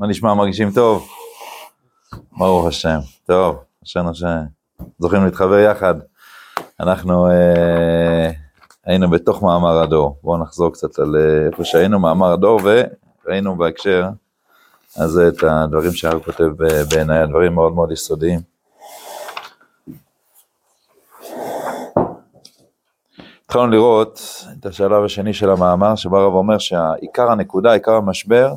מה 0.00 0.06
נשמע, 0.06 0.34
מרגישים 0.34 0.70
טוב? 0.70 1.08
ברוך 2.38 2.66
השם. 2.66 2.98
טוב, 3.26 3.56
אשרנו 3.84 4.10
שזוכים 4.14 5.24
להתחבר 5.24 5.58
יחד. 5.58 5.94
אנחנו 6.80 7.26
אה, 7.26 8.30
היינו 8.86 9.10
בתוך 9.10 9.42
מאמר 9.42 9.82
הדור. 9.82 10.16
בואו 10.22 10.42
נחזור 10.42 10.72
קצת 10.72 10.98
על 10.98 11.16
אה, 11.16 11.46
איפה 11.46 11.64
שהיינו, 11.64 11.98
מאמר 11.98 12.32
הדור, 12.32 12.60
וראינו 13.24 13.56
בהקשר 13.56 14.08
הזה 14.96 15.28
את 15.28 15.42
הדברים 15.42 15.92
שהרב 15.92 16.22
כותב 16.22 16.62
אה, 16.62 16.84
בעיניי, 16.90 17.18
הדברים 17.18 17.54
מאוד 17.54 17.72
מאוד 17.72 17.92
יסודיים. 17.92 18.40
התחלנו 23.44 23.66
לראות 23.66 24.20
את 24.58 24.66
השלב 24.66 25.04
השני 25.04 25.32
של 25.32 25.50
המאמר, 25.50 25.96
שבו 25.96 26.18
הרב 26.18 26.34
אומר 26.34 26.58
שהעיקר 26.58 27.30
הנקודה, 27.30 27.72
עיקר 27.72 27.94
המשבר, 27.94 28.54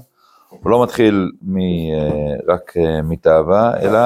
הוא 0.62 0.71
לא 0.71 0.84
מתחיל 0.84 1.31
מ, 1.41 1.57
אה, 1.57 2.35
רק 2.48 2.77
אה, 2.77 3.02
מתאווה, 3.02 3.81
אלא 3.81 3.99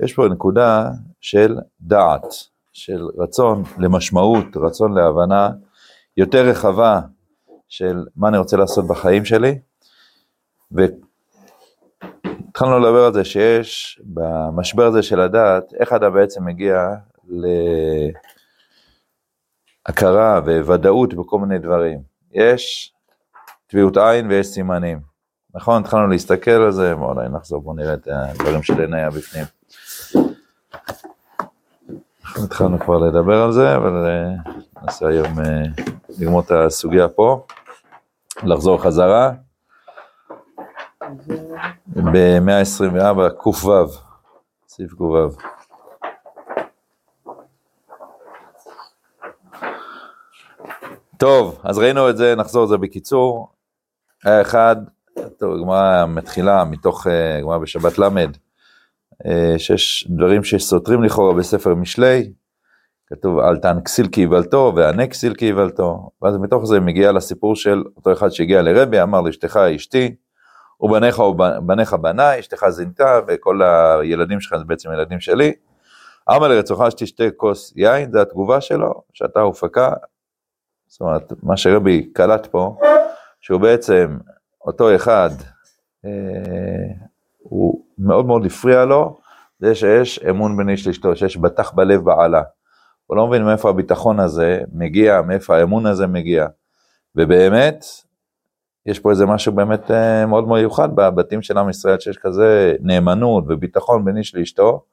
יש 0.00 0.14
פה 0.14 0.28
נקודה 0.28 0.90
של 1.20 1.58
דעת, 1.80 2.26
של 2.72 3.06
רצון 3.18 3.62
למשמעות, 3.78 4.46
רצון 4.56 4.94
להבנה 4.94 5.50
יותר 6.16 6.46
רחבה 6.46 7.00
של 7.68 8.04
מה 8.16 8.28
אני 8.28 8.38
רוצה 8.38 8.56
לעשות 8.56 8.86
בחיים 8.86 9.24
שלי. 9.24 9.58
והתחלנו 10.72 12.78
לדבר 12.78 13.04
על 13.04 13.12
זה 13.12 13.24
שיש 13.24 14.00
במשבר 14.04 14.86
הזה 14.86 15.02
של 15.02 15.20
הדעת, 15.20 15.74
איך 15.80 15.92
אדם 15.92 16.14
בעצם 16.14 16.44
מגיע 16.44 16.88
להכרה 19.88 20.40
וודאות 20.44 21.14
בכל 21.14 21.38
מיני 21.38 21.58
דברים. 21.58 22.02
יש 22.32 22.94
טביעות 23.66 23.96
עין 23.96 24.30
ויש 24.30 24.46
סימנים. 24.46 25.11
נכון, 25.54 25.82
התחלנו 25.82 26.06
להסתכל 26.06 26.50
על 26.50 26.72
זה, 26.72 26.94
בואו 26.94 27.12
אולי 27.12 27.28
נחזור, 27.28 27.62
בואו 27.62 27.74
נראה 27.74 27.94
את 27.94 28.08
הדברים 28.10 28.62
של 28.62 28.80
עיני 28.80 29.10
בפנים. 29.16 29.44
אנחנו 32.24 32.44
התחלנו 32.44 32.80
כבר 32.80 32.98
לדבר 32.98 33.42
על 33.42 33.52
זה, 33.52 33.76
אבל 33.76 34.06
אה, 34.06 34.52
ננסה 34.82 35.08
היום 35.08 35.40
אה, 35.40 35.62
לגמור 36.18 36.40
את 36.40 36.50
הסוגיה 36.50 37.08
פה, 37.08 37.46
לחזור 38.42 38.82
חזרה. 38.82 39.32
ב-124 41.86 43.30
ק"ו, 43.38 43.86
סעיף 44.68 44.92
ק"ו. 44.94 45.28
טוב, 51.16 51.60
אז 51.64 51.78
ראינו 51.78 52.10
את 52.10 52.16
זה, 52.16 52.34
נחזור 52.36 52.62
על 52.62 52.68
זה 52.68 52.76
בקיצור. 52.76 53.48
היה 54.24 54.40
אחד, 54.40 54.76
טוב, 55.42 55.54
הגמרא 55.54 56.06
מתחילה 56.06 56.64
מתוך 56.64 57.06
אה, 57.06 57.40
גמרא 57.40 57.58
בשבת 57.58 57.98
ל', 57.98 58.02
אה, 59.26 59.58
שיש 59.58 60.06
דברים 60.10 60.44
שסותרים 60.44 61.02
לכאורה 61.02 61.34
בספר 61.34 61.74
משלי, 61.74 62.32
כתוב 63.06 63.38
אל 63.38 63.56
יבלתו 64.16 64.72
וענה 64.76 65.06
כסיל 65.06 65.34
כי 65.34 65.44
יבלתו, 65.44 66.10
ואז 66.22 66.36
מתוך 66.36 66.64
זה 66.64 66.80
מגיע 66.80 67.12
לסיפור 67.12 67.56
של 67.56 67.82
אותו 67.96 68.12
אחד 68.12 68.28
שהגיע 68.28 68.62
לרבי, 68.62 69.02
אמר 69.02 69.20
לאשתך 69.20 69.56
אשתי, 69.56 70.14
ובניך 70.80 71.18
ובניך 71.18 71.94
בניי, 71.94 72.40
אשתך 72.40 72.68
זינתה, 72.68 73.20
וכל 73.28 73.62
הילדים 73.62 74.40
שלך 74.40 74.58
זה 74.58 74.64
בעצם 74.64 74.92
ילדים 74.92 75.20
שלי. 75.20 75.52
אמר 76.30 76.48
לרצונך 76.48 76.90
שתשתה 76.90 77.24
כוס 77.36 77.72
יין, 77.76 78.12
זה 78.12 78.22
התגובה 78.22 78.60
שלו, 78.60 79.02
שאתה 79.12 79.40
הופקה. 79.40 79.92
זאת 80.86 81.00
אומרת, 81.00 81.32
מה 81.42 81.56
שרבי 81.56 82.12
קלט 82.12 82.46
פה, 82.46 82.76
שהוא 83.40 83.60
בעצם 83.60 84.16
אותו 84.66 84.96
אחד, 84.96 85.30
אה, 86.04 86.10
הוא 87.38 87.84
מאוד 87.98 88.26
מאוד 88.26 88.46
הפריע 88.46 88.84
לו, 88.84 89.18
זה 89.58 89.74
שיש 89.74 90.18
אמון 90.18 90.56
בין 90.56 90.68
איש 90.68 90.86
לאשתו, 90.86 91.16
שיש 91.16 91.36
בטח 91.36 91.72
בלב 91.72 92.00
בעלה. 92.04 92.42
הוא 93.06 93.16
לא 93.16 93.26
מבין 93.26 93.44
מאיפה 93.44 93.70
הביטחון 93.70 94.20
הזה 94.20 94.60
מגיע, 94.72 95.22
מאיפה 95.22 95.56
האמון 95.56 95.86
הזה 95.86 96.06
מגיע. 96.06 96.46
ובאמת, 97.16 97.84
יש 98.86 98.98
פה 98.98 99.10
איזה 99.10 99.26
משהו 99.26 99.52
באמת 99.52 99.90
אה, 99.90 100.26
מאוד 100.26 100.48
מיוחד 100.48 100.96
בבתים 100.96 101.42
של 101.42 101.58
עם 101.58 101.70
ישראל, 101.70 102.00
שיש 102.00 102.18
כזה 102.18 102.74
נאמנות 102.80 103.44
וביטחון 103.48 104.04
בין 104.04 104.16
איש 104.16 104.34
לאשתו, 104.34 104.84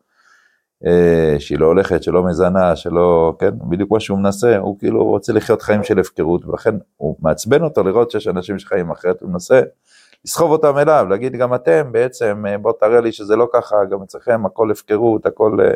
שהיא 1.39 1.59
לא 1.59 1.65
הולכת, 1.65 2.03
שלא 2.03 2.23
מזנה, 2.23 2.75
שלא, 2.75 3.33
כן, 3.39 3.49
בדיוק 3.69 3.91
מה 3.91 3.99
שהוא 3.99 4.19
מנסה, 4.19 4.57
הוא 4.57 4.79
כאילו 4.79 5.05
רוצה 5.05 5.33
לחיות 5.33 5.61
חיים 5.61 5.83
של 5.83 5.99
הפקרות, 5.99 6.45
ולכן 6.45 6.75
הוא 6.97 7.15
מעצבן 7.19 7.63
אותו 7.63 7.83
לראות 7.83 8.11
שיש 8.11 8.27
אנשים 8.27 8.59
שחיים 8.59 8.91
אחרת, 8.91 9.21
הוא 9.21 9.29
מנסה 9.29 9.61
לסחוב 10.25 10.51
אותם 10.51 10.77
אליו, 10.77 11.05
להגיד 11.09 11.35
גם 11.35 11.53
אתם 11.53 11.91
בעצם, 11.91 12.45
אה, 12.47 12.57
בוא 12.57 12.73
תראה 12.79 13.01
לי 13.01 13.11
שזה 13.11 13.35
לא 13.35 13.47
ככה, 13.53 13.75
גם 13.91 14.01
אצלכם 14.03 14.45
הכל 14.45 14.71
הפקרות, 14.71 15.25
הכל, 15.25 15.57
אה, 15.61 15.75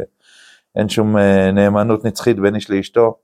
אין 0.76 0.90
שום 0.90 1.18
נאמנות 1.54 2.06
נצחית 2.06 2.40
בין 2.40 2.56
איש 2.56 2.70
לאשתו. 2.70 3.18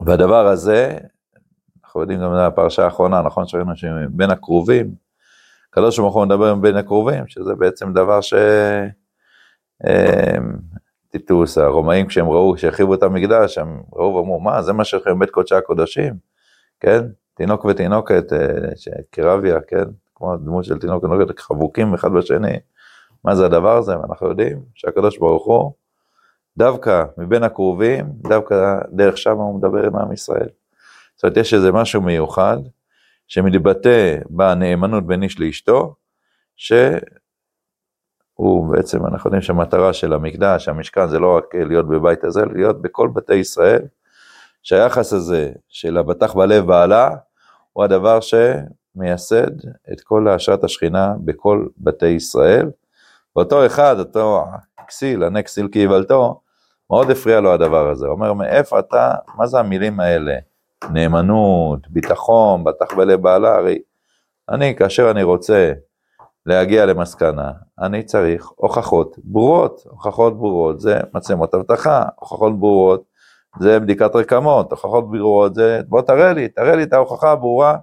והדבר 0.00 0.46
הזה, 0.46 0.98
אנחנו 1.84 2.00
יודעים 2.00 2.20
גם 2.20 2.32
בפרשה 2.46 2.84
האחרונה, 2.84 3.22
נכון 3.22 3.46
שראינו 3.46 3.76
שבין 3.76 4.30
הקרובים, 4.30 4.94
הקדוש 5.70 5.98
ברוך 5.98 6.14
הוא 6.14 6.24
מדבר 6.24 6.50
עם 6.50 6.62
בין 6.62 6.76
הקרובים, 6.76 7.26
שזה 7.26 7.54
בעצם 7.54 7.92
דבר 7.92 8.20
ש... 8.20 8.34
אמ, 9.86 10.52
טיטוס, 11.08 11.58
הרומאים 11.58 12.06
כשהם 12.06 12.28
ראו, 12.28 12.54
כשהרחיבו 12.54 12.94
את 12.94 13.02
המקדש, 13.02 13.58
הם 13.58 13.82
ראו 13.92 14.14
ואמרו, 14.14 14.40
מה, 14.40 14.62
זה 14.62 14.72
מה 14.72 14.84
שלכם 14.84 15.18
בית 15.18 15.30
קודשי 15.30 15.54
הקודשים, 15.54 16.14
כן? 16.80 17.00
תינוק 17.34 17.64
ותינוקת, 17.64 18.32
אה, 18.32 19.02
קרביה, 19.10 19.60
כן? 19.68 19.84
כמו 20.14 20.36
דמות 20.36 20.64
של 20.64 20.78
תינוק 20.78 21.04
ותינוקת, 21.04 21.38
חבוקים 21.38 21.94
אחד 21.94 22.12
בשני, 22.12 22.56
מה 23.24 23.34
זה 23.34 23.46
הדבר 23.46 23.76
הזה? 23.76 23.98
ואנחנו 23.98 24.28
יודעים 24.28 24.62
שהקדוש 24.74 25.18
ברוך 25.18 25.46
הוא, 25.46 25.72
דווקא 26.56 27.04
מבין 27.18 27.42
הקרובים, 27.42 28.06
דווקא 28.28 28.78
דרך 28.92 29.18
שם 29.18 29.36
הוא 29.36 29.58
מדבר 29.58 29.86
עם 29.86 29.96
עם 29.96 30.12
ישראל. 30.12 30.48
זאת 31.16 31.24
אומרת, 31.24 31.36
יש 31.36 31.54
איזה 31.54 31.72
משהו 31.72 32.02
מיוחד, 32.02 32.56
שמתבטא 33.28 34.18
בנאמנות 34.30 35.06
בין 35.06 35.22
איש 35.22 35.40
לאשתו, 35.40 35.94
ש... 36.56 36.72
הוא 38.34 38.72
בעצם, 38.72 39.06
אנחנו 39.06 39.28
יודעים 39.28 39.42
שהמטרה 39.42 39.92
של 39.92 40.12
המקדש, 40.12 40.68
המשכן, 40.68 41.08
זה 41.08 41.18
לא 41.18 41.36
רק 41.36 41.54
להיות 41.54 41.88
בבית 41.88 42.24
הזה, 42.24 42.44
להיות 42.54 42.82
בכל 42.82 43.08
בתי 43.14 43.34
ישראל, 43.34 43.82
שהיחס 44.62 45.12
הזה 45.12 45.50
של 45.68 45.98
הבטח 45.98 46.34
בלב 46.34 46.66
בעלה, 46.66 47.10
הוא 47.72 47.84
הדבר 47.84 48.18
שמייסד 48.20 49.50
את 49.92 50.00
כל 50.00 50.28
השעת 50.28 50.64
השכינה 50.64 51.14
בכל 51.24 51.66
בתי 51.78 52.06
ישראל. 52.06 52.70
ואותו 53.36 53.66
אחד, 53.66 53.98
אותו 53.98 54.44
כסיל, 54.88 55.24
ענה 55.24 55.42
כסיל 55.42 55.68
כי 55.72 55.78
יבלתו, 55.78 56.40
מאוד 56.90 57.10
הפריע 57.10 57.40
לו 57.40 57.52
הדבר 57.52 57.88
הזה. 57.90 58.06
הוא 58.06 58.14
אומר, 58.14 58.32
מאיפה 58.32 58.78
אתה, 58.78 59.14
מה 59.36 59.46
זה 59.46 59.58
המילים 59.58 60.00
האלה? 60.00 60.36
נאמנות, 60.90 61.88
ביטחון, 61.88 62.64
בטח 62.64 62.94
בלב 62.94 63.22
בעלה, 63.22 63.54
הרי 63.54 63.78
אני, 64.48 64.76
כאשר 64.76 65.10
אני 65.10 65.22
רוצה 65.22 65.72
להגיע 66.46 66.86
למסקנה, 66.86 67.52
אני 67.78 68.02
צריך 68.02 68.50
הוכחות 68.56 69.16
ברורות, 69.24 69.82
הוכחות 69.90 70.38
ברורות 70.38 70.80
זה 70.80 71.00
מצלמות 71.14 71.54
אבטחה, 71.54 72.04
הוכחות 72.14 72.60
ברורות 72.60 73.04
זה 73.60 73.80
בדיקת 73.80 74.16
רקמות, 74.16 74.70
הוכחות 74.70 75.10
ברורות 75.10 75.54
זה, 75.54 75.80
בוא 75.88 76.02
תראה 76.02 76.32
לי, 76.32 76.48
תראה 76.48 76.76
לי 76.76 76.82
את 76.82 76.92
ההוכחה 76.92 77.30
הברורה 77.30 77.76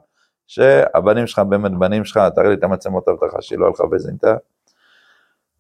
שהבנים 0.48 1.28
שלך 1.28 1.40
באמת 1.40 1.72
בנים 1.72 2.06
שלך, 2.06 2.20
תראה 2.36 2.50
לי 2.50 2.54
את 2.54 2.64
המצלמות 2.64 3.08
אבטחה 3.08 3.42
שהיא 3.42 3.60
לא 3.60 3.68
הלכה 3.68 3.84
וזינתה. 3.92 4.36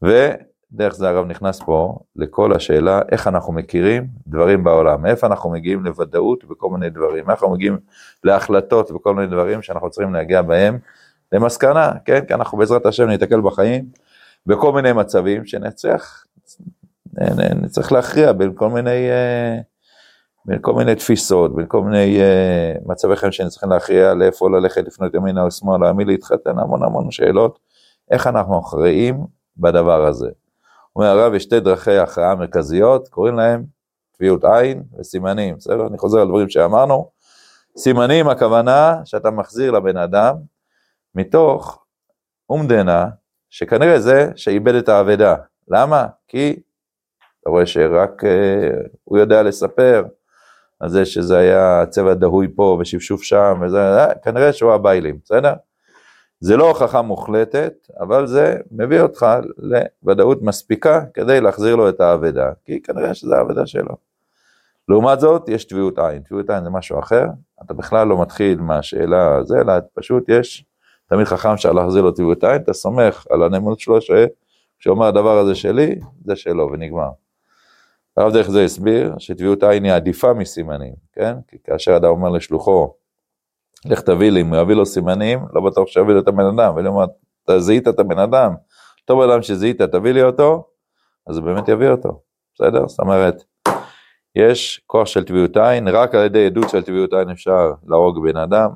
ודרך 0.01 0.93
זה 0.93 1.09
הרב 1.09 1.25
נכנס 1.25 1.61
פה 1.61 1.99
לכל 2.15 2.53
השאלה 2.53 3.01
איך 3.11 3.27
אנחנו 3.27 3.53
מכירים 3.53 4.07
דברים 4.27 4.63
בעולם, 4.63 5.01
מאיפה 5.01 5.27
אנחנו 5.27 5.49
מגיעים 5.49 5.85
לוודאות 5.85 6.45
בכל 6.45 6.69
מיני 6.69 6.89
דברים, 6.89 7.29
איך 7.29 7.43
אנחנו 7.43 7.53
מגיעים 7.53 7.77
להחלטות 8.23 8.91
בכל 8.91 9.15
מיני 9.15 9.27
דברים 9.27 9.61
שאנחנו 9.61 9.89
צריכים 9.89 10.13
להגיע 10.13 10.41
בהם 10.41 10.79
למסקנה, 11.31 11.91
כן? 12.05 12.25
כי 12.25 12.33
אנחנו 12.33 12.57
בעזרת 12.57 12.85
השם 12.85 13.07
ניתקל 13.07 13.41
בחיים 13.41 13.85
בכל 14.45 14.71
מיני 14.71 14.93
מצבים 14.93 15.45
שנצטרך, 15.45 16.25
נצטרך 17.61 17.91
להכריע 17.91 18.31
בין 18.31 18.51
כל 18.55 18.69
מיני, 18.69 19.09
אה, 19.09 19.57
בין 20.45 20.57
כל 20.61 20.73
מיני 20.73 20.95
תפיסות, 20.95 21.55
בין 21.55 21.65
כל 21.67 21.81
מיני 21.81 22.21
אה, 22.21 22.73
מצבי 22.85 23.15
חיים 23.15 23.31
שנצטרכים 23.31 23.69
להכריע 23.69 24.13
לאיפה 24.13 24.49
ללכת, 24.49 24.87
לפנות 24.87 25.13
ימינה 25.13 25.43
או 25.43 25.51
שמאלה, 25.51 25.93
מי 25.93 26.05
להתחתן, 26.05 26.59
המון 26.59 26.83
המון 26.83 27.11
שאלות, 27.11 27.59
איך 28.11 28.27
אנחנו 28.27 28.59
מכריעים 28.59 29.25
בדבר 29.57 30.05
הזה. 30.05 30.29
אומר 30.95 31.07
הרב, 31.07 31.33
יש 31.33 31.43
שתי 31.43 31.59
דרכי 31.59 31.97
הכרעה 31.97 32.35
מרכזיות, 32.35 33.07
קוראים 33.07 33.35
להם 33.35 33.63
טביעות 34.17 34.43
עין 34.43 34.83
וסימנים, 34.99 35.55
בסדר? 35.57 35.87
אני 35.87 35.97
חוזר 35.97 36.19
על 36.19 36.27
דברים 36.27 36.49
שאמרנו. 36.49 37.09
סימנים, 37.77 38.27
הכוונה 38.27 38.95
שאתה 39.05 39.31
מחזיר 39.31 39.71
לבן 39.71 39.97
אדם 39.97 40.35
מתוך 41.19 41.85
אומדנה, 42.49 43.07
שכנראה 43.49 43.99
זה 43.99 44.31
שאיבד 44.35 44.75
את 44.75 44.89
האבדה. 44.89 45.35
למה? 45.67 46.07
כי 46.27 46.59
אתה 47.41 47.49
רואה 47.49 47.65
שרק 47.65 48.23
אה, 48.23 48.69
הוא 49.03 49.17
יודע 49.17 49.43
לספר 49.43 50.03
על 50.79 50.89
זה 50.89 51.05
שזה 51.05 51.37
היה 51.37 51.85
צבע 51.89 52.13
דהוי 52.13 52.47
פה 52.55 52.77
ושפשוף 52.81 53.23
שם, 53.23 53.61
וזה, 53.61 53.79
אה, 53.79 54.15
כנראה 54.15 54.53
שהוא 54.53 54.73
הביילים, 54.73 55.19
בסדר? 55.23 55.53
זה 56.39 56.57
לא 56.57 56.67
הוכחה 56.67 57.01
מוחלטת, 57.01 57.73
אבל 57.99 58.27
זה 58.27 58.57
מביא 58.71 59.01
אותך 59.01 59.25
לוודאות 59.57 60.41
מספיקה 60.41 61.01
כדי 61.13 61.41
להחזיר 61.41 61.75
לו 61.75 61.89
את 61.89 62.01
האבדה, 62.01 62.51
כי 62.65 62.81
כנראה 62.81 63.13
שזה 63.13 63.37
האבדה 63.37 63.65
שלו. 63.65 63.95
לעומת 64.89 65.19
זאת, 65.19 65.49
יש 65.49 65.65
טביעות 65.65 65.99
עין. 65.99 66.21
טביעות 66.21 66.49
עין 66.49 66.63
זה 66.63 66.69
משהו 66.69 66.99
אחר, 66.99 67.25
אתה 67.65 67.73
בכלל 67.73 68.07
לא 68.07 68.21
מתחיל 68.21 68.61
מהשאלה 68.61 69.35
הזו, 69.35 69.55
אלא 69.55 69.73
פשוט 69.93 70.29
יש 70.29 70.65
תמיד 71.09 71.25
חכם 71.25 71.53
להחזיר 71.73 72.01
לו 72.01 72.11
טביעות 72.11 72.43
עין, 72.43 72.61
אתה 72.61 72.73
סומך 72.73 73.25
על 73.29 73.43
הנאמנות 73.43 73.79
שלו, 73.79 73.97
שאומר 74.79 75.05
הדבר 75.05 75.37
הזה 75.37 75.55
שלי, 75.55 75.95
זה 76.25 76.35
שלו, 76.35 76.69
ונגמר. 76.71 77.09
הרב 78.17 78.33
דרך 78.33 78.49
זה 78.49 78.63
הסביר 78.63 79.13
שטביעות 79.17 79.63
עין 79.63 79.83
היא 79.83 79.93
עדיפה 79.93 80.33
מסימנים, 80.33 80.93
כן? 81.13 81.35
כי 81.47 81.57
כאשר 81.63 81.97
אדם 81.97 82.09
אומר 82.09 82.29
לשלוחו, 82.29 82.93
לך 83.85 84.01
תביא 84.01 84.29
לי, 84.29 84.41
אם 84.41 84.53
הוא 84.53 84.61
יביא 84.61 84.75
לו 84.75 84.85
סימנים, 84.85 85.39
לא 85.53 85.61
בטוח 85.61 85.87
שיביא 85.87 86.13
לו 86.13 86.19
את 86.19 86.27
הבן 86.27 86.45
אדם, 86.45 86.75
ואני 86.75 86.87
אומר, 86.87 87.05
אתה 87.43 87.59
זיהית 87.59 87.87
את 87.87 87.99
הבן 87.99 88.19
אדם, 88.19 88.53
אותו 89.01 89.17
בן 89.17 89.29
אדם 89.29 89.41
שזיהית, 89.41 89.81
תביא 89.81 90.11
לי 90.11 90.23
אותו, 90.23 90.67
אז 91.27 91.37
הוא 91.37 91.45
באמת 91.45 91.67
יביא 91.67 91.89
אותו, 91.89 92.21
בסדר? 92.55 92.87
זאת 92.87 92.99
אומרת, 92.99 93.43
יש 94.35 94.81
כוח 94.87 95.07
של 95.07 95.23
טביעות 95.23 95.57
עין, 95.57 95.87
רק 95.87 96.15
על 96.15 96.25
ידי 96.25 96.45
עדות 96.45 96.69
של 96.69 96.83
טביעות 96.83 97.13
עין 97.13 97.29
אפשר 97.29 97.71
להרוג 97.87 98.19
בן 98.23 98.37
אדם, 98.37 98.69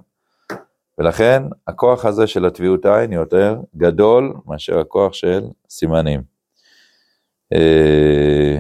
ולכן 0.98 1.44
הכוח 1.68 2.06
הזה 2.06 2.28
של 2.28 2.46
הטביעות 2.46 2.86
עין 2.86 3.14
יותר 3.14 3.62
גדול 3.76 4.34
מאשר 4.46 4.80
הכוח 4.80 5.14
של 5.14 5.42
סימנים. 5.70 6.22
אה, 7.54 8.60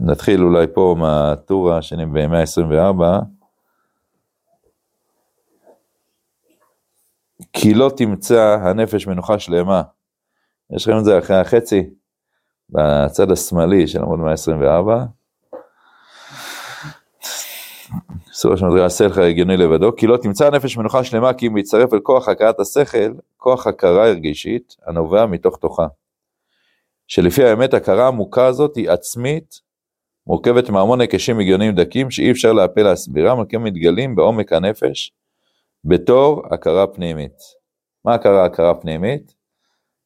נתחיל 0.00 0.42
אולי 0.42 0.66
פה 0.74 0.96
מהטור 0.98 1.72
השני 1.72 2.06
במאה 2.06 2.40
ה-24. 2.40 3.24
כי 7.52 7.74
לא 7.74 7.90
תמצא 7.96 8.58
הנפש 8.62 9.06
מנוחה 9.06 9.38
שלמה. 9.38 9.82
יש 10.70 10.88
לכם 10.88 10.98
את 10.98 11.04
זה 11.04 11.18
אחרי 11.18 11.36
החצי, 11.36 11.90
בצד 12.70 13.30
השמאלי 13.30 13.86
של 13.86 14.02
עמוד 14.02 14.18
124. 14.18 15.04
סורה 18.40 18.56
שמדריכה 18.56 18.84
השכל 18.84 19.22
הגיוני 19.22 19.56
לבדו, 19.56 19.96
כי 19.96 20.06
לא 20.06 20.16
תמצא 20.16 20.46
הנפש 20.46 20.76
מנוחה 20.76 21.04
שלמה 21.04 21.32
כי 21.32 21.46
אם 21.46 21.56
יצטרף 21.56 21.94
אל 21.94 22.00
כוח 22.00 22.28
הכרת 22.28 22.60
השכל, 22.60 23.12
כוח 23.36 23.66
הכרה 23.66 24.08
הרגשית 24.08 24.76
הנובע 24.86 25.26
מתוך 25.26 25.56
תוכה. 25.56 25.86
שלפי 27.06 27.44
האמת 27.44 27.74
הכרה 27.74 28.04
העמוקה 28.04 28.46
הזאת 28.46 28.76
היא 28.76 28.90
עצמית, 28.90 29.60
מורכבת 30.26 30.70
מהמון 30.70 31.00
היקשים 31.00 31.38
הגיוניים 31.38 31.74
דקים 31.74 32.10
שאי 32.10 32.30
אפשר 32.30 32.52
להפל 32.52 32.82
להסבירם, 32.82 33.38
אבל 33.38 33.46
כן 33.48 33.58
מתגלים 33.58 34.16
בעומק 34.16 34.52
הנפש 34.52 35.12
בתור 35.84 36.42
הכרה 36.50 36.86
פנימית. 36.86 37.36
מה 38.04 38.14
הכרה 38.14 38.44
הכרה 38.44 38.74
פנימית? 38.74 39.34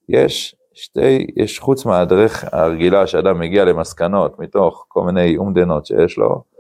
יש 0.09 0.57
שתי, 0.75 1.27
יש 1.37 1.59
חוץ 1.59 1.87
מהדרך 1.87 2.45
הרגילה 2.53 3.07
שאדם 3.07 3.41
מגיע 3.41 3.65
למסקנות 3.65 4.39
מתוך 4.39 4.85
כל 4.89 5.03
מיני 5.03 5.37
אומדנות 5.37 5.87
שיש 5.87 6.19
לו, 6.19 6.54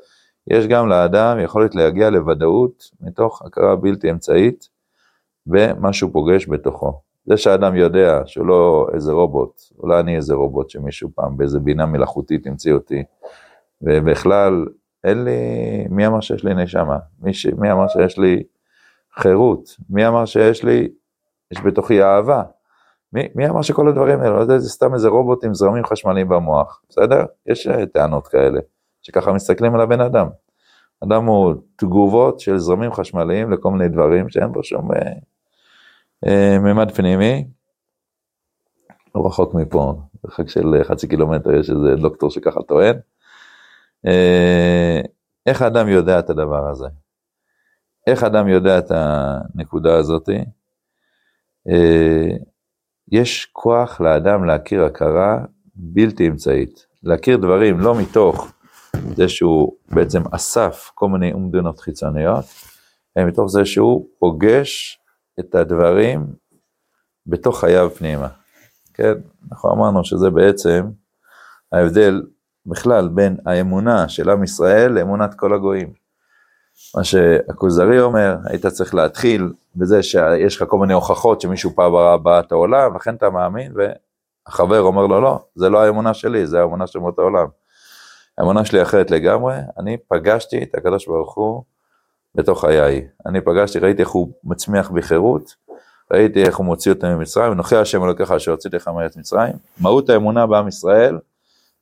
יש 0.46 0.66
גם 0.66 0.88
לאדם 0.88 1.40
יכולת 1.40 1.74
להגיע 1.74 2.10
לוודאות 2.10 2.90
מתוך 3.00 3.42
הכרה 3.42 3.76
בלתי 3.76 4.10
אמצעית 4.10 4.68
במה 5.46 5.92
שהוא 5.92 6.12
פוגש 6.12 6.48
בתוכו. 6.48 7.00
זה 7.26 7.36
שאדם 7.36 7.76
יודע 7.76 8.22
שהוא 8.26 8.46
לא 8.46 8.86
איזה 8.94 9.12
רובוט, 9.12 9.60
אולי 9.78 10.00
אני 10.00 10.16
איזה 10.16 10.34
רובוט 10.34 10.70
שמישהו 10.70 11.10
פעם 11.14 11.36
באיזה 11.36 11.60
בינה 11.60 11.86
מלאכותית 11.86 12.46
המציא 12.46 12.72
אותי, 12.72 13.02
ובכלל 13.82 14.66
אין 15.04 15.24
לי, 15.24 15.38
מי 15.90 16.06
אמר 16.06 16.20
שיש 16.20 16.44
לי 16.44 16.54
נשמה? 16.54 16.98
מי, 17.20 17.34
ש... 17.34 17.46
מי 17.46 17.72
אמר 17.72 17.88
שיש 17.88 18.18
לי 18.18 18.42
חירות? 19.14 19.76
מי 19.90 20.08
אמר 20.08 20.24
שיש 20.24 20.64
לי, 20.64 20.88
יש 21.50 21.60
בתוכי 21.60 22.02
אהבה? 22.02 22.42
מי, 23.12 23.28
מי 23.34 23.48
אמר 23.48 23.62
שכל 23.62 23.88
הדברים 23.88 24.20
האלה, 24.20 24.36
לא 24.36 24.40
יודע, 24.40 24.58
זה 24.58 24.68
סתם 24.68 24.94
איזה 24.94 25.08
רובוט 25.08 25.44
עם 25.44 25.54
זרמים 25.54 25.84
חשמליים 25.84 26.28
במוח, 26.28 26.82
בסדר? 26.88 27.24
יש 27.46 27.66
אה, 27.66 27.86
טענות 27.86 28.28
כאלה. 28.28 28.60
שככה 29.06 29.32
מסתכלים 29.32 29.74
על 29.74 29.80
הבן 29.80 30.00
אדם. 30.00 30.26
אדם 31.04 31.24
הוא 31.24 31.54
תגובות 31.76 32.40
של 32.40 32.58
זרמים 32.58 32.92
חשמליים 32.92 33.50
לכל 33.50 33.70
מיני 33.70 33.88
דברים 33.88 34.28
שאין 34.28 34.52
בו 34.52 34.64
שום 34.64 34.92
אה, 34.92 35.12
אה, 36.26 36.58
מימד 36.58 36.90
פנימי. 36.90 37.46
לא 39.14 39.26
רחוק 39.26 39.54
מפה, 39.54 39.94
מרחק 40.24 40.48
של 40.48 40.84
חצי 40.84 41.08
קילומטר 41.08 41.54
יש 41.54 41.70
איזה 41.70 41.96
דוקטור 42.02 42.30
שככה 42.30 42.62
טוען. 42.62 42.96
אה, 44.06 45.00
איך 45.46 45.62
האדם 45.62 45.88
יודע 45.88 46.18
את 46.18 46.30
הדבר 46.30 46.68
הזה? 46.70 46.86
איך 48.06 48.24
אדם 48.24 48.48
יודע 48.48 48.78
את 48.78 48.90
הנקודה 48.90 49.96
הזאתי? 49.96 50.44
אה, 51.68 52.36
יש 53.12 53.46
כוח 53.52 54.00
לאדם 54.00 54.44
להכיר 54.44 54.84
הכרה 54.84 55.38
בלתי 55.74 56.28
אמצעית, 56.28 56.86
להכיר 57.02 57.36
דברים 57.36 57.80
לא 57.80 57.94
מתוך 57.98 58.52
זה 59.16 59.28
שהוא 59.28 59.72
בעצם 59.90 60.22
אסף 60.30 60.90
כל 60.94 61.08
מיני 61.08 61.32
אומדנות 61.32 61.80
חיצוניות, 61.80 62.44
מתוך 63.18 63.50
זה 63.50 63.64
שהוא 63.64 64.06
פוגש 64.18 65.00
את 65.40 65.54
הדברים 65.54 66.26
בתוך 67.26 67.60
חייו 67.60 67.90
פנימה. 67.90 68.28
כן, 68.94 69.14
אנחנו 69.52 69.72
אמרנו 69.72 70.04
שזה 70.04 70.30
בעצם 70.30 70.90
ההבדל 71.72 72.22
בכלל 72.66 73.08
בין 73.08 73.36
האמונה 73.46 74.08
של 74.08 74.30
עם 74.30 74.44
ישראל 74.44 74.92
לאמונת 74.92 75.34
כל 75.34 75.54
הגויים. 75.54 75.92
מה 76.96 77.04
שהכוזרי 77.04 78.00
אומר, 78.00 78.36
היית 78.44 78.66
צריך 78.66 78.94
להתחיל 78.94 79.52
בזה 79.76 80.02
שיש 80.02 80.56
לך 80.56 80.68
כל 80.68 80.78
מיני 80.78 80.92
הוכחות 80.94 81.40
שמישהו 81.40 81.70
פעם 81.74 81.92
ברא 81.92 82.16
באת 82.16 82.52
העולם, 82.52 82.96
לכן 82.96 83.14
אתה 83.14 83.30
מאמין, 83.30 83.72
והחבר 83.76 84.80
אומר 84.80 85.06
לו, 85.06 85.20
לא, 85.20 85.44
זה 85.54 85.68
לא 85.68 85.82
האמונה 85.82 86.14
שלי, 86.14 86.46
זה 86.46 86.60
האמונה 86.60 86.86
של 86.86 86.98
אומות 86.98 87.18
העולם. 87.18 87.46
האמונה 88.38 88.64
שלי 88.64 88.82
אחרת 88.82 89.10
לגמרי, 89.10 89.54
אני 89.78 89.96
פגשתי 90.08 90.62
את 90.62 90.74
הקדוש 90.74 91.06
ברוך 91.06 91.34
הוא 91.34 91.62
בתוך 92.34 92.60
חיי. 92.60 93.06
אני 93.26 93.40
פגשתי, 93.40 93.78
ראיתי 93.78 94.02
איך 94.02 94.10
הוא 94.10 94.32
מצמיח 94.44 94.90
בחירות, 94.90 95.54
ראיתי 96.12 96.42
איך 96.42 96.56
הוא 96.56 96.66
מוציא 96.66 96.92
אותם 96.92 97.06
ממצרים, 97.06 97.52
ונוכיח 97.52 97.78
השם 97.78 98.04
אלוקיך 98.04 98.30
אשר 98.30 98.50
הוציא 98.50 98.70
לך 98.72 98.88
מארץ 98.88 99.16
מצרים. 99.16 99.52
מהות 99.80 100.10
האמונה 100.10 100.46
בעם 100.46 100.68
ישראל 100.68 101.18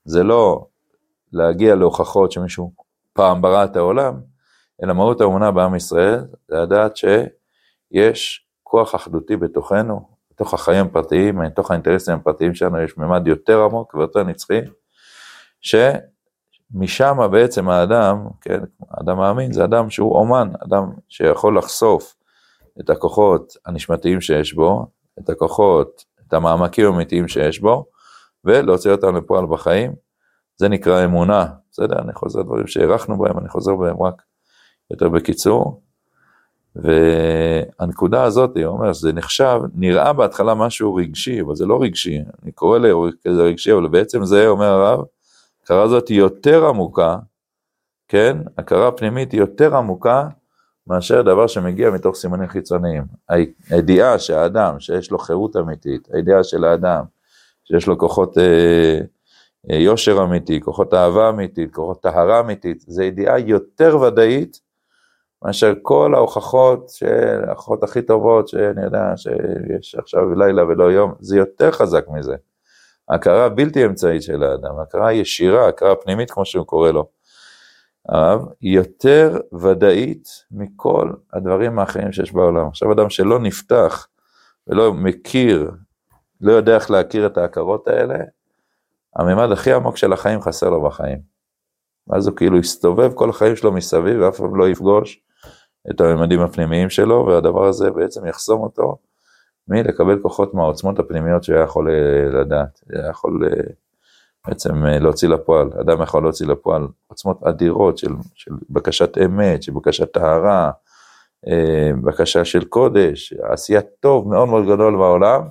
זה 0.05 0.23
לא 0.23 0.67
להגיע 1.33 1.75
להוכחות 1.75 2.33
שמישהו 2.33 2.73
פעם 3.13 3.43
ברא 3.43 3.65
את 3.65 3.77
העולם, 3.77 4.21
אלא 4.83 4.93
מהות 4.93 5.21
האמונה 5.21 5.51
בעם 5.51 5.75
ישראל 5.75 6.21
זה 6.49 6.57
לדעת 6.57 6.97
שיש 6.97 8.47
כוח 8.63 8.95
אחדותי 8.95 9.37
בתוכנו, 9.37 10.09
בתוך 10.31 10.55
החיים 10.55 10.87
הפרטיים, 10.87 11.41
בתוך 11.45 11.71
האינטרסים 11.71 12.15
הפרטיים 12.15 12.55
שלנו 12.55 12.81
יש 12.81 12.99
ממד 12.99 13.27
יותר 13.27 13.63
עמוק 13.63 13.95
ויותר 13.95 14.23
נצחי, 14.23 14.61
ש... 15.61 15.75
משם 16.75 17.19
בעצם 17.31 17.69
האדם, 17.69 18.27
כן, 18.41 18.61
האדם 18.91 19.17
מאמין 19.17 19.53
זה 19.53 19.65
אדם 19.65 19.91
שהוא 19.91 20.19
אומן, 20.19 20.49
אדם 20.65 20.91
שיכול 21.09 21.59
לחשוף 21.59 22.15
את 22.81 22.91
הכוחות 22.91 23.57
הנשמתיים 23.67 24.21
שיש 24.21 24.55
בו, 24.55 24.87
את 25.19 25.31
הכוחות, 25.31 26.05
את 26.29 26.33
המעמקים 26.33 26.87
האמיתיים 26.87 27.29
שיש 27.29 27.61
בו, 27.61 27.85
ולהוציא 28.45 28.91
אותם 28.91 29.17
לפועל 29.17 29.47
בחיים. 29.47 29.93
זה 30.57 30.69
נקרא 30.69 31.05
אמונה, 31.05 31.47
בסדר? 31.71 31.99
אני 31.99 32.15
חוזר 32.15 32.41
לדברים 32.41 32.67
שהערכנו 32.67 33.19
בהם, 33.19 33.39
אני 33.39 33.49
חוזר 33.49 33.77
בהם 33.77 34.03
רק 34.03 34.23
יותר 34.91 35.09
בקיצור. 35.09 35.83
והנקודה 36.77 38.23
הזאת, 38.23 38.57
היא 38.57 38.67
אומרת, 38.67 38.95
זה 38.95 39.13
נחשב, 39.13 39.61
נראה 39.75 40.13
בהתחלה 40.13 40.55
משהו 40.55 40.95
רגשי, 40.95 41.41
אבל 41.41 41.55
זה 41.55 41.67
לא 41.67 41.83
רגשי, 41.83 42.19
אני 42.43 42.53
קורא 42.53 42.79
לזה 42.79 43.43
רגשי, 43.43 43.73
אבל 43.73 43.89
בעצם 43.89 44.25
זה, 44.25 44.49
אומר 44.49 44.67
הרב, 44.67 45.05
ההכרה 45.73 45.85
הזאת 45.85 46.09
היא 46.09 46.19
יותר 46.19 46.67
עמוקה, 46.67 47.17
כן? 48.09 48.39
הכרה 48.59 48.93
פנימית 48.93 49.33
היא 49.33 49.41
יותר 49.41 49.77
עמוקה 49.77 50.29
מאשר 50.87 51.23
דבר 51.23 51.47
שמגיע 51.47 51.91
מתוך 51.91 52.17
סימנים 52.17 52.49
חיצוניים. 52.49 53.05
הידיעה 53.71 54.19
שהאדם, 54.19 54.81
שיש 54.81 55.11
לו 55.11 55.19
חירות 55.19 55.57
אמיתית, 55.57 56.09
הידיעה 56.13 56.45
של 56.45 56.65
האדם, 56.65 57.05
שיש 57.65 57.87
לו 57.87 57.99
כוחות 57.99 58.39
אה, 58.39 59.01
אה, 59.71 59.77
יושר 59.77 60.23
אמיתי, 60.25 60.61
כוחות 60.61 60.95
אהבה 60.95 61.29
אמיתית, 61.29 61.75
כוחות 61.75 62.03
טהרה 62.03 62.41
אמיתית, 62.41 62.81
זו 62.81 63.03
ידיעה 63.03 63.39
יותר 63.39 63.99
ודאית 64.01 64.61
מאשר 65.45 65.75
כל 65.83 66.15
ההוכחות, 66.15 66.91
ההוכחות 67.47 67.83
הכי 67.83 68.03
טובות 68.03 68.49
שאני 68.49 68.85
יודע 68.85 69.13
שיש 69.17 69.95
עכשיו 69.95 70.35
לילה 70.35 70.65
ולא 70.65 70.93
יום, 70.93 71.15
זה 71.21 71.37
יותר 71.37 71.71
חזק 71.71 72.05
מזה. 72.09 72.37
הכרה 73.09 73.49
בלתי 73.49 73.87
אמצעית 73.87 74.23
של 74.23 74.43
האדם, 74.43 74.81
הכרה 74.83 75.13
ישירה, 75.13 75.69
הכרה 75.69 75.97
פנימית 75.97 76.31
כמו 76.31 76.45
שהוא 76.45 76.67
קורא 76.67 76.91
לו. 76.91 77.09
הרב, 78.09 78.47
היא 78.61 78.77
יותר 78.77 79.39
ודאית 79.61 80.29
מכל 80.51 81.11
הדברים 81.33 81.79
האחרים 81.79 82.13
שיש 82.13 82.33
בעולם. 82.33 82.67
עכשיו 82.67 82.93
אדם 82.93 83.11
שלא 83.11 83.39
נפתח 83.39 84.09
ולא 84.67 84.93
מכיר, 84.93 85.71
לא 86.41 86.53
יודע 86.53 86.75
איך 86.75 86.91
להכיר 86.91 87.27
את 87.27 87.39
ההכרות 87.39 87.89
האלה, 87.89 88.19
הממד 89.17 89.53
הכי 89.53 89.73
עמוק 89.73 89.97
של 89.97 90.13
החיים 90.13 90.41
חסר 90.41 90.71
לו 90.71 90.83
בחיים. 90.83 91.19
ואז 92.07 92.27
הוא 92.27 92.37
כאילו 92.37 92.59
יסתובב 92.59 93.13
כל 93.15 93.31
החיים 93.31 93.57
שלו 93.57 93.73
מסביב 93.73 94.21
ואף 94.21 94.37
פעם 94.37 94.57
לא 94.57 94.69
יפגוש 94.69 95.21
את 95.91 96.01
הממדים 96.01 96.41
הפנימיים 96.41 96.91
שלו, 96.91 97.27
והדבר 97.27 97.67
הזה 97.67 97.91
בעצם 97.91 98.27
יחסום 98.27 98.63
אותו 98.63 98.97
מלקבל 99.69 100.19
כוחות 100.23 100.55
מהעוצמות 100.55 100.99
הפנימיות 100.99 101.45
שהוא 101.45 101.57
היה 101.57 101.65
יכול 101.65 101.91
אה, 101.91 102.41
לדעת, 102.41 102.81
היה 102.91 103.11
יכול 103.11 103.45
אה, 103.45 103.63
בעצם 104.49 104.87
אה, 104.87 104.99
להוציא 104.99 105.29
לפועל, 105.29 105.71
אדם 105.81 106.03
יכול 106.03 106.23
להוציא 106.23 106.47
לפועל 106.47 106.87
עוצמות 107.07 107.43
אדירות 107.43 107.99
של, 107.99 108.13
של 108.35 108.51
בקשת 108.71 109.19
אמת, 109.19 109.63
של 109.63 109.73
בקשת 109.73 110.13
טהרה, 110.13 110.71
בקשה 112.05 112.45
של 112.45 112.65
קודש, 112.65 113.33
עשיית 113.43 113.87
טוב 114.01 114.29
מאוד 114.29 114.49
מאוד 114.49 114.65
גדול 114.65 114.97
בעולם, 114.97 115.43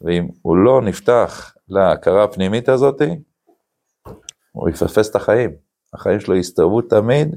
ואם 0.00 0.28
הוא 0.42 0.56
לא 0.56 0.82
נפתח 0.82 1.54
להכרה 1.68 2.24
הפנימית 2.24 2.68
הזאת, 2.68 3.02
הוא 4.52 4.68
יפספס 4.68 5.10
את 5.10 5.16
החיים. 5.16 5.50
החיים 5.94 6.20
שלו 6.20 6.36
יסתובבו 6.36 6.82
תמיד 6.82 7.36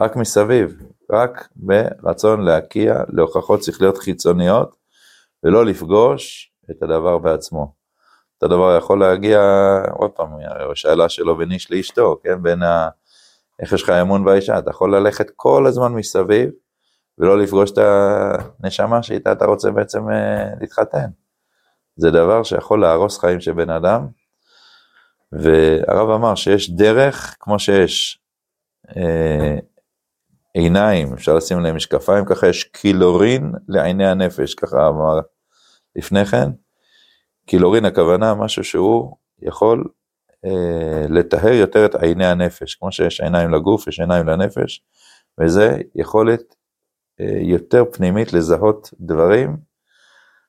רק 0.00 0.16
מסביב, 0.16 0.82
רק 1.12 1.48
ברצון 1.56 2.44
להקיע 2.44 2.94
להוכחות 3.08 3.62
שכליות 3.62 3.98
חיצוניות, 3.98 4.76
ולא 5.44 5.64
לפגוש 5.64 6.52
את 6.70 6.82
הדבר 6.82 7.18
בעצמו. 7.18 7.72
את 8.38 8.42
הדבר 8.42 8.76
יכול 8.76 9.00
להגיע, 9.00 9.40
עוד 9.92 10.10
פעם, 10.10 10.28
השאלה 10.72 11.08
שלו 11.08 11.36
בין 11.36 11.52
איש 11.52 11.70
לאשתו, 11.70 12.20
כן, 12.24 12.42
בין 12.42 12.62
ה... 12.62 12.88
איך 13.60 13.72
יש 13.72 13.82
לך 13.82 13.90
אמון 13.90 14.24
באישה, 14.24 14.58
אתה 14.58 14.70
יכול 14.70 14.96
ללכת 14.96 15.26
כל 15.36 15.66
הזמן 15.66 15.92
מסביב, 15.92 16.50
ולא 17.18 17.38
לפגוש 17.38 17.70
את 17.70 17.78
הנשמה 17.78 19.02
שאיתה 19.02 19.32
אתה 19.32 19.44
רוצה 19.44 19.70
בעצם 19.70 20.10
אה, 20.10 20.44
להתחתן. 20.60 21.06
זה 21.96 22.10
דבר 22.10 22.42
שיכול 22.42 22.80
להרוס 22.80 23.18
חיים 23.18 23.40
של 23.40 23.52
בן 23.52 23.70
אדם, 23.70 24.06
והרב 25.32 26.10
אמר 26.10 26.34
שיש 26.34 26.70
דרך, 26.70 27.36
כמו 27.40 27.58
שיש 27.58 28.18
אה, 28.96 29.56
עיניים, 30.58 31.12
אפשר 31.12 31.34
לשים 31.34 31.60
להם 31.60 31.76
משקפיים, 31.76 32.24
ככה 32.24 32.48
יש 32.48 32.64
קילורין 32.64 33.52
לעיני 33.68 34.06
הנפש, 34.06 34.54
ככה 34.54 34.88
אמר 34.88 35.20
לפני 35.96 36.24
כן. 36.24 36.50
קילורין 37.46 37.84
הכוונה 37.84 38.34
משהו 38.34 38.64
שהוא 38.64 39.16
יכול 39.42 39.84
אה, 40.44 41.06
לטהר 41.08 41.52
יותר 41.52 41.86
את 41.86 41.94
עיני 41.94 42.26
הנפש, 42.26 42.74
כמו 42.74 42.92
שיש 42.92 43.20
עיניים 43.20 43.50
לגוף, 43.50 43.86
יש 43.88 44.00
עיניים 44.00 44.26
לנפש, 44.26 44.84
וזה 45.40 45.78
יכולת 45.94 46.54
אה, 47.20 47.38
יותר 47.40 47.84
פנימית 47.92 48.32
לזהות 48.32 48.90
דברים 49.00 49.56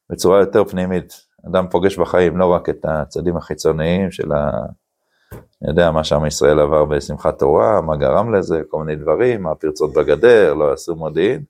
בצורה 0.09 0.39
יותר 0.39 0.65
פנימית. 0.65 1.25
אדם 1.49 1.69
פוגש 1.69 1.97
בחיים 1.97 2.37
לא 2.37 2.45
רק 2.45 2.69
את 2.69 2.85
הצדים 2.85 3.37
החיצוניים 3.37 4.11
של 4.11 4.31
ה... 4.31 4.51
אני 5.33 5.69
יודע 5.69 5.91
מה 5.91 6.03
שעם 6.03 6.25
ישראל 6.25 6.59
עבר 6.59 6.85
בשמחת 6.85 7.39
תורה, 7.39 7.81
מה 7.81 7.95
גרם 7.95 8.35
לזה, 8.35 8.61
כל 8.69 8.83
מיני 8.83 8.95
דברים, 9.01 9.43
מה 9.43 9.51
הפרצות 9.51 9.93
בגדר, 9.93 10.53
לא 10.53 10.73
עשו 10.73 10.95
מודיעין, 10.95 11.43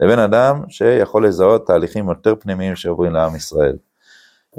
לבין 0.00 0.18
אדם 0.18 0.62
שיכול 0.68 1.26
לזהות 1.26 1.66
תהליכים 1.66 2.08
יותר 2.08 2.34
פנימיים 2.34 2.76
שעוברים 2.76 3.12
לעם 3.12 3.36
ישראל. 3.36 3.76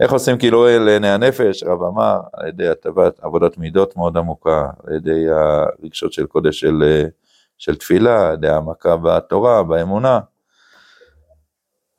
איך 0.02 0.12
עושים 0.12 0.38
כאילו 0.38 0.66
לעיני 0.80 1.10
הנפש? 1.10 1.64
רב 1.64 1.84
אמר, 1.84 2.20
על 2.34 2.48
ידי 2.48 2.68
הטבת 2.68 3.20
עבודת 3.22 3.58
מידות 3.58 3.98
מאוד 3.98 4.18
עמוקה, 4.18 4.70
על 4.88 4.96
ידי 4.96 5.26
הרגשות 5.30 6.14
של 6.14 6.26
קודש 6.26 6.60
של, 6.60 7.04
של 7.58 7.76
תפילה, 7.76 8.28
על 8.28 8.34
ידי 8.34 8.48
העמקה 8.48 8.98
בתורה, 8.98 9.64
באמונה. 9.64 10.20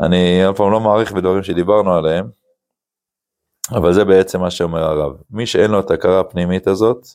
אני 0.01 0.51
אף 0.51 0.57
פעם 0.57 0.73
לא 0.73 0.81
מעריך 0.81 1.13
בדברים 1.13 1.43
שדיברנו 1.43 1.95
עליהם, 1.95 2.29
אבל 3.71 3.93
זה 3.93 4.05
בעצם 4.05 4.41
מה 4.41 4.51
שאומר 4.51 4.83
הרב. 4.85 5.13
מי 5.31 5.47
שאין 5.47 5.71
לו 5.71 5.81
את 5.81 5.91
ההכרה 5.91 6.21
הפנימית 6.21 6.67
הזאת, 6.67 7.07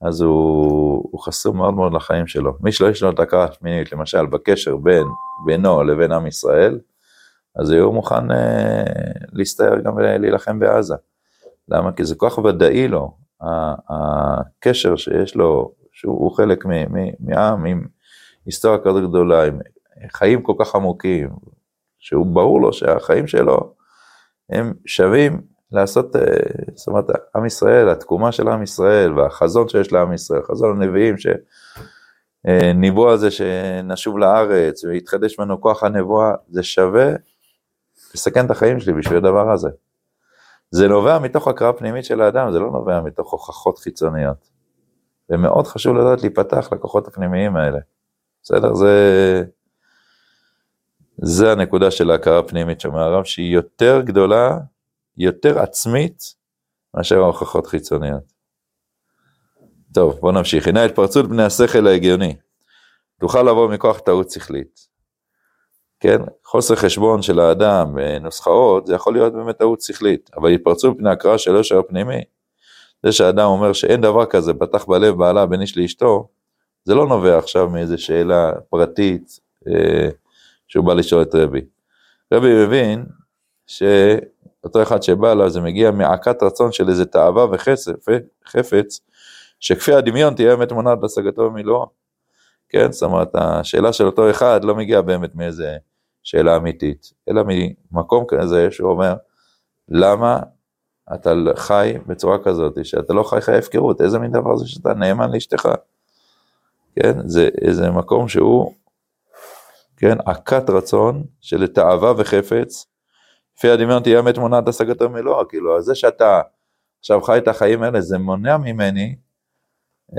אז 0.00 0.20
הוא, 0.20 1.08
הוא 1.10 1.20
חסום 1.20 1.56
מאוד 1.56 1.74
מאוד 1.74 1.94
לחיים 1.94 2.26
שלו. 2.26 2.52
מי 2.60 2.72
שלא 2.72 2.88
יש 2.88 3.02
לו 3.02 3.10
את 3.10 3.18
ההכרה 3.18 3.44
הפנימית, 3.44 3.92
למשל 3.92 4.26
בקשר 4.26 4.76
בין 4.76 5.06
בינו 5.46 5.82
לבין 5.82 6.12
עם 6.12 6.26
ישראל, 6.26 6.78
אז 7.56 7.70
הוא 7.70 7.94
מוכן 7.94 8.30
אה, 8.30 8.84
להסתער 9.32 9.80
גם 9.80 9.96
ולהילחם 9.96 10.58
בעזה. 10.58 10.94
למה? 11.68 11.92
כי 11.92 12.04
זה 12.04 12.14
כל 12.14 12.30
כך 12.30 12.38
ודאי 12.38 12.88
לו, 12.88 13.16
הקשר 13.88 14.96
שיש 14.96 15.34
לו, 15.36 15.72
שהוא 15.92 16.36
חלק 16.36 16.64
מעם 17.20 17.66
עם 17.66 17.86
היסטוריה 18.46 18.78
כזאת 18.78 19.08
גדולה, 19.08 19.46
עם 19.46 19.58
חיים 20.12 20.42
כל 20.42 20.52
כך 20.58 20.74
עמוקים, 20.74 21.30
שהוא 21.98 22.26
ברור 22.26 22.60
לו 22.60 22.72
שהחיים 22.72 23.26
שלו 23.26 23.74
הם 24.50 24.74
שווים 24.86 25.40
לעשות, 25.72 26.16
אה, 26.16 26.22
זאת 26.74 26.88
אומרת, 26.88 27.04
עם 27.36 27.46
ישראל, 27.46 27.88
התקומה 27.88 28.32
של 28.32 28.48
עם 28.48 28.62
ישראל 28.62 29.18
והחזון 29.18 29.68
שיש 29.68 29.92
לעם 29.92 30.12
ישראל, 30.12 30.42
חזון 30.42 30.82
הנביאים 30.82 31.14
שניבאו 32.46 33.10
על 33.10 33.18
זה 33.18 33.30
שנשוב 33.30 34.18
לארץ 34.18 34.84
ויתחדש 34.84 35.38
ממנו 35.38 35.60
כוח 35.60 35.82
הנבואה, 35.82 36.34
זה 36.48 36.62
שווה 36.62 37.10
לסכן 38.14 38.46
את 38.46 38.50
החיים 38.50 38.80
שלי 38.80 38.92
בשביל 38.92 39.16
הדבר 39.16 39.52
הזה. 39.52 39.68
זה 40.70 40.88
נובע 40.88 41.18
מתוך 41.18 41.48
הקראה 41.48 41.72
פנימית 41.72 42.04
של 42.04 42.20
האדם, 42.20 42.52
זה 42.52 42.58
לא 42.58 42.70
נובע 42.70 43.00
מתוך 43.00 43.32
הוכחות 43.32 43.78
חיצוניות. 43.78 44.50
ומאוד 45.30 45.66
חשוב 45.66 45.96
לדעת 45.96 46.20
להיפתח 46.20 46.68
לכוחות 46.72 47.08
הפנימיים 47.08 47.56
האלה. 47.56 47.78
בסדר? 48.42 48.74
זה... 48.74 49.44
זה 51.22 51.52
הנקודה 51.52 51.90
של 51.90 52.10
ההכרה 52.10 52.38
הפנימית 52.38 52.80
שאומר 52.80 53.00
הרב, 53.00 53.24
שהיא 53.24 53.54
יותר 53.54 54.00
גדולה, 54.00 54.58
יותר 55.20 55.58
עצמית, 55.58 56.34
מאשר 56.94 57.18
ההוכחות 57.18 57.66
חיצוניות. 57.66 58.32
טוב, 59.94 60.18
בוא 60.20 60.32
נמשיך. 60.32 60.68
הנה 60.68 60.84
התפרצות 60.84 61.28
בני 61.28 61.42
השכל 61.42 61.86
ההגיוני. 61.86 62.36
תוכל 63.20 63.42
לבוא 63.42 63.70
מכוח 63.70 63.98
טעות 63.98 64.30
שכלית. 64.30 64.90
כן, 66.00 66.18
חוסר 66.44 66.76
חשבון 66.76 67.22
של 67.22 67.40
האדם 67.40 67.94
בנוסחאות, 67.94 68.86
זה 68.86 68.94
יכול 68.94 69.12
להיות 69.12 69.32
באמת 69.32 69.58
טעות 69.58 69.80
שכלית, 69.80 70.30
אבל 70.36 70.50
התפרצות 70.50 70.98
פני 70.98 71.10
הקראה 71.10 71.38
של 71.38 71.50
יושר 71.50 71.82
פנימי, 71.88 72.20
זה 73.02 73.12
שהאדם 73.12 73.46
אומר 73.46 73.72
שאין 73.72 74.00
דבר 74.00 74.26
כזה, 74.26 74.54
פתח 74.54 74.84
בלב 74.84 75.14
בעלה 75.14 75.46
בין 75.46 75.60
איש 75.60 75.78
לאשתו, 75.78 76.28
זה 76.84 76.94
לא 76.94 77.06
נובע 77.06 77.38
עכשיו 77.38 77.68
מאיזו 77.68 77.98
שאלה 77.98 78.52
פרטית, 78.70 79.40
אה, 79.68 80.08
שהוא 80.68 80.84
בא 80.84 80.94
לשאול 80.94 81.22
את 81.22 81.34
רבי. 81.34 81.60
רבי 82.34 82.64
מבין 82.66 83.06
שאותו 84.62 84.82
אחד 84.82 85.02
שבא 85.02 85.32
אליו 85.32 85.50
זה 85.50 85.60
מגיע 85.60 85.90
מעקת 85.90 86.42
רצון 86.42 86.72
של 86.72 86.88
איזה 86.88 87.04
תאווה 87.04 87.46
וחפץ, 87.52 89.00
שכפי 89.60 89.92
הדמיון 89.92 90.34
תהיה 90.34 90.56
באמת 90.56 90.72
מונעת 90.72 91.00
בהשגתו 91.00 91.50
במילואו. 91.50 91.86
כן, 92.68 92.92
זאת 92.92 93.02
אומרת, 93.02 93.28
השאלה 93.34 93.92
של 93.92 94.06
אותו 94.06 94.30
אחד 94.30 94.64
לא 94.64 94.74
מגיעה 94.74 95.02
באמת 95.02 95.34
מאיזה 95.34 95.76
שאלה 96.22 96.56
אמיתית, 96.56 97.12
אלא 97.28 97.42
ממקום 97.46 98.24
כזה 98.28 98.70
שהוא 98.70 98.90
אומר, 98.90 99.14
למה 99.88 100.40
אתה 101.14 101.34
חי 101.56 101.94
בצורה 102.06 102.38
כזאת, 102.44 102.84
שאתה 102.84 103.12
לא 103.12 103.22
חי 103.22 103.40
חיי 103.40 103.58
הפקרות, 103.58 104.00
איזה 104.00 104.18
מין 104.18 104.32
דבר 104.32 104.56
זה 104.56 104.68
שאתה 104.68 104.94
נאמן 104.94 105.30
לאשתך? 105.32 105.68
כן, 106.96 107.28
זה 107.28 107.48
איזה 107.60 107.90
מקום 107.90 108.28
שהוא 108.28 108.74
כן, 109.96 110.16
עקת 110.26 110.70
רצון 110.70 111.24
של 111.40 111.66
תאווה 111.66 112.12
וחפץ, 112.16 112.86
לפי 113.60 113.70
הדמיון 113.70 114.02
תהיה 114.02 114.20
אמת 114.20 114.38
מונעת 114.38 114.68
השגתו 114.68 115.08
מלואה, 115.08 115.44
כאילו, 115.44 115.82
זה 115.82 115.94
שאתה 115.94 116.40
עכשיו 117.00 117.22
חי 117.22 117.38
את 117.38 117.48
החיים 117.48 117.82
האלה, 117.82 118.00
זה 118.00 118.18
מונע 118.18 118.56
ממני, 118.56 119.16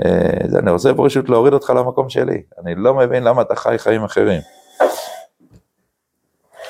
אה, 0.04 0.58
אני 0.58 0.70
רוצה 0.70 0.90
פשוט 0.96 1.28
להוריד 1.28 1.52
אותך 1.52 1.70
למקום 1.70 2.08
שלי, 2.08 2.42
אני 2.58 2.74
לא 2.74 2.94
מבין 2.94 3.24
למה 3.24 3.42
אתה 3.42 3.54
חי 3.54 3.78
חיים 3.78 4.04
אחרים. 4.04 4.40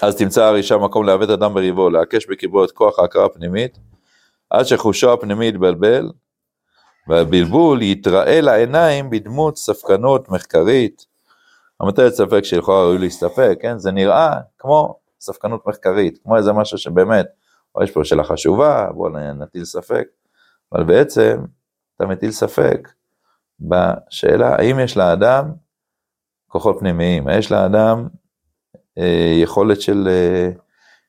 אז 0.02 0.16
תמצא 0.16 0.44
הרישה 0.44 0.76
מקום 0.76 1.06
לעוות 1.06 1.30
אדם 1.30 1.54
בריבו, 1.54 1.90
להקש 1.90 2.26
בקיבו 2.26 2.64
את 2.64 2.70
כוח 2.70 2.98
ההכרה 2.98 3.24
הפנימית, 3.24 3.78
עד 4.50 4.64
שחושו 4.64 5.12
הפנימי 5.12 5.48
יתבלבל, 5.48 6.10
והבלבול 7.08 7.82
יתראה 7.82 8.40
לעיניים 8.40 9.10
בדמות 9.10 9.56
ספקנות 9.56 10.28
מחקרית, 10.28 11.06
המטלת 11.80 12.14
ספק 12.14 12.44
שלכאורה 12.44 12.82
ראוי 12.82 12.98
להסתפק, 12.98 13.58
כן? 13.60 13.78
זה 13.78 13.92
נראה 13.92 14.36
כמו 14.58 15.01
ספקנות 15.22 15.66
מחקרית, 15.66 16.18
כמו 16.22 16.36
איזה 16.36 16.52
משהו 16.52 16.78
שבאמת, 16.78 17.26
או 17.74 17.82
יש 17.82 17.90
פה 17.90 18.04
שאלה 18.04 18.24
חשובה, 18.24 18.88
בואו 18.94 19.12
נטיל 19.34 19.64
ספק, 19.64 20.08
אבל 20.72 20.84
בעצם 20.84 21.44
אתה 21.96 22.06
מטיל 22.06 22.30
ספק 22.30 22.88
בשאלה 23.60 24.56
האם 24.56 24.78
יש 24.78 24.96
לאדם 24.96 25.52
כוחות 26.48 26.76
פנימיים, 26.78 27.28
יש 27.28 27.52
לאדם 27.52 28.08
אה, 28.98 29.32
יכולת 29.42 29.80
של, 29.80 30.08
אה, 30.08 30.50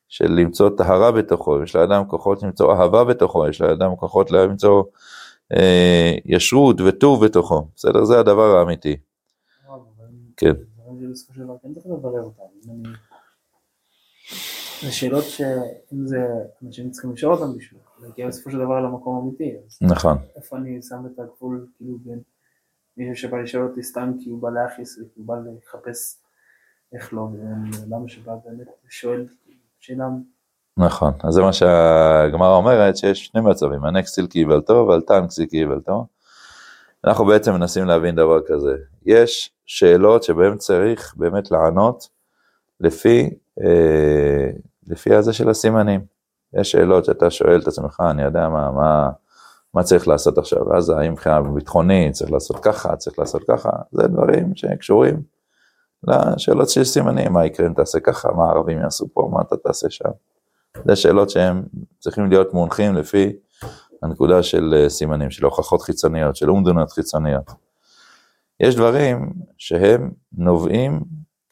של 0.08 0.32
למצוא 0.32 0.70
טהרה 0.76 1.12
בתוכו, 1.12 1.62
יש 1.62 1.76
לאדם 1.76 2.04
כוחות 2.08 2.42
למצוא 2.42 2.72
אהבה 2.72 3.04
בתוכו, 3.04 3.48
יש 3.48 3.60
לאדם 3.60 3.96
כוחות 3.96 4.30
למצוא 4.30 4.84
אה, 5.52 6.14
ישרות 6.24 6.80
וטוב 6.80 7.24
בתוכו, 7.24 7.66
בסדר? 7.76 8.04
זה 8.04 8.18
הדבר 8.20 8.56
האמיתי. 8.56 8.96
כן. 10.36 10.52
בסופו 11.10 11.34
של 11.34 11.44
דבר 11.44 11.54
כן 11.62 11.74
צריך 11.74 11.86
לברר 11.86 12.22
אותם. 12.22 12.90
זה 14.84 14.92
שאלות 14.92 15.24
שאם 15.24 16.06
זה 16.06 16.18
אנשים 16.66 16.90
צריכים 16.90 17.12
לשאול 17.12 17.32
אותם 17.32 17.58
בשביל 17.58 17.80
להגיע 18.02 18.28
בסופו 18.28 18.50
של 18.50 18.58
דבר 18.58 18.80
למקום 18.80 19.22
אמיתי. 19.22 19.56
נכון. 19.80 20.18
איפה 20.36 20.56
אני 20.56 20.82
שם 20.82 21.06
את 21.06 21.18
הגבול 21.18 21.66
כאילו 21.76 21.98
בין 22.04 22.18
מישהו 22.96 23.16
שבא 23.16 23.36
לשאול 23.36 23.66
אותי 23.68 23.82
סתם 23.82 24.12
כי 24.20 24.30
הוא 24.30 24.42
בא 24.42 24.50
להכעיס, 24.50 24.96
כי 24.96 25.02
הוא 25.14 25.26
בא 25.26 25.34
לחפש 25.34 26.18
איך 26.94 27.14
לא, 27.14 27.20
ולמה 27.20 28.08
שבא 28.08 28.32
באמת 28.44 28.66
שואל 28.88 29.26
שאלה. 29.80 30.08
נכון, 30.76 31.12
אז 31.24 31.34
זה 31.34 31.42
מה 31.42 31.52
שהגמרא 31.52 32.56
אומרת, 32.56 32.96
שיש 32.96 33.26
שני 33.26 33.40
מצבים, 33.40 33.84
הנקסטיל 33.84 34.26
קיבלתו 34.26 34.86
והלטנקסי 34.88 35.46
קיבלתו. 35.46 36.06
אנחנו 37.04 37.24
בעצם 37.24 37.52
מנסים 37.52 37.84
להבין 37.84 38.14
דבר 38.14 38.40
כזה, 38.46 38.76
יש 39.06 39.52
שאלות 39.66 40.22
שבהן 40.22 40.56
צריך 40.56 41.14
באמת 41.16 41.50
לענות 41.50 42.08
לפי, 42.80 43.30
אה, 43.60 44.50
לפי 44.88 45.14
הזה 45.14 45.32
של 45.32 45.48
הסימנים. 45.48 46.00
יש 46.60 46.70
שאלות 46.70 47.04
שאתה 47.04 47.30
שואל 47.30 47.60
את 47.60 47.68
עצמך, 47.68 48.02
אני 48.10 48.22
יודע 48.22 48.48
מה, 48.48 48.70
מה, 48.70 49.10
מה 49.74 49.82
צריך 49.82 50.08
לעשות 50.08 50.38
עכשיו, 50.38 50.76
אז 50.76 50.90
האם 50.90 51.12
מבחינה 51.12 51.40
ביטחונית 51.40 52.12
צריך 52.12 52.32
לעשות 52.32 52.56
ככה, 52.62 52.96
צריך 52.96 53.18
לעשות 53.18 53.42
ככה, 53.48 53.70
זה 53.92 54.06
דברים 54.06 54.56
שקשורים 54.56 55.22
לשאלות 56.08 56.68
של 56.68 56.84
סימנים, 56.84 57.32
מה 57.32 57.46
יקרה 57.46 57.66
אם 57.66 57.74
תעשה 57.74 58.00
ככה, 58.00 58.32
מה 58.32 58.44
הערבים 58.44 58.78
יעשו 58.78 59.06
פה, 59.12 59.28
מה 59.32 59.42
אתה 59.42 59.56
תעשה 59.56 59.90
שם. 59.90 60.10
זה 60.84 60.96
שאלות 60.96 61.30
שהם 61.30 61.62
צריכים 61.98 62.30
להיות 62.30 62.54
מונחים 62.54 62.94
לפי 62.94 63.32
הנקודה 64.02 64.42
של 64.42 64.74
אה, 64.76 64.88
סימנים, 64.88 65.30
של 65.30 65.44
הוכחות 65.44 65.82
חיצוניות, 65.82 66.36
של 66.36 66.50
אומדונות 66.50 66.92
חיצוניות. 66.92 67.50
יש 68.60 68.76
דברים 68.76 69.32
שהם 69.58 70.10
נובעים, 70.32 71.00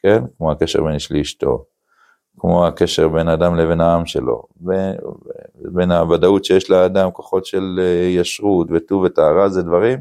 כן, 0.03 0.25
כמו 0.39 0.53
הקשר 0.53 0.83
בין 0.83 0.95
איש 0.95 1.13
לאשתו, 1.13 1.65
כמו 2.39 2.67
הקשר 2.67 3.09
בין 3.09 3.29
אדם 3.29 3.57
לבין 3.57 3.81
העם 3.81 4.07
שלו, 4.07 4.43
בין 5.55 5.91
הוודאות 5.91 6.45
שיש 6.45 6.71
לאדם, 6.71 7.11
כוחות 7.11 7.47
של 7.47 7.81
אה, 7.83 8.09
ישרות 8.09 8.69
וטוב 8.71 9.03
וטהרה, 9.03 9.49
זה 9.49 9.63
דברים 9.63 9.99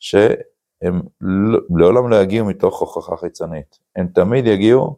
שהם 0.00 1.02
לא, 1.20 1.58
לעולם 1.78 2.10
לא 2.10 2.16
יגיעו 2.16 2.46
מתוך 2.46 2.80
הוכחה 2.80 3.16
חיצונית, 3.16 3.78
הם 3.96 4.06
תמיד 4.14 4.46
יגיעו 4.46 4.96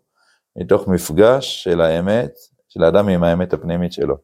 מתוך 0.56 0.88
מפגש 0.88 1.64
של 1.64 1.80
האמת, 1.80 2.32
של 2.68 2.84
האדם 2.84 3.08
עם 3.08 3.22
האמת 3.22 3.52
הפנימית 3.52 3.92
שלו. 3.92 4.16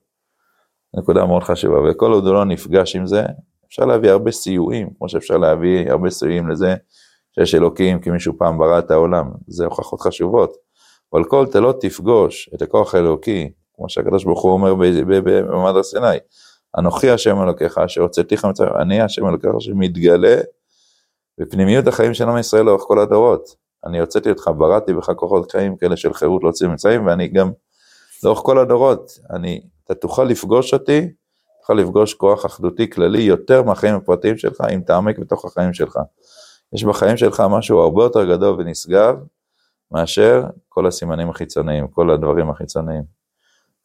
נקודה 0.97 1.25
מאוד 1.25 1.43
חשובה, 1.43 1.91
וכל 1.91 2.13
עוד 2.13 2.27
הוא 2.27 2.35
לא 2.35 2.45
נפגש 2.45 2.97
עם 2.97 3.07
זה, 3.07 3.23
אפשר 3.67 3.85
להביא 3.85 4.11
הרבה 4.11 4.31
סיועים, 4.31 4.91
כמו 4.99 5.09
שאפשר 5.09 5.37
להביא 5.37 5.91
הרבה 5.91 6.11
סיועים 6.11 6.49
לזה 6.49 6.75
שיש 7.35 7.55
אלוקים 7.55 8.01
כי 8.01 8.11
מישהו 8.11 8.39
פעם 8.39 8.59
ברא 8.59 8.79
את 8.79 8.91
העולם, 8.91 9.31
זה 9.47 9.65
הוכחות 9.65 10.01
חשובות. 10.01 10.72
אבל 11.13 11.25
כל 11.25 11.47
תלא 11.47 11.75
תפגוש 11.81 12.51
את 12.55 12.63
הכוח 12.63 12.95
האלוקי, 12.95 13.53
כמו 13.77 13.89
שהקדוש 13.89 14.25
ברוך 14.25 14.43
הוא 14.43 14.53
אומר 14.53 14.75
במעמד 15.05 15.77
הר 15.77 15.83
סיני, 15.83 16.17
אנוכי 16.79 17.11
השם 17.11 17.43
אלוקיך 17.43 17.79
אשר 17.79 18.01
הוצאתיך 18.01 18.45
מצרים, 18.45 18.71
אני 18.81 19.01
השם 19.01 19.29
אלוקיך 19.29 19.51
שמתגלה 19.59 20.41
בפנימיות 21.39 21.87
החיים 21.87 22.15
של 22.15 22.29
עם 22.29 22.39
ישראל 22.39 22.65
לאורך 22.65 22.83
כל 22.83 22.99
הדורות. 22.99 23.57
אני 23.87 24.01
הוצאתי 24.01 24.31
אותך, 24.31 24.51
בראתי 24.59 24.95
בך 24.95 25.11
כוחות 25.17 25.53
חיים 25.53 25.77
כאלה 25.77 25.97
של 25.97 26.13
חירות 26.13 26.43
להוציא 26.43 26.69
ממצרים, 26.69 27.07
ואני 27.07 27.29
גם 27.29 27.53
לאורך 28.25 28.39
כל 28.39 28.59
הדורות, 28.59 29.19
אני, 29.31 29.61
אתה 29.85 29.95
תוכל 29.95 30.25
לפגוש 30.25 30.75
אותי, 30.75 31.09
תוכל 31.61 31.75
לפגוש 31.75 32.15
כוח 32.15 32.47
אחדותי 32.47 32.91
כללי 32.91 33.23
יותר 33.23 33.63
מהחיים 33.63 33.95
הפרטיים 33.95 34.39
שלך, 34.39 34.61
אם 34.75 34.81
תעמק 34.87 35.19
בתוך 35.19 35.45
החיים 35.45 35.75
שלך. 35.75 35.99
יש 36.73 36.85
בחיים 36.85 37.17
שלך 37.17 37.43
משהו 37.51 37.79
הרבה 37.79 38.03
יותר 38.03 38.25
גדול 38.25 38.55
ונשגב, 38.59 39.17
מאשר 39.91 40.45
כל 40.75 40.87
הסימנים 40.87 41.31
החיצוניים, 41.31 41.89
כל 41.89 42.11
הדברים 42.11 42.51
החיצוניים. 42.51 43.03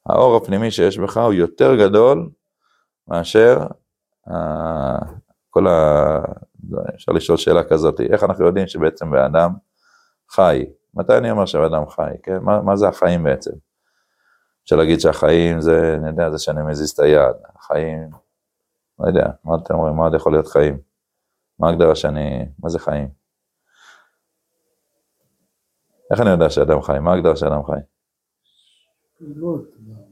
האור 0.06 0.38
הפנימי 0.38 0.72
שיש 0.72 0.98
בך 0.98 1.18
הוא 1.18 1.34
יותר 1.34 1.76
גדול 1.76 2.30
מאשר 3.08 3.60
uh, 4.30 4.34
כל 5.50 5.68
ה... 5.68 6.20
אפשר 6.96 7.12
לשאול 7.12 7.38
שאלה 7.38 7.64
כזאת, 7.64 8.02
איך 8.02 8.24
אנחנו 8.24 8.46
יודעים 8.46 8.68
שבעצם 8.68 9.12
באדם 9.12 9.52
חי? 10.32 10.66
מתי 10.94 11.18
אני 11.18 11.32
אומר 11.32 11.46
שבאדם 11.46 11.90
חי? 11.90 12.12
כן? 12.24 12.38
מה, 12.42 12.62
מה 12.62 12.76
זה 12.76 12.88
החיים 12.88 13.24
בעצם? 13.24 13.52
אפשר 14.64 14.76
להגיד 14.76 15.00
שהחיים 15.00 15.62
זה, 15.62 15.96
אני 16.00 16.08
יודע, 16.08 16.32
זה 16.32 16.40
שאני 16.40 16.62
מזיז 16.64 16.90
את 16.90 17.00
היד, 17.00 17.36
החיים, 17.56 18.10
לא 19.00 19.08
יודע, 19.08 19.26
מה 19.44 19.56
אתם 19.64 19.74
אומרים, 19.74 19.96
מה 19.96 20.04
עוד 20.04 20.14
יכול 20.14 20.32
להיות 20.32 20.48
חיים? 20.48 20.78
מה 21.60 21.68
ההגדרה 21.68 21.96
שאני, 21.96 22.46
מה 22.60 22.70
זה 22.70 22.80
חיים? 22.80 23.08
איך 26.12 26.22
אני 26.22 26.30
יודע 26.30 26.50
שאדם 26.50 26.82
חי? 26.82 27.00
מה 27.00 27.12
ההגדרה 27.12 27.36
של 27.36 27.46
אדם 27.46 27.64
חי? 27.66 27.80
פעילות 29.18 29.62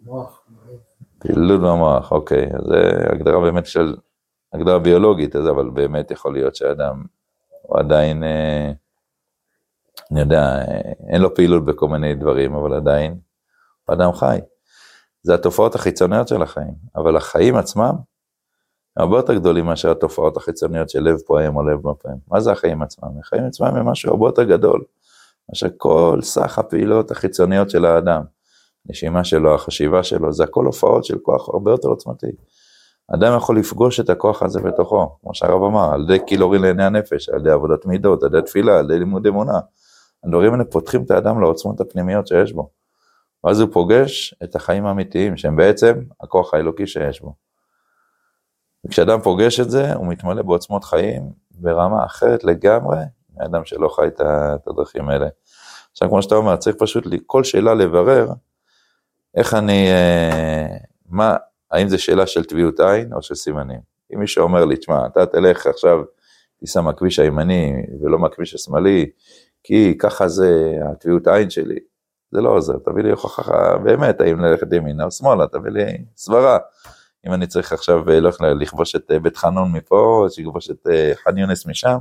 במוח. 0.03 0.41
פעילות 1.19 1.62
במוח, 1.62 2.12
אוקיי. 2.12 2.49
זה 2.69 2.81
הגדרה 3.12 3.39
באמת 3.39 3.65
של, 3.65 3.95
הגדרה 4.53 4.79
ביולוגית, 4.79 5.36
אז 5.36 5.49
אבל 5.49 5.69
באמת 5.69 6.12
יכול 6.12 6.34
להיות 6.34 6.55
שאדם 6.55 7.03
הוא 7.62 7.79
עדיין, 7.79 8.23
אה, 8.23 8.71
אני 10.12 10.19
יודע, 10.19 10.41
אה, 10.41 10.91
אין 11.10 11.21
לו 11.21 11.36
פעילות 11.36 11.65
בכל 11.65 11.88
מיני 11.88 12.15
דברים, 12.15 12.55
אבל 12.55 12.73
עדיין 12.73 13.19
הוא 13.86 13.95
אדם 13.95 14.13
חי. 14.13 14.39
זה 15.23 15.34
התופעות 15.34 15.75
החיצוניות 15.75 16.27
של 16.27 16.41
החיים, 16.41 16.73
אבל 16.95 17.15
החיים 17.15 17.55
עצמם 17.55 17.93
הרבה 18.97 19.17
יותר 19.17 19.34
גדולים 19.34 19.65
מאשר 19.65 19.91
התופעות 19.91 20.38
החיצוניות 20.38 20.89
של 20.89 20.99
לב 20.99 21.17
פועם 21.27 21.55
או 21.55 21.63
לב 21.63 21.88
מפעם. 21.88 22.17
מה 22.27 22.39
זה 22.39 22.51
החיים 22.51 22.81
עצמם? 22.81 23.10
החיים 23.19 23.45
עצמם 23.45 23.67
הם 23.67 23.86
משהו 23.86 24.12
הרבה 24.12 24.27
יותר 24.27 24.43
גדול. 24.43 24.84
מאשר 25.49 25.67
כל 25.77 26.19
סך 26.21 26.60
הפעילות 26.60 27.12
החיצוניות 27.12 27.69
של 27.69 27.86
האדם. 27.86 28.21
הנשימה 28.88 29.23
שלו, 29.23 29.55
החשיבה 29.55 30.03
שלו, 30.03 30.34
זה 30.34 30.43
הכל 30.43 30.65
הופעות 30.65 31.05
של 31.05 31.17
כוח 31.17 31.49
הרבה 31.49 31.71
יותר 31.71 31.88
עוצמתי. 31.88 32.31
אדם 33.13 33.38
יכול 33.38 33.60
לפגוש 33.60 33.99
את 33.99 34.10
הכוח 34.10 34.43
הזה 34.43 34.62
בתוכו, 34.62 35.17
כמו 35.21 35.34
שהרב 35.34 35.63
אמר, 35.63 35.93
על 35.93 36.01
ידי 36.03 36.25
קילורי 36.25 36.60
לעיני 36.60 36.84
הנפש, 36.84 37.29
על 37.29 37.39
ידי 37.39 37.51
עבודת 37.51 37.86
מידות, 37.86 38.23
על 38.23 38.29
ידי 38.36 38.47
תפילה, 38.47 38.79
על 38.79 38.86
ידי 38.86 38.99
לימוד 38.99 39.27
אמונה. 39.27 39.60
הדברים 40.23 40.53
האלה 40.53 40.65
פותחים 40.65 41.03
את 41.03 41.12
האדם 41.12 41.41
לעוצמות 41.41 41.81
הפנימיות 41.81 42.27
שיש 42.27 42.53
בו. 42.53 42.69
ואז 43.43 43.60
הוא 43.60 43.69
פוגש 43.73 44.36
את 44.43 44.55
החיים 44.55 44.86
האמיתיים, 44.86 45.38
שהם 45.38 45.55
בעצם 45.55 45.93
הכוח 46.21 46.53
האלוקי 46.53 46.88
שיש 46.88 47.21
בו. 47.21 47.36
וכשאדם 48.86 49.21
פוגש 49.21 49.60
את 49.60 49.69
זה, 49.69 49.93
הוא 49.93 50.08
מתמלא 50.08 50.41
בעוצמות 50.41 50.84
חיים 50.84 51.31
ברמה 51.51 52.05
אחרת 52.05 52.43
לגמרי 52.43 52.97
מאדם 53.38 53.65
שלא 53.65 53.88
חי 53.88 54.08
את 54.08 54.67
הדרכים 54.67 55.10
האלה. 55.10 55.28
עכשיו, 55.91 56.10
כמו 56.10 56.21
שאתה 56.21 56.36
אומר, 56.36 56.56
צריך 56.56 56.76
פשוט 56.80 57.04
כל 57.26 57.43
שאלה 57.43 57.74
לברר 57.74 58.28
איך 59.36 59.54
אני, 59.54 59.88
אה, 59.91 60.67
מה, 61.10 61.36
האם 61.71 61.89
זו 61.89 62.04
שאלה 62.04 62.28
של 62.28 62.43
טביעות 62.43 62.80
עין 62.80 63.13
או 63.13 63.21
של 63.21 63.36
סימנים. 63.36 63.80
אם 64.13 64.19
מישהו 64.19 64.43
אומר 64.43 64.65
לי, 64.65 64.78
תשמע, 64.78 65.06
אתה 65.08 65.26
תלך 65.26 65.67
עכשיו, 65.67 66.00
תיסע 66.60 66.82
מהכביש 66.82 67.19
הימני 67.19 67.74
ולא 68.02 68.19
מהכביש 68.19 68.56
השמאלי, 68.56 69.10
כי 69.63 69.98
ככה 69.98 70.28
זה 70.28 70.78
הטביעות 70.91 71.28
עין 71.28 71.50
שלי, 71.50 71.80
זה 72.32 72.41
לא 72.41 72.50
עוזר, 72.50 72.78
תביא 72.86 73.04
לי 73.04 73.12
הוכחה 73.12 73.78
באמת, 73.84 74.21
האם 74.21 74.39
ללכת 74.39 74.74
ימינה 74.74 75.04
או 75.04 75.12
שמאלה, 75.12 75.48
תביא 75.48 75.71
לי 75.71 75.84
סברה. 76.15 76.58
אם 77.28 77.34
אני 77.34 77.48
צריך 77.48 77.74
עכשיו 77.74 78.10
אה, 78.10 78.19
לכבוש 78.54 78.95
את 78.95 79.12
אה, 79.12 79.19
בית 79.19 79.38
חנון 79.38 79.71
מפה, 79.71 80.26
שיכבוש 80.30 80.69
את 80.71 80.88
חאן 81.24 81.38
יונס 81.38 81.65
משם, 81.65 81.98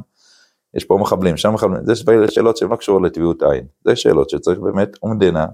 יש 0.76 0.84
פה 0.84 0.98
מחבלים, 1.00 1.36
שם 1.36 1.54
מחבלים, 1.54 1.86
זה 1.86 1.94
שאלות 2.28 2.56
שהן 2.56 2.70
לא 2.70 2.76
קשורות 2.76 3.02
לטביעות 3.02 3.42
עין, 3.42 3.66
זה 3.84 3.96
שאלות 3.96 4.30
שצריך 4.30 4.58
באמת 4.58 4.96
אומדנה, 5.02 5.46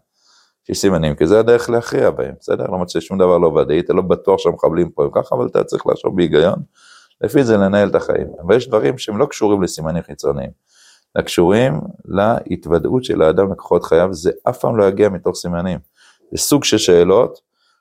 שיש 0.67 0.79
סימנים, 0.79 1.15
כי 1.15 1.27
זה 1.27 1.39
הדרך 1.39 1.71
להכריע 1.71 2.11
בהם, 2.11 2.35
בסדר? 2.41 2.67
לא 2.67 2.79
מצא 2.79 3.01
שום 3.01 3.19
דבר 3.19 3.39
לא 3.39 3.47
ודאי, 3.47 3.81
אתה 3.81 3.93
לא 3.93 4.03
בטוח 4.03 4.39
שהמחבלים 4.39 4.91
פה 4.91 5.05
הם 5.05 5.11
ככה, 5.15 5.35
אבל 5.35 5.47
אתה 5.47 5.65
צריך 5.65 5.87
לחשוב 5.87 6.17
בהיגיון, 6.17 6.59
לפי 7.21 7.45
זה 7.45 7.57
לנהל 7.57 7.89
את 7.89 7.95
החיים. 7.95 8.27
אבל 8.43 8.57
יש 8.57 8.69
דברים 8.69 8.99
שהם 8.99 9.19
לא 9.19 9.27
קשורים 9.27 9.63
לסימנים 9.63 10.03
חיצוניים, 10.03 10.51
אלא 11.17 11.25
קשורים 11.25 11.81
להתוודעות 12.05 13.05
של 13.05 13.23
האדם 13.23 13.53
לכוחות 13.53 13.85
חייו, 13.85 14.15
זה 14.15 14.31
אף 14.49 14.59
פעם 14.59 14.77
לא 14.77 14.85
יגיע 14.85 15.09
מתוך 15.09 15.37
סימנים. 15.37 15.79
זה 16.33 16.39
סוג 16.39 16.65
של 16.65 16.79
שאלות, 16.79 17.41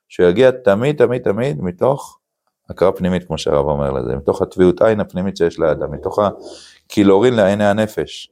שיגיע 0.10 0.52
תמיד 0.52 0.98
תמיד 0.98 1.22
תמיד 1.22 1.62
מתוך 1.62 2.20
הכרה 2.70 2.92
פנימית, 2.92 3.28
כמו 3.28 3.38
שהרב 3.38 3.66
אומר 3.66 3.92
לזה, 3.92 4.16
מתוך 4.16 4.42
הטביעות 4.42 4.82
עין 4.82 5.00
הפנימית 5.00 5.38
שיש 5.38 5.60
לאדם, 5.60 5.92
מתוך 5.92 6.20
קילורין 6.90 7.34
לעיני 7.34 7.66
הנפש. 7.66 8.32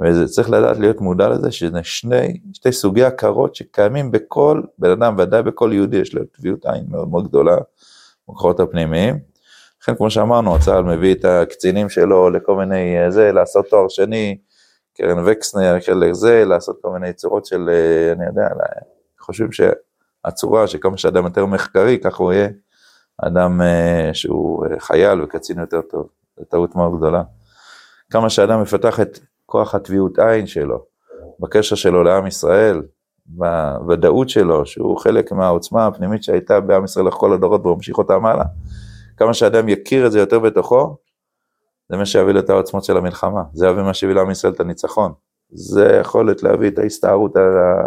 וצריך 0.00 0.50
לדעת 0.50 0.78
להיות 0.78 1.00
מודע 1.00 1.28
לזה 1.28 1.52
שזה 1.52 1.82
שני, 1.82 2.40
שתי 2.52 2.72
סוגי 2.72 3.04
הכרות 3.04 3.54
שקיימים 3.54 4.10
בכל 4.10 4.62
בן 4.78 4.90
אדם, 4.90 5.14
ודאי 5.18 5.42
בכל 5.42 5.70
יהודי 5.72 5.96
יש 5.96 6.14
לו 6.14 6.24
טביעות 6.24 6.66
עין 6.66 6.84
מאוד 6.88 7.08
מאוד 7.08 7.28
גדולה, 7.28 7.56
בכוחות 8.28 8.60
הפנימיים. 8.60 9.18
לכן 9.82 9.94
כמו 9.94 10.10
שאמרנו, 10.10 10.60
צה"ל 10.60 10.82
מביא 10.84 11.14
את 11.14 11.24
הקצינים 11.24 11.88
שלו 11.88 12.30
לכל 12.30 12.56
מיני, 12.56 12.98
אה, 13.04 13.10
זה, 13.10 13.32
לעשות 13.32 13.66
תואר 13.70 13.88
שני, 13.88 14.38
קרן 14.96 15.24
וקסנר, 15.26 15.80
כאלה 15.80 16.14
זה, 16.14 16.44
לעשות 16.44 16.78
כל 16.82 16.90
מיני 16.90 17.12
צורות 17.12 17.46
של, 17.46 17.70
אה, 17.72 18.12
אני 18.12 18.26
יודע, 18.26 18.48
חושבים 19.20 19.48
שהצורה, 19.52 20.66
שכמה 20.66 20.96
שאדם 20.96 21.24
יותר 21.24 21.46
מחקרי, 21.46 21.98
ככה 21.98 22.22
הוא 22.22 22.32
יהיה 22.32 22.48
אדם 23.22 23.62
אה, 23.62 24.10
שהוא 24.12 24.66
חייל 24.78 25.22
וקצין 25.22 25.58
יותר 25.58 25.80
טוב. 25.80 26.08
זו 26.38 26.44
טעות 26.44 26.76
מאוד 26.76 26.96
גדולה. 26.96 27.22
כמה 28.10 28.30
שאדם 28.30 28.62
מפתח 28.62 29.00
את 29.00 29.18
כוח 29.46 29.74
הטביעות 29.74 30.18
עין 30.18 30.46
שלו, 30.46 30.84
בקשר 31.40 31.76
שלו 31.76 32.02
לעם 32.02 32.26
ישראל, 32.26 32.82
בוודאות 33.26 34.28
שלו, 34.28 34.66
שהוא 34.66 34.98
חלק 34.98 35.32
מהעוצמה 35.32 35.86
הפנימית 35.86 36.22
שהייתה 36.22 36.60
בעם 36.60 36.84
ישראל 36.84 37.06
לכל 37.06 37.32
הדורות 37.32 37.60
והוא 37.60 37.76
ממשיך 37.76 37.98
אותה 37.98 38.18
מעלה, 38.18 38.44
כמה 39.16 39.34
שאדם 39.34 39.68
יכיר 39.68 40.06
את 40.06 40.12
זה 40.12 40.18
יותר 40.18 40.38
בתוכו, 40.38 40.96
זה 41.88 41.96
מה 41.96 42.06
שיביא 42.06 42.32
לו 42.32 42.40
את 42.40 42.50
העוצמות 42.50 42.84
של 42.84 42.96
המלחמה, 42.96 43.42
זה 43.52 43.66
יביא 43.66 43.82
מה 43.82 43.94
שיביא 43.94 44.14
לעם 44.14 44.30
ישראל 44.30 44.52
את 44.52 44.60
הניצחון. 44.60 45.12
זה 45.50 45.98
יכולת 46.00 46.42
להביא 46.42 46.68
את 46.68 46.78
ההסתערות 46.78 47.36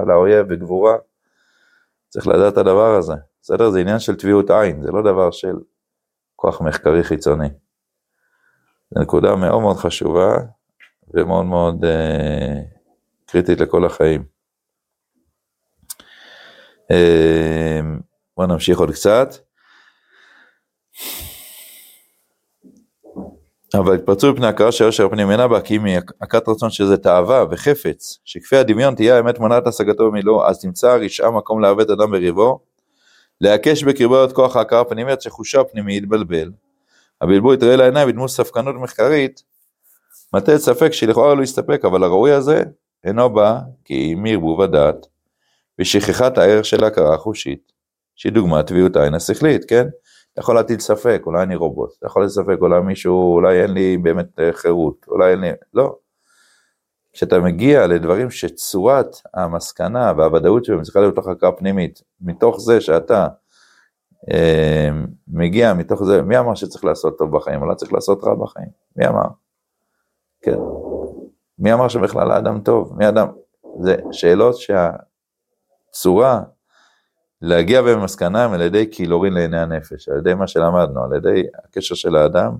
על 0.01 0.11
האויב 0.11 0.45
וגבורה. 0.49 0.95
צריך 2.09 2.27
לדעת 2.27 2.53
את 2.53 2.57
הדבר 2.57 2.95
הזה, 2.95 3.13
בסדר? 3.41 3.69
זה 3.69 3.79
עניין 3.79 3.99
של 3.99 4.15
טביעות 4.15 4.49
עין, 4.49 4.81
זה 4.81 4.91
לא 4.91 5.01
דבר 5.01 5.31
של 5.31 5.55
כוח 6.35 6.61
מחקרי 6.61 7.03
חיצוני. 7.03 7.49
זו 8.91 9.01
נקודה 9.01 9.35
מאוד 9.35 9.61
מאוד 9.61 9.77
חשובה 9.77 10.37
ומאוד 11.13 11.45
מאוד 11.45 11.85
אה, 11.85 12.61
קריטית 13.25 13.59
לכל 13.59 13.85
החיים. 13.85 14.23
אה, 16.91 17.79
בואו 18.37 18.47
נמשיך 18.47 18.79
עוד 18.79 18.91
קצת. 18.91 19.35
אבל 23.73 23.95
התפרצו 23.95 24.33
מפני 24.33 24.47
הכרה 24.47 24.71
שיושר 24.71 25.05
הפנים 25.05 25.31
אינה 25.31 25.47
בה, 25.47 25.61
כי 25.61 25.75
אם 25.75 25.85
היא 25.85 25.99
הכת 26.21 26.49
רצון 26.49 26.69
שזה 26.69 26.97
תאווה 26.97 27.45
וחפץ, 27.51 28.19
שכפי 28.25 28.57
הדמיון 28.57 28.95
תהיה 28.95 29.17
האמת 29.17 29.39
מונעת 29.39 29.67
השגתו 29.67 30.11
במילואו, 30.11 30.47
אז 30.47 30.61
תמצא 30.61 30.95
רשעה 30.95 31.31
מקום 31.31 31.61
לעוות 31.61 31.89
אדם 31.89 32.11
בריבו, 32.11 32.59
להקש 33.41 33.83
בקרבו 33.83 34.23
את 34.23 34.31
כוח 34.31 34.55
ההכרה 34.55 34.81
הפנימית 34.81 35.21
שחושה 35.21 35.63
פנימי 35.63 35.97
יתבלבל. 35.97 36.51
הבלבול 37.21 37.53
יתראה 37.53 37.75
לעיניים 37.75 38.07
בדמות 38.07 38.29
ספקנות 38.29 38.75
מחקרית, 38.75 39.43
מטה 40.33 40.57
ספק 40.57 40.93
שלכאורה 40.93 41.35
לא 41.35 41.43
יסתפק, 41.43 41.81
אבל 41.85 42.03
הראוי 42.03 42.31
הזה 42.31 42.63
אינו 43.03 43.29
בא 43.29 43.59
כי 43.85 44.13
אם 44.13 44.25
ערבוב 44.25 44.61
הדעת 44.61 45.05
ושכחת 45.79 46.37
הערך 46.37 46.65
של 46.65 46.83
ההכרה 46.83 47.15
החושית, 47.15 47.71
שהיא 48.15 48.33
דוגמת 48.33 48.67
טביעות 48.67 48.95
העין 48.95 49.13
השכלית, 49.13 49.65
כן? 49.65 49.87
אתה 50.33 50.41
יכול 50.41 50.55
להטיל 50.55 50.79
ספק, 50.79 51.21
אולי 51.25 51.43
אני 51.43 51.55
רובוט, 51.55 51.89
אתה 51.99 52.07
יכול 52.07 52.25
לספק, 52.25 52.57
אולי 52.61 52.81
מישהו, 52.81 53.33
אולי 53.33 53.61
אין 53.61 53.73
לי 53.73 53.97
באמת 53.97 54.39
אה, 54.39 54.49
חירות, 54.53 55.05
אולי 55.07 55.31
אין 55.31 55.39
לי, 55.39 55.51
לא. 55.73 55.95
כשאתה 57.13 57.39
מגיע 57.39 57.87
לדברים 57.87 58.31
שצורת 58.31 59.07
המסקנה 59.33 60.13
והוודאות 60.17 60.65
שלהם 60.65 60.81
צריכה 60.81 60.99
להיות 60.99 61.13
בתוך 61.13 61.27
הכרה 61.27 61.51
פנימית, 61.51 62.01
מתוך 62.21 62.59
זה 62.59 62.81
שאתה 62.81 63.27
מגיע 65.27 65.73
מתוך 65.73 66.03
זה, 66.03 66.21
מי 66.21 66.39
אמר 66.39 66.55
שצריך 66.55 66.85
לעשות 66.85 67.17
טוב 67.17 67.37
בחיים, 67.37 67.61
או 67.61 67.65
לא 67.65 67.73
צריך 67.73 67.93
לעשות 67.93 68.23
רע 68.23 68.35
בחיים? 68.35 68.69
מי 68.95 69.07
אמר? 69.07 69.27
כן. 70.41 70.57
מי 71.59 71.73
אמר 71.73 71.87
שבכלל 71.87 72.31
האדם 72.31 72.61
טוב? 72.61 72.93
מי 72.97 73.09
אדם? 73.09 73.27
זה 73.79 73.95
שאלות 74.11 74.55
שהצורה 75.89 76.41
להגיע 77.41 77.81
במסקנה 77.81 78.45
הם 78.45 78.53
על 78.53 78.61
ידי 78.61 78.85
קילורין 78.85 79.33
לעיני 79.33 79.59
הנפש, 79.59 80.09
על 80.09 80.17
ידי 80.17 80.33
מה 80.33 80.47
שלמדנו, 80.47 81.03
על 81.03 81.13
ידי 81.17 81.43
הקשר 81.63 81.95
של 81.95 82.15
האדם 82.15 82.55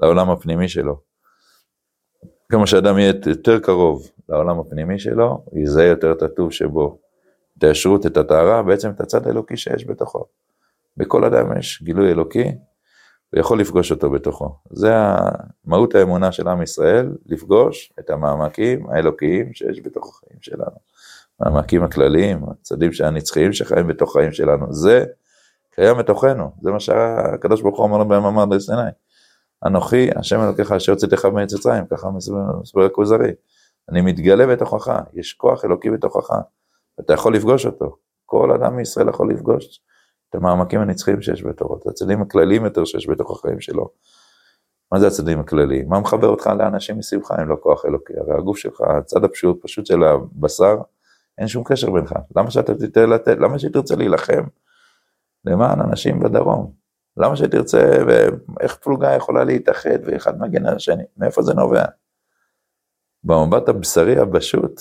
לעולם 0.00 0.30
הפנימי 0.30 0.68
שלו. 0.68 1.00
כמה 2.48 2.66
שאדם 2.66 2.98
יהיה 2.98 3.12
יותר 3.26 3.58
קרוב 3.58 4.10
לעולם 4.28 4.60
הפנימי 4.60 4.98
שלו, 4.98 5.44
יזהה 5.52 5.84
יותר 5.84 6.12
את 6.12 6.22
הטוב 6.22 6.52
שבו, 6.52 6.98
את 7.58 7.64
הישרות, 7.64 8.06
את 8.06 8.16
הטהרה, 8.16 8.62
בעצם 8.62 8.90
את 8.90 9.00
הצד 9.00 9.26
האלוקי 9.26 9.56
שיש 9.56 9.86
בתוכו. 9.86 10.24
בכל 10.96 11.24
אדם 11.24 11.58
יש 11.58 11.82
גילוי 11.82 12.10
אלוקי, 12.10 12.52
הוא 13.32 13.40
יכול 13.40 13.60
לפגוש 13.60 13.90
אותו 13.90 14.10
בתוכו. 14.10 14.54
זה 14.70 14.94
מהות 15.64 15.94
האמונה 15.94 16.32
של 16.32 16.48
עם 16.48 16.62
ישראל, 16.62 17.12
לפגוש 17.26 17.92
את 18.00 18.10
המעמקים 18.10 18.90
האלוקיים 18.90 19.54
שיש 19.54 19.80
בתוך 19.84 20.08
החיים 20.08 20.38
שלנו. 20.42 20.76
המעמקים 21.40 21.82
הכלליים, 21.82 22.44
הצדדים 22.50 22.90
הנצחיים 23.04 23.52
שחיים 23.52 23.88
בתוך 23.88 24.10
החיים 24.10 24.32
שלנו. 24.32 24.72
זה 24.72 25.04
קיים 25.70 25.98
בתוכנו, 25.98 26.50
זה 26.62 26.70
מה 26.70 26.80
שהקדוש 26.80 27.62
ברוך 27.62 27.78
הוא 27.78 27.84
אומר 27.84 27.98
לנו 27.98 28.08
במאמר 28.08 28.44
לסיני. 28.44 28.90
אנוכי, 29.66 30.10
השם 30.16 30.40
אלוקיך 30.40 30.72
אשר 30.72 30.92
הוצאתך 30.92 31.24
מעץ 31.24 31.54
מצרים, 31.54 31.86
ככה 31.86 32.10
מסבר 32.60 32.84
הכוזרי. 32.86 33.32
אני 33.90 34.00
מתגלה 34.00 34.46
בתוכך, 34.46 35.00
יש 35.14 35.32
כוח 35.32 35.64
אלוקי 35.64 35.90
בתוכך, 35.90 36.30
ואתה 36.98 37.12
יכול 37.12 37.34
לפגוש 37.34 37.66
אותו. 37.66 37.96
כל 38.26 38.52
אדם 38.52 38.76
מישראל 38.76 39.08
יכול 39.08 39.32
לפגוש 39.32 39.80
את 40.32 40.36
המעמקים 40.36 40.80
הנצחיים 40.80 41.22
שיש 41.22 41.44
בתוכו, 41.44 41.76
את 41.76 41.86
הצדדים 41.86 42.22
הכלליים 42.22 42.64
יותר 42.64 42.84
שיש 42.84 43.08
בתוך 43.08 43.30
החיים 43.30 43.60
שלו. 43.60 43.90
מה 44.92 45.00
זה 45.00 45.06
הצדדים 45.06 45.40
הכלליים? 45.40 45.88
מה 45.88 46.00
מחבר 46.00 46.28
אותך 46.28 46.46
לאנשים 46.58 46.98
מסביבך 46.98 47.32
אם 47.42 47.48
לא 47.48 47.56
כוח 47.60 47.84
אלוקי? 47.84 48.12
הרי 48.16 48.34
הגוף 48.38 48.58
שלך, 48.58 48.80
הצד 48.80 49.24
הפשוט, 49.24 49.62
פשוט 49.62 49.86
של 49.86 50.02
הבשר, 50.02 50.76
אין 51.38 51.48
שום 51.48 51.64
קשר 51.64 51.90
בינך. 51.90 52.14
למה 52.36 52.50
שאתה 52.50 52.74
תתן 52.74 53.10
לתת, 53.10 53.36
למה 53.38 53.58
שתרצה 53.58 53.96
להילחם 53.96 54.42
למען 55.44 55.80
אנשים 55.80 56.20
בדרום? 56.20 56.72
למה 57.16 57.36
שתרצה, 57.36 57.96
ואיך 58.06 58.76
פלוגה 58.76 59.14
יכולה 59.14 59.44
להתאחד 59.44 59.98
ואחד 60.04 60.40
מגן 60.40 60.66
על 60.66 60.76
השני? 60.76 61.04
מאיפה 61.16 61.42
זה 61.42 61.54
נובע? 61.54 61.84
במבט 63.24 63.68
הבשרי 63.68 64.18
הפשוט, 64.18 64.80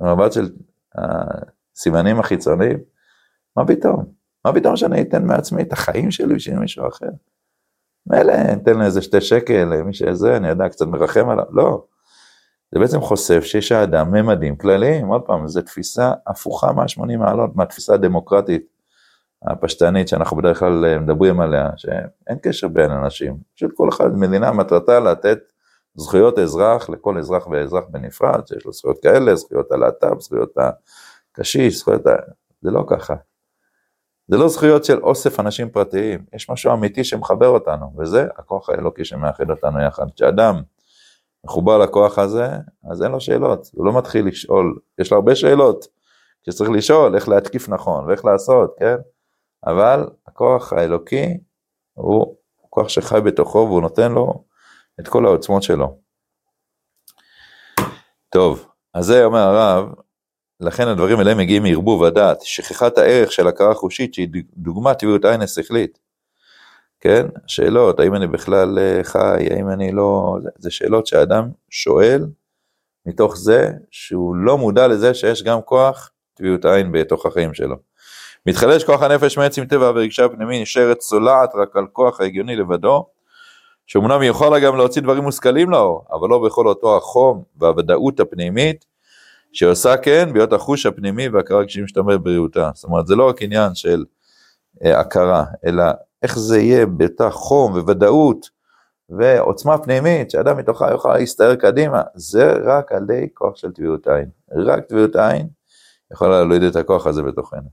במבט 0.00 0.32
של 0.32 0.48
הסימנים 0.94 2.20
החיצוניים, 2.20 2.78
מה 3.56 3.66
פתאום? 3.66 4.15
מה 4.46 4.52
פתאום 4.52 4.76
שאני 4.76 5.02
אתן 5.02 5.24
מעצמי 5.24 5.62
את 5.62 5.72
החיים 5.72 6.10
שלי 6.10 6.34
בשביל 6.34 6.58
מישהו 6.58 6.88
אחר? 6.88 7.06
מילא, 8.06 8.34
אתן 8.52 8.74
לו 8.74 8.82
איזה 8.82 9.02
שתי 9.02 9.20
שקל, 9.20 9.64
למי 9.64 9.94
שזה, 9.94 10.36
אני 10.36 10.48
יודע, 10.48 10.68
קצת 10.68 10.86
מרחם 10.86 11.28
עליו, 11.28 11.44
לא. 11.50 11.84
זה 12.74 12.80
בעצם 12.80 13.00
חושף 13.00 13.40
שיש 13.44 13.72
האדם 13.72 14.12
ממדים 14.12 14.56
כלליים, 14.56 15.06
עוד 15.06 15.22
פעם, 15.22 15.48
זו 15.48 15.62
תפיסה 15.62 16.12
הפוכה 16.26 16.72
מה-80 16.72 17.16
מעלות, 17.16 17.56
מהתפיסה 17.56 17.94
הדמוקרטית 17.94 18.66
הפשטנית 19.42 20.08
שאנחנו 20.08 20.36
בדרך 20.36 20.58
כלל 20.58 20.98
מדברים 20.98 21.40
עליה, 21.40 21.70
שאין 21.76 22.38
קשר 22.42 22.68
בין 22.68 22.90
אנשים, 22.90 23.36
פשוט 23.54 23.70
כל 23.74 23.88
אחד, 23.88 24.16
מדינה 24.16 24.52
מטרתה 24.52 25.00
לתת 25.00 25.38
זכויות 25.94 26.38
אזרח 26.38 26.90
לכל 26.90 27.18
אזרח 27.18 27.46
ואזרח 27.46 27.84
בנפרד, 27.90 28.46
שיש 28.46 28.66
לו 28.66 28.72
זכויות 28.72 28.98
כאלה, 29.02 29.36
זכויות 29.36 29.72
הלהט"ב, 29.72 30.20
זכויות 30.20 30.54
הקשיש, 31.34 31.78
זכויות 31.78 32.06
ה... 32.06 32.14
זה 32.62 32.70
לא 32.70 32.84
ככה. 32.88 33.14
זה 34.28 34.36
לא 34.36 34.48
זכויות 34.48 34.84
של 34.84 34.98
אוסף 34.98 35.40
אנשים 35.40 35.70
פרטיים, 35.70 36.24
יש 36.32 36.50
משהו 36.50 36.72
אמיתי 36.72 37.04
שמחבר 37.04 37.48
אותנו, 37.48 37.92
וזה 37.98 38.26
הכוח 38.36 38.68
האלוקי 38.68 39.04
שמאחד 39.04 39.50
אותנו 39.50 39.82
יחד. 39.82 40.06
כשאדם 40.16 40.62
מחובר 41.44 41.78
לכוח 41.78 42.18
הזה, 42.18 42.48
אז 42.90 43.02
אין 43.02 43.12
לו 43.12 43.20
שאלות, 43.20 43.70
הוא 43.72 43.86
לא 43.86 43.98
מתחיל 43.98 44.26
לשאול, 44.26 44.78
יש 44.98 45.10
לו 45.10 45.16
הרבה 45.16 45.34
שאלות 45.34 45.86
שצריך 46.46 46.70
לשאול 46.70 47.14
איך 47.14 47.28
להתקיף 47.28 47.68
נכון 47.68 48.04
ואיך 48.04 48.24
לעשות, 48.24 48.74
כן? 48.78 48.96
אבל 49.66 50.08
הכוח 50.26 50.72
האלוקי 50.72 51.38
הוא 51.94 52.36
כוח 52.70 52.88
שחי 52.88 53.20
בתוכו 53.24 53.58
והוא 53.58 53.82
נותן 53.82 54.12
לו 54.12 54.44
את 55.00 55.08
כל 55.08 55.26
העוצמות 55.26 55.62
שלו. 55.62 55.98
טוב, 58.28 58.66
אז 58.94 59.04
זה 59.06 59.24
אומר 59.24 59.38
הרב, 59.38 59.88
לכן 60.60 60.88
הדברים 60.88 61.18
האלה 61.18 61.34
מגיעים 61.34 61.62
מערבוב 61.62 62.04
הדעת, 62.04 62.42
שכחת 62.42 62.98
הערך 62.98 63.32
של 63.32 63.48
הכרה 63.48 63.74
חושית 63.74 64.14
שהיא 64.14 64.28
דוגמה 64.56 64.94
טבעיות 64.94 65.24
עין 65.24 65.42
השכלית. 65.42 65.98
כן, 67.00 67.26
שאלות, 67.46 68.00
האם 68.00 68.14
אני 68.14 68.26
בכלל 68.26 68.78
חי, 69.02 69.46
האם 69.50 69.70
אני 69.70 69.92
לא, 69.92 70.36
זה, 70.58 70.70
שאלות 70.70 71.06
שהאדם 71.06 71.48
שואל 71.70 72.26
מתוך 73.06 73.36
זה 73.36 73.70
שהוא 73.90 74.36
לא 74.36 74.58
מודע 74.58 74.88
לזה 74.88 75.14
שיש 75.14 75.42
גם 75.42 75.62
כוח 75.62 76.10
טבעיות 76.34 76.64
עין 76.64 76.92
בתוך 76.92 77.26
החיים 77.26 77.54
שלו. 77.54 77.76
מתחדש 78.46 78.84
כוח 78.84 79.02
הנפש 79.02 79.38
מעצם 79.38 79.64
טבע 79.64 79.90
ורגשה 79.94 80.24
הפנימי 80.24 80.62
נשארת 80.62 80.98
צולעת 80.98 81.54
רק 81.54 81.76
על 81.76 81.86
כוח 81.92 82.20
ההגיוני 82.20 82.56
לבדו, 82.56 83.06
שאומנם 83.86 84.22
יכול 84.22 84.50
לה 84.52 84.60
גם 84.60 84.76
להוציא 84.76 85.02
דברים 85.02 85.22
מושכלים 85.22 85.70
לאור, 85.70 86.04
אבל 86.12 86.28
לא 86.28 86.38
בכל 86.46 86.66
אותו 86.66 86.96
החום 86.96 87.42
והוודאות 87.56 88.20
הפנימית, 88.20 88.84
שעושה 89.56 89.96
כן 89.96 90.32
בהיות 90.32 90.52
החוש 90.52 90.86
הפנימי 90.86 91.28
והכרה 91.28 91.66
כשהיא 91.66 91.84
משתמרת 91.84 92.20
בבריאותה. 92.20 92.70
זאת 92.74 92.84
אומרת, 92.84 93.06
זה 93.06 93.16
לא 93.16 93.28
רק 93.28 93.42
עניין 93.42 93.74
של 93.74 94.04
אה, 94.84 95.00
הכרה, 95.00 95.44
אלא 95.66 95.84
איך 96.22 96.38
זה 96.38 96.58
יהיה 96.58 96.86
באותה 96.86 97.30
חום 97.30 97.72
וודאות 97.72 98.50
ועוצמה 99.08 99.78
פנימית, 99.78 100.30
שאדם 100.30 100.56
מתוכה 100.56 100.90
יוכל 100.90 101.16
להסתער 101.16 101.54
קדימה, 101.54 102.02
זה 102.14 102.52
רק 102.64 102.92
על 102.92 103.02
ידי 103.02 103.26
כוח 103.34 103.56
של 103.56 103.72
טביעות 103.72 104.06
עין. 104.06 104.28
רק 104.66 104.84
טביעות 104.84 105.16
עין 105.16 105.48
יכולה 106.12 106.40
להוליד 106.40 106.62
את 106.62 106.76
הכוח 106.76 107.06
הזה 107.06 107.22
בתוכנו. 107.22 107.68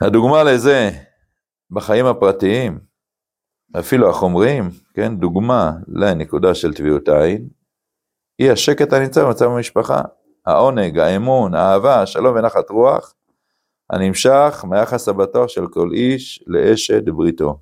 הדוגמה 0.00 0.42
לזה 0.42 0.90
בחיים 1.70 2.06
הפרטיים, 2.06 2.78
אפילו 3.78 4.10
החומריים, 4.10 4.70
כן, 4.94 5.16
דוגמה 5.16 5.72
לנקודה 5.88 6.54
של 6.54 6.74
טביעות 6.74 7.08
עין, 7.08 7.48
היא 8.38 8.52
השקט 8.52 8.92
הנמצא 8.92 9.24
במצב 9.24 9.44
המשפחה, 9.44 10.00
העונג, 10.46 10.98
האמון, 10.98 11.54
האהבה, 11.54 12.02
השלום 12.02 12.36
ונחת 12.36 12.70
רוח, 12.70 13.14
הנמשך 13.90 14.64
מהיחס 14.68 15.08
הבטוח 15.08 15.48
של 15.48 15.66
כל 15.66 15.90
איש 15.92 16.44
לאשת 16.46 17.02
בריתו. 17.04 17.58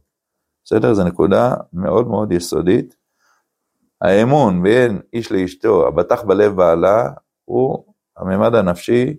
בסדר? 0.65 0.95
זו 0.95 1.05
נקודה 1.05 1.55
מאוד 1.73 2.09
מאוד 2.09 2.33
יסודית. 2.33 2.97
האמון 4.01 4.63
בין 4.63 5.01
איש 5.13 5.33
לאשתו, 5.33 5.89
הבטח 5.89 6.23
בלב 6.23 6.57
בעלה, 6.57 7.11
הוא 7.45 7.85
הממד 8.17 8.55
הנפשי 8.55 9.17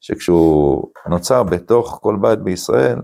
שכשהוא 0.00 0.88
נוצר 1.06 1.42
בתוך 1.42 1.98
כל 2.02 2.16
בית 2.20 2.38
בישראל, 2.38 2.98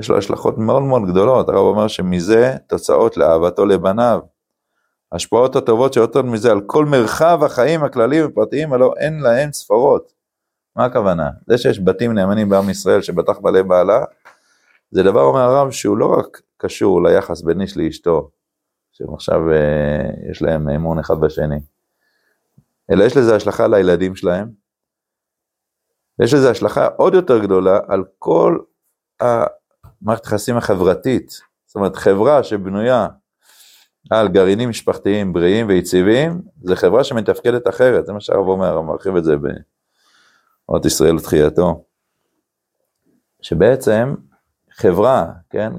יש 0.00 0.10
לו 0.10 0.18
השלכות 0.18 0.58
מאוד 0.58 0.82
מאוד 0.82 1.02
גדולות, 1.06 1.48
הרב 1.48 1.58
אומר 1.58 1.88
שמזה 1.88 2.56
תוצאות 2.68 3.16
לאהבתו 3.16 3.66
לבניו. 3.66 4.20
השפעות 5.12 5.56
הטובות 5.56 5.92
שיוצאות 5.92 6.24
מזה 6.24 6.50
על 6.50 6.60
כל 6.66 6.84
מרחב 6.84 7.40
החיים 7.44 7.84
הכלליים 7.84 8.26
ופרטיים, 8.26 8.72
הלא 8.72 8.94
אין 8.98 9.20
להם 9.20 9.52
ספרות. 9.52 10.12
מה 10.76 10.84
הכוונה? 10.84 11.30
זה 11.46 11.58
שיש 11.58 11.80
בתים 11.84 12.12
נאמנים 12.12 12.48
בעם 12.48 12.70
ישראל 12.70 13.02
שבטח 13.02 13.38
בלב 13.38 13.68
בעלה, 13.68 14.04
זה 14.90 15.02
דבר 15.02 15.22
אומר 15.22 15.40
הרב 15.40 15.70
שהוא 15.70 15.98
לא 15.98 16.18
רק 16.18 16.40
קשור 16.56 17.02
ליחס 17.02 17.42
בין 17.42 17.60
איש 17.60 17.76
לאשתו, 17.76 18.30
שהם 18.92 19.14
עכשיו 19.14 19.52
אה, 19.52 20.30
יש 20.30 20.42
להם 20.42 20.68
אמון 20.68 20.98
אחד 20.98 21.20
בשני, 21.20 21.60
אלא 22.90 23.04
יש 23.04 23.16
לזה 23.16 23.36
השלכה 23.36 23.64
על 23.64 23.74
הילדים 23.74 24.16
שלהם, 24.16 24.50
יש 26.22 26.34
לזה 26.34 26.50
השלכה 26.50 26.86
עוד 26.86 27.14
יותר 27.14 27.38
גדולה 27.38 27.80
על 27.88 28.04
כל 28.18 28.58
המערכת 29.20 30.24
היחסים 30.24 30.56
החברתית, 30.56 31.40
זאת 31.66 31.76
אומרת 31.76 31.96
חברה 31.96 32.42
שבנויה 32.42 33.06
על 34.10 34.28
גרעינים 34.28 34.68
משפחתיים 34.68 35.32
בריאים 35.32 35.68
ויציבים, 35.68 36.40
זה 36.62 36.76
חברה 36.76 37.04
שמתפקדת 37.04 37.68
אחרת, 37.68 38.06
זה 38.06 38.12
מה 38.12 38.20
שהרב 38.20 38.48
אומר, 38.48 38.80
מרחיב 38.80 39.16
את 39.16 39.24
זה 39.24 39.34
באות 40.68 40.84
ישראל 40.84 41.14
לתחייתו. 41.14 41.84
שבעצם 43.42 44.14
חברה, 44.72 45.26
כן, 45.50 45.72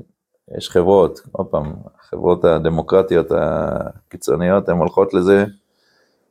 יש 0.58 0.70
חברות, 0.70 1.20
עוד 1.32 1.48
פעם, 1.48 1.74
החברות 2.00 2.46
הדמוקרטיות 2.46 3.28
הקיצוניות, 3.32 4.70
הן 4.70 4.78
הולכות 4.78 5.14
לזה, 5.14 5.46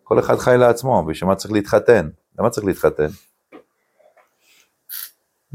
כל 0.03 0.19
אחד 0.19 0.37
חי 0.39 0.57
לעצמו, 0.59 1.05
בשביל 1.05 1.29
מה 1.29 1.37
צריך 1.37 1.53
להתחתן? 1.53 2.09
למה 2.39 2.51
צריך 2.51 2.67
להתחתן? 2.67 3.07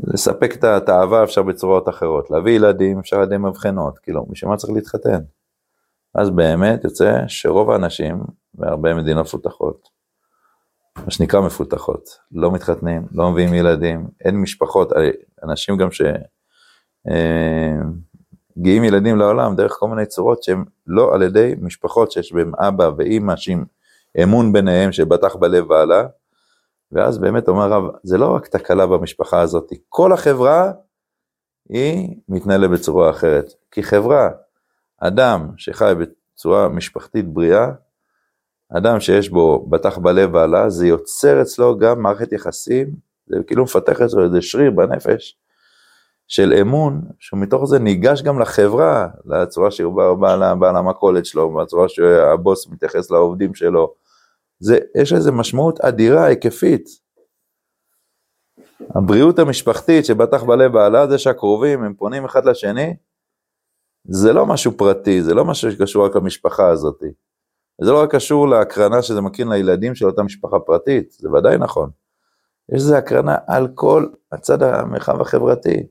לספק 0.03 0.55
את 0.55 0.63
התאווה 0.63 1.23
אפשר 1.23 1.43
בצורות 1.43 1.89
אחרות, 1.89 2.31
להביא 2.31 2.51
ילדים 2.51 2.99
אפשר 2.99 3.17
על 3.17 3.23
ידי 3.23 3.37
מבחנות, 3.37 3.99
כאילו, 3.99 4.25
בשביל 4.25 4.51
מה 4.51 4.57
צריך 4.57 4.73
להתחתן? 4.73 5.19
אז 6.15 6.29
באמת 6.29 6.83
יוצא 6.83 7.21
שרוב 7.27 7.71
האנשים 7.71 8.23
בהרבה 8.53 8.93
מדינות 8.93 9.25
מפותחות, 9.25 9.89
מה 11.05 11.11
שנקרא 11.11 11.41
מפותחות, 11.41 12.17
לא 12.31 12.51
מתחתנים, 12.51 13.07
לא 13.11 13.31
מביאים 13.31 13.53
ילדים, 13.53 14.07
אין 14.25 14.41
משפחות, 14.41 14.91
אנשים 15.43 15.77
גם 15.77 15.89
שמגיעים 15.91 16.13
אה, 18.83 18.87
ילדים 18.87 19.17
לעולם 19.17 19.55
דרך 19.55 19.71
כל 19.79 19.87
מיני 19.87 20.05
צורות 20.05 20.43
שהם 20.43 20.65
לא 20.87 21.15
על 21.15 21.21
ידי 21.21 21.55
משפחות 21.61 22.11
שיש 22.11 22.33
בהם 22.33 22.55
אבא 22.55 22.89
ואימא 22.97 23.35
שעם 23.35 23.63
אמון 24.23 24.53
ביניהם 24.53 24.91
שבטח 24.91 25.35
בלב 25.35 25.67
בעלה, 25.67 26.07
ואז 26.91 27.17
באמת 27.17 27.47
אומר 27.47 27.73
הרב, 27.73 27.83
זה 28.03 28.17
לא 28.17 28.35
רק 28.35 28.47
תקלה 28.47 28.87
במשפחה 28.87 29.41
הזאת, 29.41 29.73
כל 29.89 30.13
החברה 30.13 30.71
היא 31.69 32.15
מתנהלת 32.29 32.69
בצורה 32.69 33.09
אחרת. 33.09 33.53
כי 33.71 33.83
חברה, 33.83 34.29
אדם 34.99 35.49
שחי 35.57 35.93
בצורה 35.99 36.69
משפחתית 36.69 37.25
בריאה, 37.33 37.67
אדם 38.77 38.99
שיש 38.99 39.29
בו 39.29 39.67
בטח 39.69 39.97
בלב 39.97 40.33
ועלה, 40.33 40.69
זה 40.69 40.87
יוצר 40.87 41.41
אצלו 41.41 41.77
גם 41.77 42.01
מערכת 42.01 42.33
יחסים, 42.33 42.87
זה 43.27 43.37
כאילו 43.47 43.63
מפתח 43.63 44.01
אצלו 44.01 44.23
איזה 44.23 44.41
שריר 44.41 44.71
בנפש 44.71 45.37
של 46.27 46.53
אמון, 46.61 47.01
שמתוך 47.19 47.65
זה 47.65 47.79
ניגש 47.79 48.21
גם 48.21 48.39
לחברה, 48.39 49.07
לצורה 49.25 49.71
שהוא 49.71 50.15
בעל, 50.15 50.55
בעל 50.59 50.75
המכולת 50.75 51.25
שלו, 51.25 51.53
בצורה 51.53 51.89
שהבוס 51.89 52.67
מתייחס 52.67 53.11
לעובדים 53.11 53.55
שלו, 53.55 53.93
זה, 54.59 54.79
יש 54.95 55.13
לזה 55.13 55.31
משמעות 55.31 55.79
אדירה, 55.79 56.25
היקפית. 56.25 56.89
הבריאות 58.95 59.39
המשפחתית 59.39 60.05
שבטח 60.05 60.43
בלב 60.43 60.71
בעלה 60.73 61.07
זה 61.07 61.17
שהקרובים 61.17 61.83
הם 61.83 61.93
פונים 61.93 62.25
אחד 62.25 62.45
לשני, 62.45 62.95
זה 64.07 64.33
לא 64.33 64.45
משהו 64.45 64.77
פרטי, 64.77 65.21
זה 65.21 65.33
לא 65.33 65.45
משהו 65.45 65.71
שקשור 65.71 66.05
רק 66.05 66.15
למשפחה 66.15 66.69
הזאת. 66.69 67.03
זה 67.81 67.91
לא 67.91 68.01
רק 68.01 68.15
קשור 68.15 68.47
להקרנה 68.47 69.01
שזה 69.01 69.21
מקרין 69.21 69.49
לילדים 69.49 69.95
של 69.95 70.05
אותה 70.05 70.23
משפחה 70.23 70.59
פרטית, 70.59 71.11
זה 71.11 71.31
ודאי 71.31 71.57
נכון. 71.57 71.89
יש 72.69 72.81
לזה 72.81 72.97
הקרנה 72.97 73.37
על 73.47 73.67
כל 73.75 74.05
הצד 74.31 74.63
המרחב 74.63 75.21
החברתי. 75.21 75.87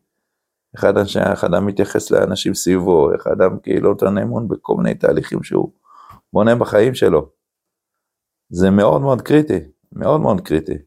איך 0.75 1.45
אדם 1.45 1.67
מתייחס 1.67 2.11
לאנשים 2.11 2.55
סביבו, 2.55 3.13
איך 3.13 3.27
אדם 3.27 3.59
כאילו 3.59 3.89
נותן 3.89 4.19
אמון 4.19 4.49
בכל 4.49 4.75
מיני 4.77 4.95
תהליכים 4.95 5.43
שהוא 5.43 5.71
בונה 6.33 6.55
בחיים 6.55 6.95
שלו. 6.95 7.29
זה 8.51 8.71
מאוד 8.71 9.01
מאוד 9.01 9.23
קריטי, 9.23 9.61
מאוד 9.93 10.21
מאוד 10.21 10.41
קריטי. 10.41 10.79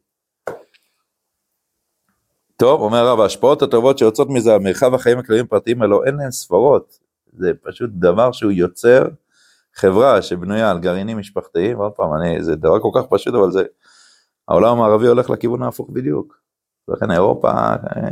טוב, 2.56 2.82
אומר 2.82 2.98
הרב, 2.98 3.20
ההשפעות 3.20 3.62
הטובות 3.62 3.98
שיוצאות 3.98 4.28
מזה, 4.30 4.56
המרחב 4.56 4.94
החיים 4.94 5.20
הכלליים 5.20 5.46
הפרטיים 5.46 5.82
האלו, 5.82 6.04
אין 6.04 6.16
להן 6.16 6.32
ספרות. 6.32 7.07
זה 7.38 7.52
פשוט 7.64 7.90
דבר 7.94 8.32
שהוא 8.32 8.52
יוצר 8.52 9.04
חברה 9.76 10.22
שבנויה 10.22 10.72
על 10.72 10.80
גרעינים 10.80 11.18
משפחתיים, 11.18 11.78
עוד 11.78 11.92
פעם, 11.92 12.14
אני, 12.14 12.44
זה 12.44 12.56
דבר 12.56 12.80
כל 12.80 12.90
כך 12.96 13.08
פשוט, 13.10 13.34
אבל 13.34 13.52
זה, 13.52 13.64
העולם 14.48 14.78
המערבי 14.78 15.08
הולך 15.08 15.30
לכיוון 15.30 15.64
ההפוך 15.64 15.90
בדיוק. 15.90 16.38
ולכן 16.88 17.12
אירופה, 17.12 17.52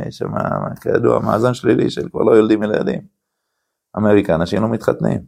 יש 0.06 0.18
שם, 0.18 0.32
כידוע, 0.80 1.20
מאזן 1.20 1.54
שלילי 1.54 1.90
של 1.90 2.08
כבר 2.08 2.22
לא 2.22 2.32
יולדים 2.32 2.62
ילדים. 2.62 3.00
אמריקה, 3.96 4.34
אנשים 4.34 4.62
לא 4.62 4.68
מתחתנים. 4.68 5.20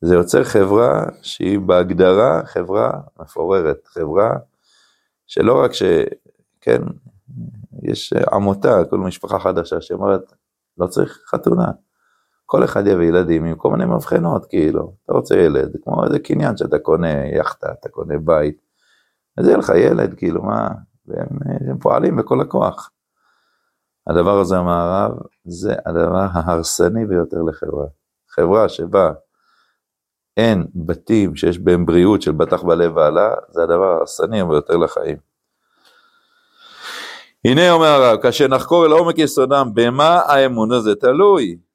זה 0.00 0.14
יוצר 0.14 0.44
חברה 0.44 1.04
שהיא 1.22 1.58
בהגדרה 1.58 2.42
חברה 2.44 2.90
מפוררת, 3.20 3.86
חברה 3.86 4.30
שלא 5.26 5.64
רק 5.64 5.72
ש... 5.72 5.82
כן, 6.60 6.82
יש 7.82 8.12
עמותה, 8.32 8.84
כל 8.90 8.98
משפחה 8.98 9.38
חדשה 9.38 9.80
שאומרת, 9.80 10.32
לא 10.78 10.86
צריך 10.86 11.22
חתונה. 11.26 11.70
כל 12.50 12.64
אחד 12.64 12.86
יביא 12.86 13.08
ילדים 13.08 13.44
עם 13.44 13.54
כל 13.54 13.70
מיני 13.70 13.84
מבחנות, 13.84 14.46
כאילו, 14.46 14.92
אתה 15.04 15.12
רוצה 15.12 15.36
ילד, 15.36 15.76
כמו 15.84 16.04
איזה 16.04 16.18
קניין 16.18 16.56
שאתה 16.56 16.78
קונה 16.78 17.26
יאכטה, 17.26 17.72
אתה 17.72 17.88
קונה 17.88 18.18
בית, 18.18 18.60
אז 19.36 19.46
יהיה 19.46 19.56
לך 19.56 19.72
ילד, 19.76 20.14
כאילו, 20.14 20.42
מה, 20.42 20.68
והם 21.06 21.26
הם 21.70 21.78
פועלים 21.78 22.16
בכל 22.16 22.40
הכוח. 22.40 22.90
הדבר 24.06 24.40
הזה, 24.40 24.58
המערב, 24.58 25.12
זה 25.44 25.74
הדבר 25.86 26.26
ההרסני 26.32 27.06
ביותר 27.06 27.42
לחברה. 27.42 27.86
חברה 28.28 28.68
שבה 28.68 29.12
אין 30.36 30.66
בתים 30.74 31.36
שיש 31.36 31.58
בהם 31.58 31.86
בריאות 31.86 32.22
של 32.22 32.32
בטח 32.32 32.62
בלב 32.62 32.96
ועלה, 32.96 33.34
זה 33.48 33.62
הדבר 33.62 33.84
ההרסני 33.84 34.44
ביותר 34.44 34.76
לחיים. 34.76 35.16
הנה 37.44 37.70
אומר 37.70 37.86
הרב, 37.86 38.22
כאשר 38.22 38.48
נחקור 38.48 38.86
אל 38.86 38.90
עומק 38.90 39.18
יסודם, 39.18 39.70
במה 39.74 40.20
האמון 40.26 40.72
הזה 40.72 40.94
תלוי? 40.94 41.69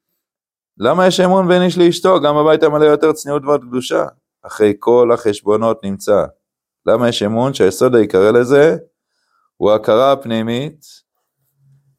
למה 0.78 1.06
יש 1.06 1.20
אמון 1.20 1.48
בין 1.48 1.62
איש 1.62 1.78
לאשתו? 1.78 2.20
גם 2.20 2.36
בבית 2.36 2.62
המלא 2.62 2.84
יותר 2.84 3.12
צניעות 3.12 3.42
ועוד 3.44 3.60
קדושה. 3.62 4.04
אחרי 4.46 4.72
כל 4.78 5.10
החשבונות 5.14 5.84
נמצא. 5.84 6.24
למה 6.86 7.08
יש 7.08 7.22
אמון? 7.22 7.54
שהיסוד 7.54 7.94
העיקרי 7.94 8.32
לזה 8.32 8.76
הוא 9.56 9.70
ההכרה 9.70 10.12
הפנימית. 10.12 10.84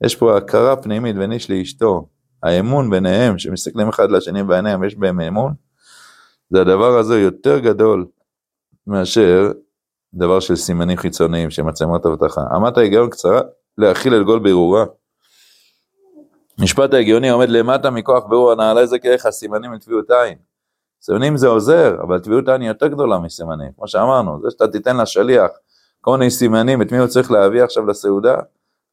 יש 0.03 0.15
פה 0.15 0.37
הכרה 0.37 0.75
פנימית 0.75 1.15
בין 1.15 1.31
איש 1.31 1.51
לאשתו. 1.51 2.09
האמון 2.43 2.89
ביניהם, 2.89 3.37
שמסתכלים 3.37 3.89
אחד 3.89 4.11
לשני 4.11 4.43
בעיניים, 4.43 4.83
יש 4.83 4.95
בהם 4.95 5.19
אמון. 5.19 5.53
זה 6.49 6.61
הדבר 6.61 6.97
הזה 6.97 7.19
יותר 7.19 7.59
גדול 7.59 8.05
מאשר 8.87 9.51
דבר 10.13 10.39
של 10.39 10.55
סימנים 10.55 10.97
חיצוניים, 10.97 11.49
של 11.49 11.61
מצלמות 11.61 12.05
אבטחה. 12.05 12.41
אמת 12.57 12.77
ההיגיון 12.77 13.09
קצרה 13.09 13.41
להכיל 13.77 14.15
את 14.15 14.25
גול 14.25 14.39
ברורה. 14.39 14.85
משפט 16.59 16.93
ההגיוני 16.93 17.29
עומד 17.29 17.49
למטה 17.49 17.89
מכוח 17.89 18.23
ברור 18.29 18.51
הנעלה 18.51 18.85
זה 18.85 18.99
כערך 18.99 19.25
הסימנים 19.25 19.73
לטביעות 19.73 20.11
עין. 20.11 20.37
סימנים 21.01 21.37
זה 21.37 21.47
עוזר, 21.47 21.95
אבל 22.01 22.19
טביעות 22.19 22.49
עין 22.49 22.61
היא 22.61 22.67
יותר 22.69 22.87
גדולה 22.87 23.19
מסימנים, 23.19 23.71
כמו 23.75 23.87
שאמרנו, 23.87 24.41
זה 24.43 24.51
שאתה 24.51 24.67
תיתן 24.67 24.97
לשליח 24.97 25.51
כל 26.01 26.17
מיני 26.17 26.31
סימנים, 26.31 26.81
את 26.81 26.91
מי 26.91 26.97
הוא 26.97 27.07
צריך 27.07 27.31
להביא 27.31 27.63
עכשיו 27.63 27.85
לסעודה, 27.85 28.35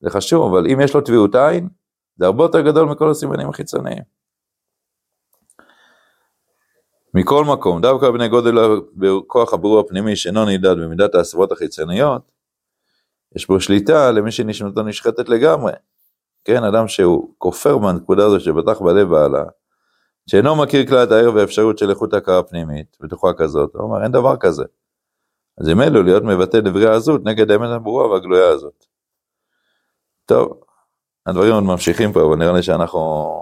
זה 0.00 0.10
חשוב, 0.10 0.54
אבל 0.54 0.66
אם 0.66 0.80
יש 0.80 0.94
לו 0.94 1.00
טביעות 1.00 1.34
עין, 1.34 1.68
זה 2.16 2.26
הרבה 2.26 2.44
יותר 2.44 2.60
גדול 2.60 2.88
מכל 2.88 3.10
הסימנים 3.10 3.48
החיצוניים. 3.48 4.02
מכל 7.14 7.44
מקום, 7.44 7.80
דווקא 7.80 8.10
בני 8.10 8.28
גודל 8.28 8.54
בכוח 8.96 9.54
הבירור 9.54 9.80
הפנימי 9.80 10.16
שאינו 10.16 10.44
נמדד 10.44 10.76
במידת 10.76 11.14
ההסבות 11.14 11.52
החיצוניות, 11.52 12.22
יש 13.36 13.46
בו 13.46 13.60
שליטה 13.60 14.10
למי 14.10 14.32
שנשמתו 14.32 14.82
נשחטת 14.82 15.28
לגמרי. 15.28 15.72
כן, 16.44 16.64
אדם 16.64 16.88
שהוא 16.88 17.34
כופר 17.38 17.78
בנקודה 17.78 18.26
הזו 18.26 18.40
שבטח 18.40 18.80
בלב 18.80 19.08
בעלה, 19.08 19.44
שאינו 20.30 20.56
מכיר 20.56 20.86
כלל 20.86 21.04
את 21.04 21.10
הערך 21.12 21.34
והאפשרות 21.34 21.78
של 21.78 21.90
איכות 21.90 22.14
הכרה 22.14 22.42
פנימית, 22.42 22.96
בטוחה 23.00 23.28
כזאת, 23.38 23.70
הוא 23.74 23.82
אומר, 23.82 24.02
אין 24.02 24.12
דבר 24.12 24.36
כזה. 24.36 24.64
אז 25.58 25.68
אם 25.68 25.80
אלו 25.80 26.02
להיות 26.02 26.22
מבטא 26.22 26.60
דברי 26.60 26.86
העזות 26.86 27.24
נגד 27.24 27.50
האמת 27.50 27.68
הברורה 27.70 28.10
והגלויה 28.10 28.48
הזאת. 28.48 28.84
טוב, 30.26 30.60
הדברים 31.26 31.54
עוד 31.54 31.64
ממשיכים 31.64 32.12
פה, 32.12 32.26
אבל 32.26 32.36
נראה 32.36 32.52
לי 32.52 32.62
שאנחנו... 32.62 33.34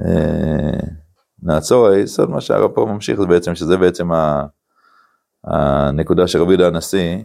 אה, 0.00 0.80
נעצור, 1.42 1.86
היסוד 1.86 2.30
מה 2.30 2.40
שהרב 2.40 2.70
פה 2.74 2.84
ממשיך 2.84 3.20
זה 3.20 3.26
בעצם, 3.26 3.54
שזה 3.54 3.76
בעצם 3.76 4.08
הנקודה 5.44 6.28
שרבי 6.28 6.50
יהודה 6.50 6.66
הנשיא 6.66 7.18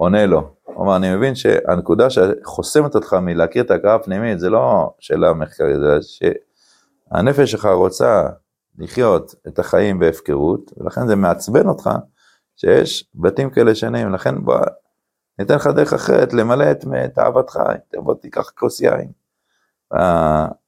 עונה 0.00 0.26
לו. 0.26 0.54
אומר, 0.66 0.96
אני 0.96 1.16
מבין 1.16 1.34
שהנקודה 1.34 2.10
שחוסמת 2.10 2.94
אותך 2.94 3.12
מלהכיר 3.12 3.62
את 3.62 3.70
ההכרה 3.70 3.94
הפנימית, 3.94 4.40
זה 4.40 4.50
לא 4.50 4.90
שאלה 4.98 5.32
מחקרית, 5.32 5.76
זה 5.80 5.98
שהנפש 6.02 7.50
שלך 7.50 7.66
רוצה 7.66 8.28
לחיות 8.78 9.34
את 9.48 9.58
החיים 9.58 9.98
בהפקרות, 9.98 10.72
ולכן 10.76 11.06
זה 11.06 11.16
מעצבן 11.16 11.68
אותך 11.68 11.90
שיש 12.56 13.10
בתים 13.14 13.50
כאלה 13.50 13.74
שנים, 13.74 14.12
לכן 14.12 14.44
בוא, 14.44 14.56
ניתן 15.38 15.54
לך 15.54 15.66
דרך 15.66 15.92
אחרת 15.92 16.32
למלא 16.32 16.70
את, 16.70 16.84
אהבתך, 17.18 17.60
בוא 17.96 18.14
תיקח 18.14 18.50
כוס 18.50 18.80
יין. 18.80 19.10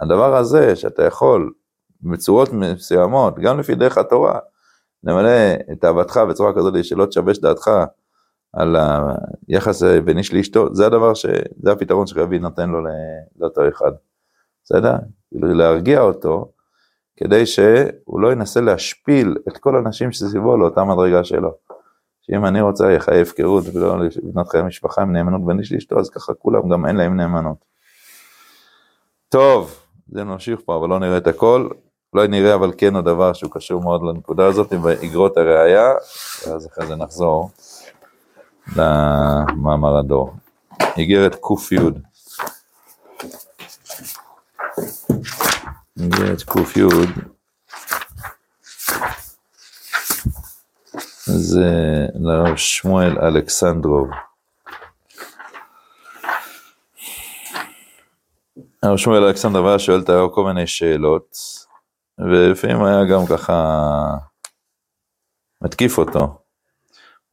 הדבר 0.01 0.37
הזה 0.37 0.77
שאתה 0.77 1.05
יכול 1.05 1.53
בצורות 2.03 2.53
מסוימות, 2.53 3.39
גם 3.39 3.61
לפי 3.61 3.75
דרך 3.75 3.99
התורה, 3.99 4.39
למלא 5.05 5.55
את 5.73 5.85
אהבתך 5.85 6.21
בצורה 6.29 6.53
כזאת 6.55 6.85
שלא 6.85 7.07
תשבש 7.07 7.39
דעתך 7.39 7.71
על 8.53 8.77
היחס 9.49 9.83
בין 9.83 10.19
איש 10.19 10.35
לאשתו, 10.35 10.75
זה 10.75 10.87
הדבר 10.87 11.15
ש... 11.15 11.27
זה 11.63 11.73
הפתרון 11.73 12.07
שרבי 12.07 12.39
נותן 12.39 12.71
לו 12.71 12.79
לאותו 13.39 13.69
אחד. 13.69 13.93
בסדר? 14.65 14.95
כאילו 15.29 15.55
להרגיע 15.55 16.01
אותו, 16.01 16.53
כדי 17.17 17.47
שהוא 17.47 18.21
לא 18.21 18.33
ינסה 18.33 18.61
להשפיל 18.61 19.37
את 19.49 19.59
כל 19.59 19.77
האנשים 19.77 20.13
שסביבו 20.13 20.57
לאותה 20.57 20.85
מדרגה 20.85 21.25
שלו. 21.25 21.55
שאם 22.23 22.47
אני 22.47 22.61
רוצה 22.61 22.97
חיי 22.99 23.21
הפקרות 23.23 23.65
ולא 23.75 23.97
לבנות 24.23 24.49
חיי 24.49 24.63
משפחה 24.63 25.03
עם 25.03 25.13
נאמנות 25.13 25.47
בין 25.47 25.59
איש 25.59 25.73
לאשתו, 25.73 25.99
אז 25.99 26.11
ככה 26.11 26.35
כולם 26.35 26.69
גם 26.69 26.87
אין 26.87 26.97
להם 26.97 27.17
נאמנות. 27.17 27.65
טוב, 29.29 29.81
זה 30.09 30.25
נמשיך 30.25 30.61
פה, 30.65 30.77
אבל 30.77 30.89
לא 30.89 30.99
נראה 30.99 31.17
את 31.17 31.27
הכל. 31.27 31.69
אולי 32.13 32.29
נראה 32.29 32.55
אבל 32.55 32.73
כן 32.77 32.97
הדבר 32.97 33.33
שהוא 33.33 33.51
קשור 33.51 33.83
מאוד 33.83 34.03
לנקודה 34.03 34.47
הזאת, 34.47 34.73
באגרות 34.73 35.37
הראייה, 35.37 35.93
ואז 36.47 36.67
אחרי 36.67 36.87
זה 36.87 36.97
נחזור 36.97 37.51
למאמר 38.77 39.99
הדור. 39.99 40.35
איגרת 40.97 41.35
ק"י. 41.35 41.77
איגרת 45.99 46.43
ק"י 46.43 46.81
זה 51.27 52.07
לרב 52.15 52.57
שמואל 52.57 53.19
אלכסנדרוב. 53.19 54.09
הרב 58.83 58.97
שמואל 58.97 59.25
אלכסנדרוב 59.25 59.67
היה 59.67 59.79
שואל 59.79 60.01
את 60.01 60.09
הרב 60.09 60.31
כל 60.35 60.45
מיני 60.45 60.67
שאלות, 60.67 61.37
ולפעמים 62.19 62.85
היה 62.85 63.05
גם 63.05 63.27
ככה 63.27 63.55
מתקיף 65.63 65.99
אותו. 65.99 66.42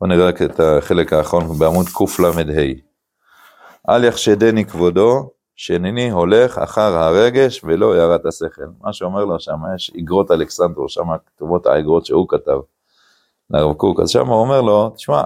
בואו 0.02 0.10
נראה 0.10 0.28
רק 0.28 0.42
את 0.42 0.60
החלק 0.60 1.14
האחרון 1.14 1.44
בעמוד 1.60 1.86
קל"ה. 1.90 2.32
אל 3.90 4.04
יחשדני 4.04 4.66
כבודו, 4.66 5.30
שאינני 5.56 6.10
הולך 6.10 6.58
אחר 6.58 6.98
הרגש 6.98 7.62
ולא 7.64 7.96
הערת 7.96 8.26
השכל. 8.26 8.62
מה 8.82 8.94
שאומר 8.94 9.26
לו 9.26 9.40
שם, 9.40 9.58
יש 9.76 9.92
איגרות 9.96 10.32
אלכסנדרו, 10.32 10.90
שם 10.90 11.04
כתובות 11.26 11.66
האיגרות 11.66 12.06
שהוא 12.06 12.26
כתב 12.30 12.58
לרב 13.50 13.74
קוק, 13.74 14.00
אז 14.00 14.10
שם 14.10 14.28
הוא 14.28 14.42
אומר 14.42 14.62
לו, 14.62 14.90
תשמע, 14.90 15.24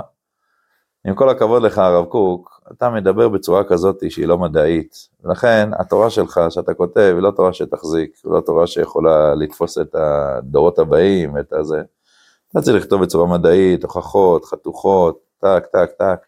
עם 1.08 1.16
כל 1.16 1.30
הכבוד 1.30 1.64
לך 1.64 1.78
הרב 1.78 2.06
קוק, 2.06 2.62
אתה 2.72 2.90
מדבר 2.90 3.30
בצורה 3.30 3.64
כזאת 3.64 4.04
שהיא 4.10 4.28
לא 4.28 4.38
מדעית, 4.38 5.10
לכן 5.26 5.70
התורה 5.80 6.10
שלך 6.10 6.42
שאתה 6.50 6.74
כותב 6.74 7.12
היא 7.16 7.24
לא 7.24 7.32
תורה 7.32 7.54
שתחזיק, 7.54 8.16
היא 8.24 8.32
לא 8.32 8.42
תורה 8.42 8.68
שיכולה 8.68 9.36
לתפוס 9.36 9.78
את 9.78 9.96
הדורות 9.96 10.80
הבאים, 10.80 11.38
את 11.38 11.54
הזה. 11.54 11.82
אתה 12.54 12.62
צריך 12.62 12.84
לכתוב 12.84 13.02
בצורה 13.02 13.28
מדעית, 13.28 13.84
הוכחות, 13.84 14.46
חתוכות, 14.46 15.20
טק, 15.40 15.66
טק, 15.72 15.90
טק. 16.00 16.26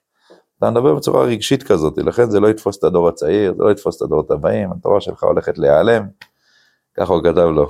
אתה 0.57 0.69
מדבר 0.71 0.95
בצורה 0.95 1.23
רגשית 1.23 1.63
כזאת, 1.63 1.97
לכן 1.97 2.29
זה 2.29 2.39
לא 2.39 2.47
יתפוס 2.47 2.77
את 2.77 2.83
הדור 2.83 3.07
הצעיר, 3.07 3.53
זה 3.57 3.63
לא 3.63 3.71
יתפוס 3.71 3.97
את 3.97 4.01
הדורות 4.01 4.31
הבאים, 4.31 4.71
התורה 4.71 5.01
שלך 5.01 5.23
הולכת 5.23 5.57
להיעלם, 5.57 6.05
ככה 6.97 7.13
הוא 7.13 7.23
כתב 7.23 7.38
לו. 7.38 7.67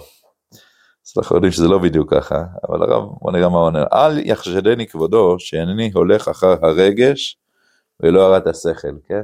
אז 1.06 1.14
אנחנו 1.18 1.36
יודעים 1.36 1.52
שזה 1.52 1.68
לא 1.68 1.78
בדיוק 1.78 2.14
ככה, 2.14 2.44
אבל 2.70 2.84
הרב, 2.84 3.04
בוא 3.22 3.32
נראה 3.32 3.50
מה 3.50 3.58
הוא 3.58 3.66
עונה. 3.66 3.84
אל 3.94 4.18
יחשדני 4.18 4.88
כבודו 4.88 5.36
שאינני 5.40 5.92
הולך 5.94 6.28
אחר 6.28 6.56
הרגש 6.62 7.38
ולא 8.00 8.26
הרעת 8.26 8.48
השכל, 8.48 8.96
כן? 9.08 9.24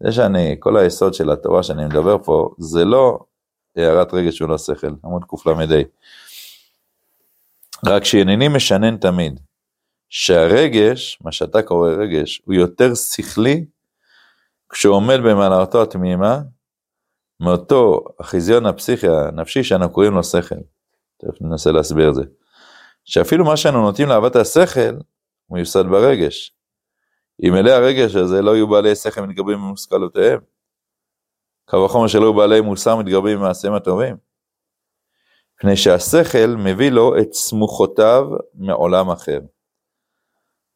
זה 0.00 0.12
שאני, 0.12 0.56
כל 0.58 0.76
היסוד 0.76 1.14
של 1.14 1.30
התורה 1.30 1.62
שאני 1.62 1.84
מדבר 1.84 2.18
פה, 2.24 2.50
זה 2.58 2.84
לא 2.84 3.18
הערת 3.76 4.14
רגש 4.14 4.42
ולא 4.42 4.58
שכל, 4.58 4.94
עמוד 5.04 5.24
קל"ה. 5.24 5.82
רק 7.86 8.04
שאינני 8.04 8.48
משנן 8.48 8.96
תמיד, 8.96 9.40
שהרגש, 10.08 11.18
מה 11.20 11.32
שאתה 11.32 11.62
קורא 11.62 11.90
רגש, 11.90 12.42
הוא 12.44 12.54
יותר 12.54 12.94
שכלי 12.94 13.64
כשהוא 14.72 14.94
עומד 14.94 15.18
במעלתו 15.24 15.82
התמימה, 15.82 16.40
מאותו 17.40 18.04
החיזיון 18.20 18.66
הפסיכי 18.66 19.08
הנפשי 19.08 19.64
שאנחנו 19.64 19.94
קוראים 19.94 20.12
לו 20.12 20.24
שכל. 20.24 20.54
תכף 21.16 21.40
ננסה 21.40 21.72
להסביר 21.72 22.08
את 22.08 22.14
זה. 22.14 22.22
שאפילו 23.04 23.44
מה 23.44 23.56
שאנו 23.56 23.82
נוטים 23.82 24.08
לאהבת 24.08 24.36
השכל, 24.36 24.94
מיוסד 25.50 25.84
ברגש. 25.86 26.54
אם 27.42 27.54
אלי 27.54 27.72
הרגש 27.72 28.14
הזה 28.14 28.42
לא 28.42 28.56
יהיו 28.56 28.68
בעלי 28.68 28.96
שכל 28.96 29.20
מתגברים 29.20 29.58
במושכלותיהם. 29.58 30.38
קו 31.64 31.76
וחומר 31.76 32.06
שלא 32.06 32.20
יהיו 32.20 32.34
בעלי 32.34 32.60
מוסר 32.60 32.96
מתגברים 32.96 33.38
במעשיהם 33.38 33.74
הטובים. 33.74 34.16
מפני 35.62 35.76
שהשכל 35.76 36.46
מביא 36.58 36.90
לו 36.90 37.18
את 37.18 37.32
סמוכותיו 37.32 38.24
מעולם 38.54 39.10
אחר. 39.10 39.38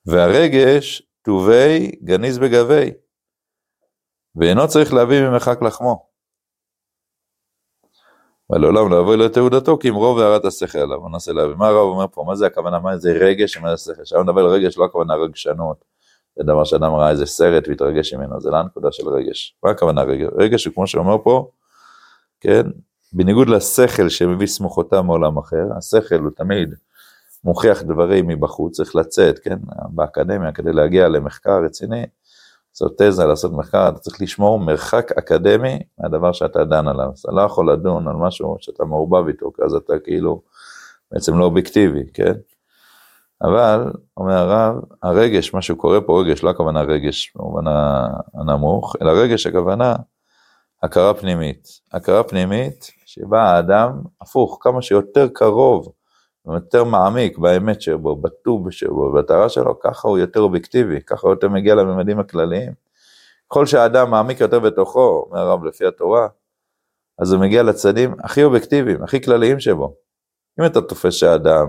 והרגש 0.07 1.03
טובי 1.23 1.93
גניז 2.03 2.39
בגבי, 2.39 2.91
ואינו 4.37 4.69
צריך 4.69 4.95
להביא 4.95 5.21
ממרחק 5.21 5.63
לחמו. 5.63 6.07
ולעולם 8.51 8.91
לא 8.91 8.97
יבוא 9.01 9.17
לתעודתו 9.17 9.79
כי 9.79 9.89
אם 9.89 9.95
רוב 9.95 10.19
הערת 10.19 10.45
השכל 10.45 10.79
עליו, 10.79 11.01
בוא 11.01 11.11
ננסה 11.11 11.33
להבין. 11.33 11.57
מה 11.57 11.67
הרב 11.67 11.77
אומר 11.77 12.07
פה? 12.13 12.25
מה 12.27 12.35
זה 12.35 12.47
הכוונה? 12.47 12.79
מה 12.79 12.99
זה 12.99 13.13
רגש? 13.13 13.59
מה 13.59 13.77
זה 13.77 13.83
שכל? 13.83 14.01
עכשיו 14.01 14.23
נדבר 14.23 14.41
על 14.41 14.47
רגש, 14.47 14.79
לא 14.79 14.85
הכוונה 14.85 15.15
רגשנות. 15.15 15.85
זה 16.37 16.45
דבר 16.45 16.65
שאדם 16.65 16.95
ראה 16.95 17.11
איזה 17.11 17.27
סרט 17.27 17.69
והתרגש 17.69 18.15
ממנו, 18.15 18.41
זה 18.41 18.51
לא 18.51 18.57
הנקודה 18.57 18.93
של 18.93 19.09
רגש. 19.09 19.57
מה 19.65 19.71
הכוונה 19.71 20.03
רגש? 20.03 20.29
רגש 20.39 20.65
הוא 20.65 20.75
כמו 20.75 20.87
שאומר 20.87 21.17
פה, 21.25 21.51
כן, 22.41 22.63
בניגוד 23.17 23.49
לשכל 23.49 24.09
שמביא 24.09 24.47
סמוכותיו 24.47 25.05
מעולם 25.05 25.39
אחר, 25.39 25.65
השכל 25.77 26.19
הוא 26.19 26.31
תמיד 26.37 26.75
מוכיח 27.45 27.83
דברים 27.83 28.27
מבחוץ, 28.27 28.77
צריך 28.77 28.97
לצאת, 28.97 29.39
כן, 29.39 29.59
באקדמיה 29.89 30.53
כדי 30.53 30.73
להגיע 30.73 31.09
למחקר 31.09 31.65
רציני, 31.65 32.07
לעשות 32.73 33.03
תזה, 33.03 33.25
לעשות 33.25 33.53
מחקר, 33.53 33.89
אתה 33.89 33.99
צריך 33.99 34.23
לשמור 34.23 34.61
מרחק 34.61 35.13
אקדמי 35.13 35.79
מהדבר 35.99 36.33
שאתה 36.33 36.65
דן 36.65 36.89
עליו. 36.89 37.11
אתה 37.21 37.33
לא 37.33 37.43
יכול 37.43 37.73
לדון 37.73 38.09
על 38.09 38.17
משהו 38.17 38.57
שאתה 38.61 38.85
מעורבב 38.85 39.27
איתו, 39.27 39.53
כי 39.53 39.63
אז 39.63 39.75
אתה 39.75 39.93
כאילו 40.05 40.43
בעצם 41.13 41.39
לא 41.39 41.45
אובייקטיבי, 41.45 42.05
כן? 42.15 42.33
אבל, 43.43 43.93
אומר 44.17 44.33
הרב, 44.33 44.75
הרגש, 45.03 45.55
מה 45.55 45.63
שקורה 45.63 46.01
פה 46.01 46.21
רגש, 46.21 46.43
לא 46.43 46.51
הכוונה 46.51 46.83
רגש 46.83 47.33
במובן 47.37 47.65
הנמוך, 48.35 48.97
אלא 49.03 49.11
רגש 49.11 49.47
הכוונה 49.47 49.97
הכרה 50.83 51.15
פנימית. 51.15 51.69
הכרה 51.93 52.23
פנימית 52.23 52.96
שבה 53.19 53.43
האדם 53.43 53.93
הפוך, 54.21 54.59
כמה 54.61 54.83
שיותר 54.83 55.29
קרוב 55.33 55.93
יותר 56.55 56.85
מעמיק 56.85 57.39
באמת 57.39 57.83
שבו, 57.83 58.17
בטוב 58.17 58.71
שבו, 58.71 59.13
במטרה 59.13 59.49
שלו, 59.49 59.81
ככה 59.81 60.09
הוא 60.09 60.19
יותר 60.19 60.41
אובייקטיבי, 60.41 61.03
ככה 61.03 61.27
הוא 61.27 61.35
יותר 61.35 61.49
מגיע 61.49 61.75
לממדים 61.75 62.19
הכלליים. 62.19 62.73
ככל 63.51 63.67
שהאדם 63.67 64.11
מעמיק 64.11 64.41
יותר 64.41 64.59
בתוכו, 64.59 65.27
אומר 65.31 65.41
הרב 65.41 65.65
לפי 65.65 65.87
התורה, 65.87 66.29
אז 67.19 67.33
הוא 67.33 67.41
מגיע 67.41 67.63
לצדים 67.63 68.15
הכי 68.23 68.45
אובייקטיביים, 68.45 69.03
הכי 69.03 69.23
כלליים 69.23 69.61
שבו. 69.61 69.95
אם 70.61 70.67
אתה 70.67 70.81
תופס 70.81 71.15
שהאדם 71.15 71.67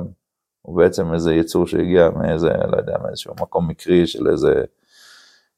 הוא 0.62 0.78
בעצם 0.78 1.14
איזה 1.14 1.34
יצור 1.34 1.68
שהגיע 1.68 2.10
מאיזה, 2.10 2.50
לא 2.50 2.78
יודע, 2.78 2.98
מאיזשהו 3.04 3.34
מקום 3.41 3.68
מקרי 3.68 4.08
של 4.08 4.28
איזה 4.30 4.64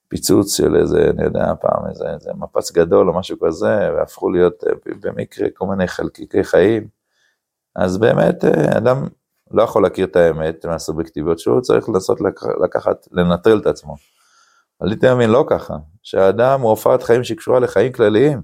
פיצוץ 0.10 0.57
של 0.57 0.76
איזה, 0.76 1.10
אני 1.10 1.24
יודע, 1.24 1.53
פעם 1.62 1.89
איזה, 1.89 2.10
איזה 2.14 2.32
מפץ 2.36 2.72
גדול 2.72 3.10
או 3.10 3.20
משהו 3.20 3.38
כזה, 3.39 3.89
והפכו 3.97 4.30
להיות 4.30 4.64
אה, 4.64 4.72
במקרה 5.01 5.47
כל 5.53 5.66
מיני 5.66 5.88
חלקיקי 5.88 6.43
חיים. 6.43 6.88
אז 7.76 7.97
באמת 7.97 8.45
אה, 8.45 8.78
אדם 8.78 9.07
לא 9.51 9.64
יכול 9.64 9.84
להכיר 9.84 10.05
את 10.05 10.16
האמת 10.16 10.66
מהסובייקטיביות 10.66 11.39
שלו, 11.39 11.62
צריך 11.62 11.89
לנסות 11.89 12.20
לקחת, 12.64 13.07
לנטרל 13.12 13.60
את 13.60 13.66
עצמו. 13.66 13.95
אבל 14.82 14.89
הייתי 14.89 15.07
מאמין 15.07 15.30
לא 15.30 15.45
ככה, 15.49 15.76
שהאדם 16.03 16.62
הוא 16.62 16.70
הופעת 16.70 17.03
חיים 17.03 17.24
שקשורה 17.24 17.60
לחיים 17.60 17.91
כלליים. 17.91 18.41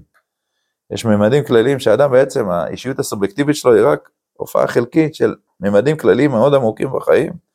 יש 0.92 1.04
ממדים 1.04 1.44
כלליים 1.44 1.78
שהאדם 1.78 2.10
בעצם, 2.10 2.48
האישיות 2.48 2.98
הסובייקטיבית 2.98 3.56
שלו 3.56 3.74
היא 3.74 3.86
רק 3.86 4.10
הופעה 4.32 4.66
חלקית 4.66 5.14
של 5.14 5.34
ממדים 5.60 5.96
כלליים 5.96 6.30
מאוד 6.30 6.54
עמוקים 6.54 6.88
בחיים. 6.92 7.45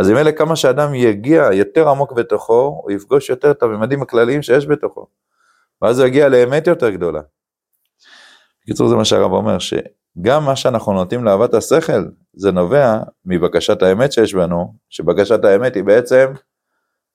אז 0.00 0.10
אם 0.10 0.16
אלה 0.16 0.32
כמה 0.32 0.56
שאדם 0.56 0.94
יגיע 0.94 1.48
יותר 1.52 1.88
עמוק 1.88 2.12
בתוכו, 2.12 2.80
הוא 2.82 2.90
יפגוש 2.90 3.30
יותר 3.30 3.50
את 3.50 3.62
הממדים 3.62 4.02
הכלליים 4.02 4.42
שיש 4.42 4.66
בתוכו. 4.66 5.06
ואז 5.82 5.98
הוא 5.98 6.06
יגיע 6.06 6.28
לאמת 6.28 6.66
יותר 6.66 6.90
גדולה. 6.90 7.20
בקיצור 8.62 8.88
זה 8.88 8.96
מה 8.96 9.04
שהרב 9.04 9.32
אומר, 9.32 9.56
גם 10.20 10.44
מה 10.44 10.56
שאנחנו 10.56 10.92
נוטים 10.92 11.24
לאהבת 11.24 11.54
השכל, 11.54 12.04
זה 12.32 12.52
נובע 12.52 12.98
מבקשת 13.24 13.82
האמת 13.82 14.12
שיש 14.12 14.34
בנו, 14.34 14.74
שבקשת 14.88 15.44
האמת 15.44 15.74
היא 15.74 15.84
בעצם 15.84 16.32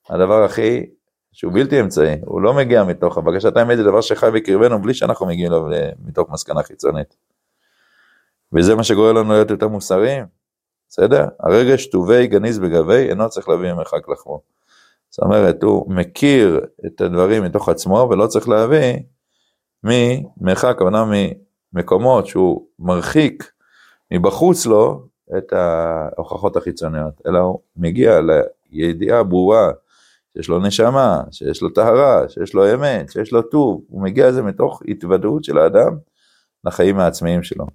הדבר 0.10 0.44
הכי, 0.44 0.86
שהוא 1.32 1.54
בלתי 1.54 1.82
אמצעי, 1.82 2.16
הוא 2.26 2.42
לא 2.42 2.54
מגיע 2.54 2.84
מתוך, 2.84 3.18
הבקשת 3.18 3.58
האמת 3.58 3.78
זה 3.78 3.84
דבר 3.84 4.02
שחי 4.02 4.28
בקרבנו 4.34 4.82
בלי 4.82 4.94
שאנחנו 4.94 5.26
מגיעים 5.26 5.52
אליו 5.52 5.64
מתוך 6.06 6.30
מסקנה 6.30 6.64
חיצונית. 6.64 7.16
וזה 8.54 8.76
מה 8.76 8.84
שגורם 8.84 9.16
לנו 9.16 9.34
להיות 9.34 9.50
יותר 9.50 9.68
מוסריים, 9.68 10.26
בסדר? 10.90 11.26
הרגש 11.40 11.86
טובי 11.86 12.28
גניז 12.28 12.60
בגבי 12.60 13.10
אינו 13.10 13.30
צריך 13.30 13.50
להביא 13.50 13.74
ממרחק 13.74 14.10
לחמו. 14.10 14.42
זאת 15.10 15.24
אומרת, 15.24 15.64
הוא 15.64 15.92
מכיר 15.92 16.62
את 16.86 17.02
הדברים 17.02 17.44
מתוך 17.44 17.70
עצמו 17.70 18.08
ולא 18.12 18.28
צריך 18.28 18.50
להביא 18.50 18.94
ממרחק, 19.84 20.70
הכוונה 20.70 21.06
ממקומות 21.74 22.28
שהוא 22.28 22.68
מרחיק 22.80 23.52
מבחוץ 24.12 24.66
לו 24.66 25.08
את 25.38 25.54
ההוכחות 25.54 26.56
החיצוניות, 26.56 27.22
אלא 27.28 27.40
הוא 27.40 27.60
מגיע 27.78 28.20
לידיעה 28.72 29.24
ברורה 29.24 29.72
שיש 30.34 30.50
לו 30.50 30.60
נשמה, 30.60 31.22
שיש 31.32 31.62
לו 31.62 31.70
טהרה, 31.70 32.30
שיש 32.30 32.54
לו 32.54 32.74
אמת, 32.74 33.12
שיש 33.12 33.32
לו 33.32 33.42
טוב, 33.42 33.82
הוא 33.90 34.02
מגיע 34.02 34.30
לזה 34.30 34.42
מתוך 34.42 34.82
התוודעות 34.88 35.44
של 35.44 35.58
האדם 35.58 35.98
לחיים 36.64 37.00
העצמאיים 37.00 37.44
שלו. 37.44 37.66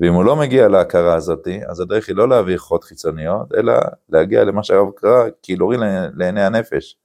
ואם 0.00 0.12
הוא 0.14 0.24
לא 0.24 0.36
מגיע 0.36 0.68
להכרה 0.68 1.14
הזאת, 1.14 1.48
אז 1.68 1.80
הדרך 1.80 2.08
היא 2.08 2.16
לא 2.16 2.28
להביא 2.28 2.58
חוד 2.58 2.84
חיצוניות, 2.84 3.54
אלא 3.56 3.72
להגיע 4.08 4.44
למה 4.44 4.62
שהרב 4.62 4.90
קרא, 4.96 5.24
כי 5.42 5.56
להוריד 5.56 5.80
לעיני 6.16 6.42
הנפש, 6.42 6.96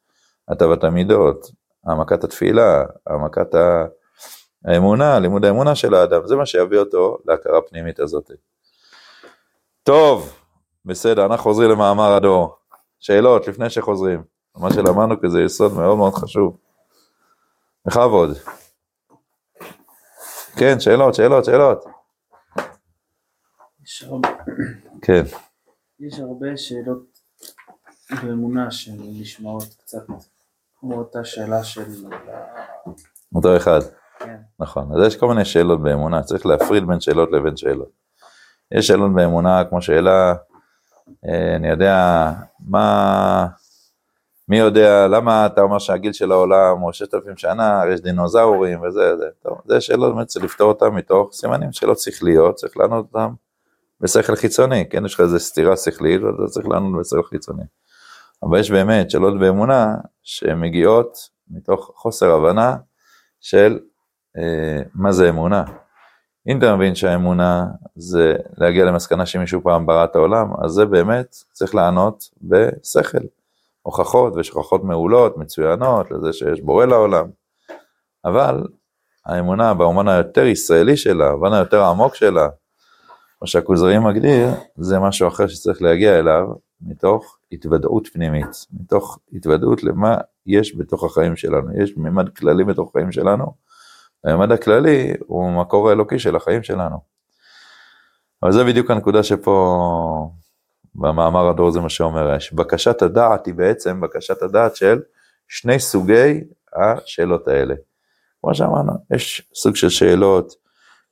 הטבת 0.50 0.84
המידות, 0.84 1.52
העמקת 1.86 2.24
התפילה, 2.24 2.84
העמקת 3.08 3.56
האמונה, 4.66 5.20
לימוד 5.20 5.46
האמונה 5.46 5.76
של 5.76 5.94
האדם, 5.94 6.28
זה 6.28 6.36
מה 6.36 6.46
שיביא 6.46 6.80
אותו 6.80 7.18
להכרה 7.26 7.62
פנימית 7.62 8.00
הזאת. 8.00 8.32
טוב, 9.84 10.34
בסדר, 10.86 11.26
אנחנו 11.26 11.44
חוזרים 11.44 11.70
למאמר 11.70 12.12
הדור. 12.14 12.56
שאלות 13.00 13.48
לפני 13.48 13.70
שחוזרים. 13.70 14.24
מה 14.58 14.74
שלמדנו 14.74 15.22
כי 15.22 15.30
זה 15.30 15.42
יסוד 15.42 15.74
מאוד 15.74 15.98
מאוד 15.98 16.14
חשוב. 16.14 16.58
בכבוד. 17.86 18.30
כן, 20.58 20.80
שאלות, 20.80 21.14
שאלות, 21.14 21.46
שאלות. 21.46 21.86
יש 23.92 24.04
הרבה, 24.04 24.30
כן. 25.02 25.24
יש 26.00 26.20
הרבה 26.20 26.58
שאלות 26.58 27.04
באמונה 28.24 28.72
שנשמעות 28.72 29.68
קצת 29.80 30.06
כמו 30.80 30.96
אותה 30.98 31.26
שאלה 31.26 31.64
של... 31.64 31.82
אותו 33.36 33.58
אחד. 33.58 33.80
כן. 34.20 34.38
נכון, 34.60 34.92
אז 34.94 35.08
יש 35.08 35.16
כל 35.16 35.28
מיני 35.28 35.46
שאלות 35.46 35.84
באמונה, 35.84 36.24
צריך 36.24 36.46
להפריד 36.46 36.88
בין 36.88 37.00
שאלות 37.02 37.32
לבין 37.32 37.58
שאלות. 37.58 37.90
יש 38.72 38.88
שאלות 38.88 39.14
באמונה 39.16 39.64
כמו 39.70 39.82
שאלה, 39.82 40.36
אה, 41.26 41.56
אני 41.56 41.70
יודע, 41.70 42.28
מה, 42.60 43.48
מי 44.48 44.58
יודע, 44.58 45.08
למה 45.08 45.46
אתה 45.46 45.62
אומר 45.62 45.80
שהגיל 45.80 46.14
של 46.14 46.32
העולם 46.32 46.80
הוא 46.80 46.92
ששת 46.92 47.14
אלפים 47.14 47.38
שנה, 47.38 47.84
יש 47.94 48.02
דינוזאורים 48.02 48.82
וזה, 48.82 49.18
זה, 49.18 49.26
טוב, 49.44 49.62
זה 49.66 49.82
שאלות 49.82 50.16
באמת 50.16 50.28
צריך 50.28 50.46
לפתור 50.46 50.68
אותן 50.68 50.88
מתוך 50.88 51.34
סימנים 51.34 51.72
שאלות 51.72 52.00
שכליות, 52.00 52.56
צריך 52.56 52.78
לענות 52.78 53.06
אותן 53.06 53.34
בשכל 54.02 54.36
חיצוני, 54.36 54.90
כן, 54.90 55.06
יש 55.06 55.14
לך 55.14 55.20
איזה 55.20 55.40
סתירה 55.40 55.78
שכלית 55.78 56.22
ואתה 56.22 56.52
צריך 56.52 56.68
לענות 56.68 57.00
בשכל 57.00 57.24
חיצוני. 57.24 57.64
אבל 58.44 58.60
יש 58.60 58.72
באמת 58.72 59.12
שאלות 59.12 59.40
באמונה 59.40 59.96
שהן 60.24 60.60
מגיעות 60.60 61.18
מתוך 61.50 61.92
חוסר 61.96 62.32
הבנה 62.32 62.76
של 63.40 63.80
אה, 64.38 64.82
מה 64.96 65.12
זה 65.12 65.30
אמונה. 65.30 65.64
אם 66.48 66.58
אתה 66.58 66.76
מבין 66.76 66.96
שהאמונה 66.96 67.66
זה 67.96 68.36
להגיע 68.58 68.86
למסקנה 68.86 69.26
שמישהו 69.26 69.62
פעם 69.64 69.86
ברא 69.86 70.04
את 70.04 70.16
העולם, 70.16 70.48
אז 70.64 70.72
זה 70.72 70.86
באמת 70.86 71.36
צריך 71.52 71.76
לענות 71.76 72.30
בשכל. 72.42 73.18
הוכחות 73.82 74.36
ויש 74.36 74.54
מעולות, 74.84 75.38
מצוינות, 75.38 76.12
לזה 76.12 76.34
שיש 76.34 76.62
בורא 76.62 76.86
לעולם. 76.86 77.26
אבל 78.26 78.64
האמונה 79.26 79.74
באומן 79.74 80.08
היותר 80.08 80.46
ישראלי 80.46 80.98
שלה, 80.98 81.30
באומן 81.30 81.54
היותר 81.54 81.84
עמוק 81.84 82.16
שלה, 82.16 82.48
מה 83.42 83.48
שהכוזרי 83.48 84.00
מגדיר, 84.00 84.50
זה 84.78 85.00
משהו 85.00 85.28
אחר 85.28 85.48
שצריך 85.48 85.82
להגיע 85.82 86.20
אליו 86.20 86.48
מתוך 86.82 87.38
התוודעות 87.52 88.08
פנימית, 88.08 88.66
מתוך 88.82 89.20
התוודעות 89.34 89.84
למה 89.84 90.18
יש 90.46 90.76
בתוך 90.78 91.04
החיים 91.04 91.36
שלנו. 91.36 91.82
יש 91.84 91.98
מימד 91.98 92.30
כללי 92.30 92.64
בתוך 92.64 92.90
החיים 92.90 93.12
שלנו, 93.12 93.54
הממד 94.24 94.52
הכללי 94.52 95.14
הוא 95.20 95.52
מקור 95.52 95.90
האלוקי 95.90 96.20
של 96.20 96.36
החיים 96.36 96.64
שלנו. 96.64 96.98
אבל 98.44 98.52
זה 98.52 98.64
בדיוק 98.64 98.92
הנקודה 98.92 99.24
שפה 99.24 100.32
במאמר 100.96 101.50
הדור 101.50 101.72
זה 101.72 101.80
מה 101.80 101.90
שאומר, 101.90 102.38
בקשת 102.54 103.02
הדעת 103.02 103.46
היא 103.46 103.54
בעצם 103.54 104.02
בקשת 104.02 104.42
הדעת 104.42 104.76
של 104.76 105.02
שני 105.48 105.80
סוגי 105.80 106.44
השאלות 106.76 107.48
האלה. 107.48 107.76
כמו 108.42 108.56
שאמרנו, 108.56 108.92
יש 109.12 109.50
סוג 109.56 109.76
של 109.76 109.90
שאלות, 109.90 110.54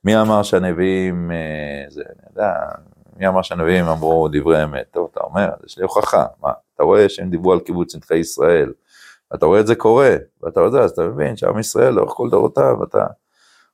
מי 0.04 0.22
אמר 0.22 0.43
שהנביאים, 0.43 1.32
אה, 1.32 1.86
זה, 1.89 2.02
אני 2.10 2.28
יודע, 2.30 2.54
מי 3.18 3.28
אמר 3.28 3.41
שהנביאים 3.41 3.86
אמרו 3.86 4.28
דברי 4.32 4.64
אמת? 4.64 4.88
טוב, 4.91 5.10
אתה 5.12 5.20
אומר, 5.24 5.50
יש 5.66 5.78
לי 5.78 5.84
הוכחה, 5.84 6.26
מה, 6.41 6.52
אתה 6.76 6.84
רואה 6.84 7.10
שהם 7.10 7.30
דיברו 7.30 7.54
על 7.54 7.60
קיבוץ 7.60 7.95
נדחי 7.95 8.18
ישראל, 8.18 8.74
אתה 9.36 9.45
רואה 9.45 9.60
את 9.60 9.68
זה 9.68 9.76
קורה, 9.76 10.16
ואתה 10.43 10.60
יודע, 10.60 10.80
אז 10.80 10.91
אתה 10.91 11.02
מבין 11.02 11.38
שעם 11.38 11.60
ישראל 11.60 11.93
לאורך 11.93 12.12
כל 12.12 12.30
דורותיו, 12.30 12.84
אתה 12.84 13.06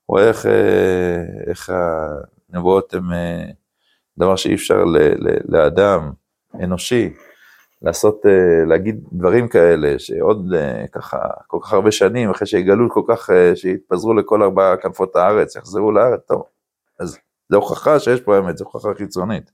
רואה 0.07 0.27
איך, 0.27 0.45
אה, 0.45 1.23
איך 1.47 1.73
הנבואות 2.53 2.93
הן 2.93 3.13
אה, 3.13 3.45
דבר 4.17 4.35
שאי 4.35 4.55
אפשר 4.55 4.83
ל, 4.83 4.97
ל, 4.97 5.37
לאדם 5.45 6.11
אנושי 6.63 7.13
לעשות, 7.81 8.25
אה, 8.25 8.65
להגיד 8.65 9.03
דברים 9.11 9.47
כאלה, 9.47 9.99
שעוד 9.99 10.53
ככה, 10.91 11.17
כל 11.47 11.57
כך 11.63 11.73
הרבה 11.73 11.91
שנים, 11.91 12.29
אחרי 12.29 12.47
שיגלו 12.47 12.89
כל 12.89 13.01
כך, 13.07 13.29
שיתפזרו 13.55 14.13
לכל 14.13 14.43
ארבע 14.43 14.75
כנפות 14.81 15.15
הארץ, 15.15 15.55
יחזרו 15.55 15.91
לארץ, 15.91 16.19
טוב, 16.27 16.43
אז 16.99 17.17
זו 17.51 17.57
הוכחה 17.57 17.99
שיש 17.99 18.21
פה 18.21 18.39
אמת, 18.39 18.57
זו 18.57 18.65
הוכחה 18.65 18.89
חיצונית. 18.97 19.51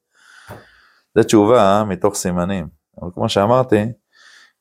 זו 1.17 1.23
תשובה 1.23 1.83
מתוך 1.87 2.15
סימנים, 2.15 2.67
אבל 3.01 3.09
כמו 3.13 3.29
שאמרתי, 3.29 3.85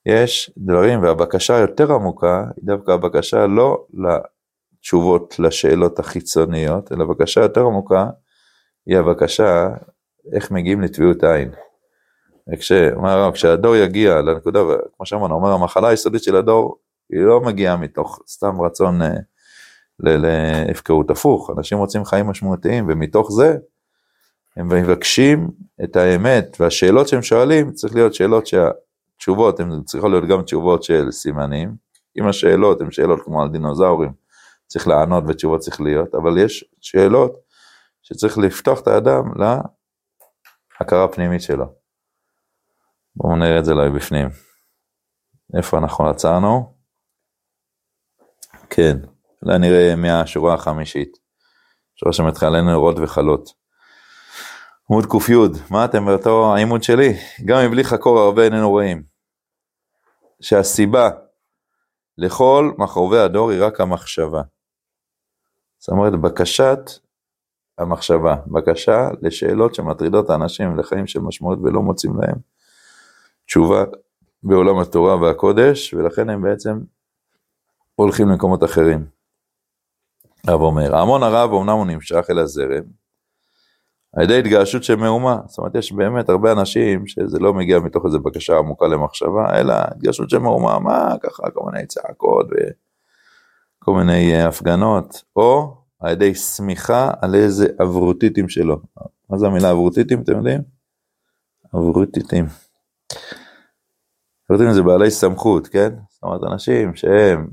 יש 0.07 0.51
דברים, 0.57 1.03
והבקשה 1.03 1.57
היותר 1.57 1.93
עמוקה 1.93 2.45
היא 2.57 2.65
דווקא 2.65 2.91
הבקשה 2.91 3.47
לא 3.47 3.87
לתשובות 3.93 5.39
לשאלות 5.39 5.99
החיצוניות, 5.99 6.93
אלא 6.93 7.05
בקשה 7.05 7.41
יותר 7.41 7.61
עמוקה 7.61 8.07
היא 8.87 8.99
הבקשה 8.99 9.69
איך 10.33 10.51
מגיעים 10.51 10.81
לטביעות 10.81 11.25
עין. 11.25 11.51
וכשהדור 12.49 13.33
כשהדור 13.33 13.77
יגיע 13.77 14.21
לנקודה, 14.21 14.61
כמו 14.97 15.07
שאמרנו, 15.07 15.35
אומר 15.35 15.53
המחלה 15.53 15.89
היסודית 15.89 16.23
של 16.23 16.37
הדור, 16.37 16.77
היא 17.11 17.21
לא 17.21 17.41
מגיעה 17.41 17.77
מתוך 17.77 18.21
סתם 18.29 18.61
רצון 18.61 19.03
אה, 19.03 19.15
להפקרות 20.01 21.11
הפוך, 21.11 21.51
אנשים 21.59 21.79
רוצים 21.79 22.05
חיים 22.05 22.27
משמעותיים, 22.27 22.87
ומתוך 22.89 23.33
זה 23.33 23.57
הם 24.57 24.69
מבקשים 24.69 25.51
את 25.85 25.97
האמת, 25.97 26.57
והשאלות 26.61 27.09
שהם 27.09 27.23
שואלים, 27.23 27.73
צריך 27.73 27.95
להיות 27.95 28.15
שאלות 28.15 28.47
שה... 28.47 28.69
תשובות 29.21 29.61
הן 29.61 29.83
צריכות 29.83 30.11
להיות 30.11 30.25
גם 30.29 30.43
תשובות 30.43 30.83
של 30.83 31.11
סימנים, 31.11 31.75
אם 32.19 32.27
השאלות 32.29 32.81
הן 32.81 32.91
שאלות 32.91 33.21
כמו 33.25 33.43
על 33.43 33.49
דינוזאורים, 33.49 34.13
צריך 34.67 34.89
לענות 34.89 35.25
ותשובות 35.29 35.61
צריך 35.61 35.81
להיות, 35.81 36.15
אבל 36.15 36.39
יש 36.39 36.65
שאלות 36.81 37.33
שצריך 38.03 38.39
לפתוח 38.39 38.81
את 38.81 38.89
האדם 38.89 39.23
להכרה 40.81 41.05
הפנימית 41.05 41.43
שלו. 41.43 41.80
בואו 43.17 43.37
נראה 43.37 43.59
את 43.59 43.65
זה 43.65 43.73
אולי 43.73 43.91
בפנים. 43.91 44.29
איפה 45.57 45.79
אנחנו 45.79 46.09
עצרנו? 46.09 46.75
כן, 48.71 48.97
אולי 49.43 49.59
נראה 49.59 49.97
מהשורה 49.97 50.55
החמישית. 50.55 51.19
שורה 51.97 52.13
שמתחילה 52.13 52.63
נרות 52.63 52.97
וחלות. 52.99 53.49
עמוד 54.91 55.07
ק"י, 55.07 55.33
מה 55.71 55.85
אתם 55.85 56.07
באותו 56.07 56.55
העימוד 56.55 56.83
שלי? 56.83 57.13
גם 57.45 57.59
מבלי 57.67 57.85
חקור 57.85 58.19
הרבה 58.19 58.45
איננו 58.45 58.71
רואים. 58.71 59.03
שהסיבה 60.41 61.11
לכל 62.19 62.73
מחרובי 62.79 63.19
הדור 63.19 63.51
היא 63.51 63.65
רק 63.65 63.81
המחשבה. 63.81 64.43
זאת 65.79 65.89
אומרת, 65.89 66.21
בקשת 66.21 66.81
המחשבה, 67.79 68.37
בקשה 68.47 69.09
לשאלות 69.23 69.75
שמטרידות 69.75 70.31
האנשים 70.31 70.79
לחיים 70.79 71.07
של 71.07 71.21
משמעות 71.21 71.59
ולא 71.65 71.83
מוצאים 71.83 72.13
להם 72.21 72.37
תשובה 73.51 73.85
בעולם 74.43 74.79
התורה 74.79 75.17
והקודש, 75.17 75.95
ולכן 75.95 76.31
הם 76.31 76.43
בעצם 76.43 76.81
הולכים 77.95 78.29
למקומות 78.29 78.65
אחרים. 78.65 79.07
הרב 80.47 80.61
אומר, 80.61 80.97
ההמון 80.97 81.23
הרב 81.23 81.51
אמנם 81.53 81.71
הוא 81.77 81.87
נמשך 81.87 82.25
אל 82.31 82.39
הזרם, 82.39 82.83
על 84.13 84.25
ידי 84.25 84.39
התגעשות 84.39 84.85
של 84.85 84.97
מהומה. 84.97 85.39
זאת 85.47 85.59
אומרת, 85.59 85.75
יש 85.75 85.93
באמת 85.93 86.29
הרבה 86.29 86.53
אנשים 86.53 87.07
שזה 87.07 87.39
לא 87.39 87.55
מגיע 87.55 87.79
מתוך 87.79 88.07
איזו 88.07 88.21
בקשה 88.21 88.59
עמוקה 88.59 88.87
למחשבה, 88.87 89.59
אלא 89.61 89.75
התגעשות 89.77 90.31
של 90.31 90.39
מהומה, 90.39 90.79
מה 90.79 91.15
ככה, 91.23 91.51
כל 91.51 91.71
מיני 91.73 91.87
צעקות 91.87 92.47
וכל 92.47 93.95
מיני 93.95 94.35
אה, 94.35 94.49
הפגנות, 94.49 95.23
או 95.37 95.77
על 96.01 96.13
ידי 96.13 96.35
שמיכה 96.35 97.11
על 97.21 97.35
איזה 97.35 97.67
אברוטיטים 97.83 98.49
שלו. 98.49 98.77
מה 99.31 99.39
זה 99.39 99.47
המילה 99.47 99.71
אברוטיטים, 99.71 100.23
אתם 100.23 100.37
יודעים? 100.37 100.61
אברוטיטים. 101.75 102.47
סופרטים 104.51 104.73
זה 104.73 104.83
בעלי 104.83 105.11
סמכות, 105.11 105.67
כן? 105.67 105.95
זאת 106.09 106.23
אומרת, 106.23 106.41
אנשים 106.53 106.95
שהם 106.95 107.51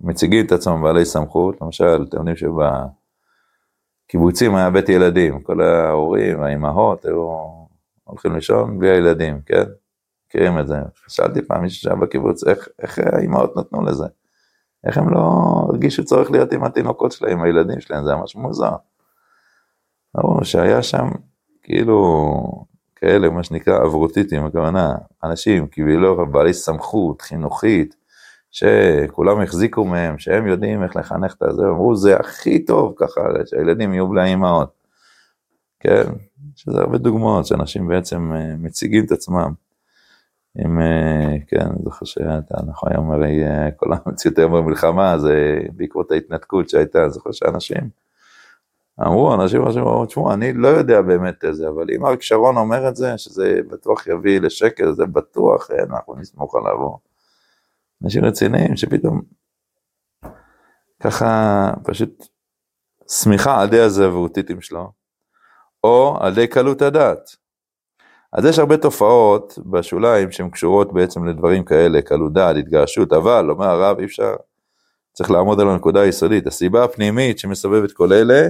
מציגים 0.00 0.46
את 0.46 0.52
עצמם 0.52 0.82
בעלי 0.82 1.04
סמכות, 1.04 1.60
למשל, 1.60 2.04
אתם 2.08 2.16
יודעים 2.16 2.36
שבקיבוצים 4.06 4.54
היה 4.54 4.70
בית 4.70 4.88
ילדים, 4.88 5.42
כל 5.42 5.60
ההורים, 5.60 6.42
האימהות, 6.42 7.04
היו 7.04 7.38
הולכים 8.04 8.34
לישון 8.34 8.78
בלי 8.78 8.90
הילדים, 8.90 9.40
כן? 9.46 9.62
מכירים 10.26 10.58
את 10.58 10.68
זה. 10.68 10.76
שאלתי 11.08 11.42
פעם 11.42 11.62
מישהו 11.62 11.80
שהיה 11.80 11.96
בקיבוץ, 11.96 12.44
איך, 12.44 12.68
איך 12.78 12.98
האימהות 12.98 13.56
נתנו 13.56 13.82
לזה? 13.84 14.06
איך 14.84 14.98
הם 14.98 15.14
לא 15.14 15.20
הרגישו 15.68 16.04
צורך 16.04 16.30
להיות 16.30 16.52
עם 16.52 16.64
התינוקות 16.64 17.12
שלהם, 17.12 17.38
עם 17.38 17.44
הילדים 17.44 17.80
שלהם, 17.80 18.04
זה 18.04 18.14
ממש 18.14 18.36
מוזר. 18.36 18.76
אמרו 20.18 20.44
שהיה 20.44 20.82
שם 20.82 21.08
כאילו 21.62 22.66
כאלה, 22.96 23.30
מה 23.30 23.42
שנקרא 23.42 23.78
אברוטיטים, 23.78 24.44
הכוונה, 24.44 24.94
אנשים 25.24 25.66
כאילו 25.66 26.26
בעלי 26.26 26.52
סמכות 26.52 27.22
חינוכית, 27.22 27.96
שכולם 28.50 29.40
החזיקו 29.40 29.84
מהם, 29.84 30.18
שהם 30.18 30.46
יודעים 30.46 30.82
איך 30.82 30.96
לחנך 30.96 31.34
את 31.34 31.42
הזה, 31.42 31.62
אמרו 31.62 31.96
זה 31.96 32.16
הכי 32.16 32.64
טוב 32.64 32.94
ככה, 32.96 33.20
שהילדים 33.46 33.92
יהיו 33.94 34.08
בלי 34.08 34.22
האימהות. 34.22 34.84
כן, 35.80 36.04
שזה 36.56 36.78
הרבה 36.78 36.98
דוגמאות 36.98 37.46
שאנשים 37.46 37.88
בעצם 37.88 38.32
אה, 38.34 38.56
מציגים 38.58 39.04
את 39.04 39.12
עצמם. 39.12 39.52
עם, 40.58 40.80
אה, 40.80 41.36
כן, 41.46 41.60
אני 41.60 41.78
זוכר 41.84 42.04
שאתה, 42.04 42.54
נכון, 42.66 42.92
היום 42.92 43.10
הרי 43.10 43.44
אה, 43.44 43.70
כל 43.70 43.86
המציאות 43.92 44.38
היום 44.38 44.52
במלחמה, 44.52 45.18
זה 45.18 45.60
בעקבות 45.72 46.10
ההתנתקות 46.10 46.68
שהייתה, 46.68 47.02
אני 47.02 47.10
זוכר 47.10 47.32
שאנשים 47.32 48.03
אמרו, 49.00 49.34
אנשים 49.34 49.62
אמרו, 49.62 50.06
תשמעו, 50.06 50.32
אני 50.32 50.52
לא 50.52 50.68
יודע 50.68 51.02
באמת 51.02 51.44
איזה, 51.44 51.68
אבל 51.68 51.86
אם 51.96 52.06
אריק 52.06 52.22
שרון 52.22 52.56
אומר 52.56 52.88
את 52.88 52.96
זה, 52.96 53.18
שזה 53.18 53.60
בטוח 53.70 54.06
יביא 54.06 54.40
לשקל, 54.40 54.92
זה 54.92 55.06
בטוח, 55.06 55.70
אנחנו 55.70 56.14
נסמוך 56.14 56.54
עליו. 56.54 56.76
אנשים 58.04 58.24
רציניים 58.24 58.76
שפתאום 58.76 59.22
ככה 61.00 61.70
פשוט 61.84 62.26
שמיכה 63.10 63.60
על 63.60 63.68
די 63.68 63.80
הזהבותיתים 63.80 64.60
שלו, 64.60 64.92
או 65.84 66.16
על 66.20 66.34
די 66.34 66.46
קלות 66.46 66.82
הדעת. 66.82 67.36
אז 68.32 68.44
יש 68.44 68.58
הרבה 68.58 68.76
תופעות 68.76 69.58
בשוליים 69.66 70.30
שהן 70.30 70.50
קשורות 70.50 70.92
בעצם 70.92 71.24
לדברים 71.24 71.64
כאלה, 71.64 72.02
קלות 72.02 72.32
דעת, 72.32 72.56
התגרשות, 72.56 73.12
אבל, 73.12 73.50
אומר 73.50 73.66
הרב, 73.66 73.98
אי 73.98 74.04
אפשר, 74.04 74.34
צריך 75.12 75.30
לעמוד 75.30 75.60
על 75.60 75.68
הנקודה 75.68 76.00
היסודית. 76.00 76.46
הסיבה 76.46 76.84
הפנימית 76.84 77.38
שמסובבת 77.38 77.92
כל 77.92 78.12
אלה, 78.12 78.48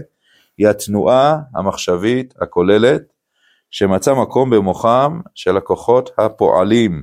היא 0.59 0.68
התנועה 0.68 1.38
המחשבית 1.55 2.34
הכוללת, 2.40 3.02
שמצא 3.70 4.14
מקום 4.14 4.50
במוחם 4.50 5.20
של 5.34 5.57
הכוחות 5.57 6.11
הפועלים. 6.18 7.02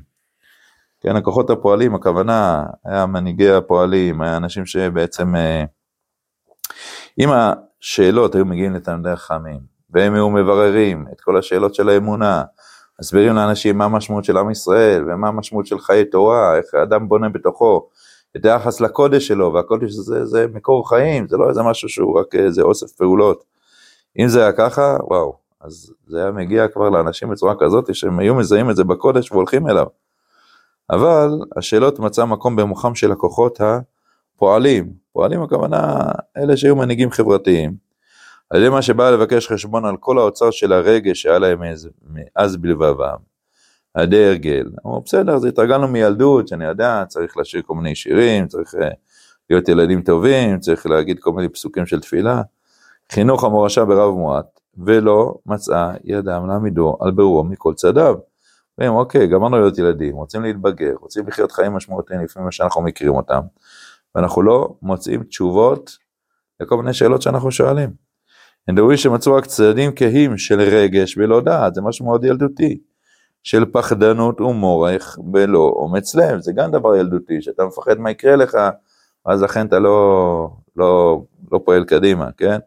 כן, 1.02 1.16
הכוחות 1.16 1.50
הפועלים, 1.50 1.96
הכוונה, 1.96 2.66
היה 2.86 3.06
מנהיגי 3.06 3.52
הפועלים, 3.52 4.22
אנשים 4.22 4.66
שבעצם, 4.66 5.36
אה, 5.36 5.64
אם 7.20 7.30
השאלות 7.32 8.36
היו 8.36 8.46
מגיעים 8.46 8.74
לתלמידי 8.74 9.16
חכמים, 9.16 9.60
והם 9.90 10.14
היו 10.14 10.30
מבררים 10.30 11.06
את 11.14 11.22
כל 11.22 11.38
השאלות 11.38 11.76
של 11.76 11.90
האמונה, 11.90 12.44
מסבירים 13.02 13.36
לאנשים 13.36 13.78
מה 13.78 13.86
המשמעות 13.86 14.24
של 14.24 14.38
עם 14.38 14.52
ישראל, 14.52 15.04
ומה 15.04 15.28
המשמעות 15.28 15.66
של 15.66 15.80
חיי 15.80 16.06
תורה, 16.06 16.58
איך 16.58 16.66
האדם 16.74 17.08
בונה 17.08 17.30
בתוכו 17.30 17.90
את 18.38 18.46
היחס 18.46 18.82
לקודש 18.82 19.28
שלו, 19.28 19.54
והקודש 19.54 19.92
זה, 19.92 20.26
זה 20.26 20.46
מקור 20.54 20.90
חיים, 20.90 21.28
זה 21.28 21.38
לא 21.38 21.50
איזה 21.50 21.64
משהו 21.64 21.90
שהוא 21.90 22.20
רק 22.20 22.36
איזה 22.36 22.62
אוסף 22.62 22.92
פעולות. 22.92 23.44
אם 24.20 24.28
זה 24.28 24.42
היה 24.42 24.52
ככה, 24.52 24.98
וואו, 25.04 25.36
אז 25.62 25.94
זה 26.08 26.22
היה 26.22 26.32
מגיע 26.32 26.68
כבר 26.68 26.90
לאנשים 26.90 27.30
בצורה 27.30 27.54
כזאת 27.60 27.96
שהם 27.96 28.20
היו 28.20 28.36
מזהים 28.36 28.70
את 28.70 28.76
זה 28.76 28.84
בקודש 28.84 29.32
והולכים 29.32 29.68
אליו. 29.68 29.86
אבל 30.90 31.30
השאלות 31.58 32.00
מצא 32.00 32.26
מקום 32.26 32.56
במוחם 32.56 32.96
של 32.96 33.12
הכוחות 33.12 33.62
הפועלים. 33.62 34.94
פועלים 35.14 35.42
הכוונה 35.42 36.02
אלה 36.38 36.58
שהיו 36.58 36.76
מנהיגים 36.76 37.12
חברתיים. 37.12 37.74
על 38.50 38.62
ידי 38.62 38.70
מה 38.70 38.82
שבא 38.82 39.10
לבקש 39.10 39.48
חשבון 39.48 39.86
על 39.86 39.98
כל 39.98 40.18
האוצר 40.18 40.52
של 40.52 40.74
הרגש 40.74 41.22
שהיה 41.22 41.40
להם 41.40 41.62
מאז 42.10 42.58
בלבבם. 42.58 43.31
על 43.94 44.04
ידי 44.04 44.26
הרגל. 44.26 44.70
אמרו 44.86 45.02
בסדר, 45.02 45.34
אז 45.34 45.46
התרגלנו 45.46 45.88
מילדות, 45.88 46.48
שאני 46.48 46.66
יודע, 46.66 47.04
צריך 47.08 47.38
לשיר 47.38 47.62
כל 47.66 47.76
מיני 47.76 47.96
שירים, 47.96 48.48
צריך 48.48 48.76
אה, 48.76 48.90
להיות 49.50 49.70
ילדים 49.70 50.02
טובים, 50.02 50.60
צריך 50.60 50.86
להגיד 50.86 51.20
כל 51.20 51.32
מיני 51.32 51.50
פסוקים 51.50 51.86
של 51.86 52.00
תפילה. 52.00 52.42
חינוך 53.12 53.44
המורשה 53.44 53.86
ברב 53.86 54.14
מועט, 54.14 54.60
ולא 54.78 55.36
מצאה 55.46 55.94
ידם 56.04 56.48
להעמידו 56.48 56.98
על 57.02 57.12
ברורו 57.12 57.44
מכל 57.44 57.74
צדיו. 57.74 58.16
אומרים, 58.78 58.96
אוקיי, 58.96 59.28
גמרנו 59.28 59.60
להיות 59.60 59.78
ילדים, 59.78 60.16
רוצים 60.16 60.42
להתבגר, 60.44 60.94
רוצים 61.00 61.28
לחיות 61.28 61.52
חיים 61.52 61.74
משמעותיים 61.74 62.22
לפי 62.22 62.40
מה 62.40 62.52
שאנחנו 62.52 62.82
מכירים 62.82 63.14
אותם, 63.14 63.42
ואנחנו 64.16 64.42
לא 64.42 64.74
מוצאים 64.82 65.24
תשובות 65.24 65.98
לכל 66.60 66.78
מיני 66.78 66.94
שאלות 66.94 67.22
שאנחנו 67.22 67.52
שואלים. 67.52 67.90
הם 68.68 68.76
דברו 68.76 68.98
שמצאו 68.98 69.36
רק 69.36 69.46
צדדים 69.46 69.92
כהים 69.96 70.38
של 70.38 70.60
רגש 70.62 71.18
ולא 71.18 71.42
דעת, 71.42 71.76
זה 71.76 71.82
משהו 71.82 72.06
מאוד 72.06 72.26
ילדותי. 72.26 72.91
של 73.44 73.66
פחדנות 73.72 74.42
ומורך 74.42 75.18
בלא 75.24 75.74
אומץ 75.76 76.16
לב, 76.16 76.40
זה 76.40 76.52
גם 76.56 76.72
דבר 76.72 76.96
ילדותי, 76.96 77.42
שאתה 77.42 77.66
מפחד 77.66 78.00
מה 78.00 78.12
יקרה 78.12 78.36
לך, 78.36 78.58
אז 79.26 79.44
לכן 79.44 79.68
אתה 79.68 79.80
לא, 79.80 80.50
לא, 80.76 81.22
לא 81.52 81.60
פועל 81.66 81.86
קדימה, 81.86 82.32
כן? 82.38 82.60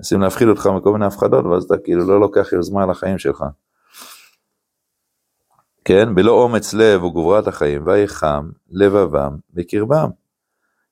מנסים 0.00 0.20
להפחיד 0.20 0.48
אותך 0.48 0.66
מכל 0.66 0.92
מיני 0.92 1.06
הפחדות, 1.06 1.44
ואז 1.44 1.64
אתה 1.64 1.74
כאילו 1.84 2.06
לא 2.06 2.20
לוקח 2.20 2.52
יוזמה 2.52 2.82
על 2.82 2.90
החיים 2.90 3.18
שלך. 3.18 3.44
כן, 5.84 6.14
בלא 6.14 6.32
אומץ 6.32 6.74
לב 6.74 7.02
וגבורת 7.02 7.46
החיים, 7.46 7.86
ויחם 7.86 8.50
לבבם 8.70 9.36
בקרבם. 9.54 10.08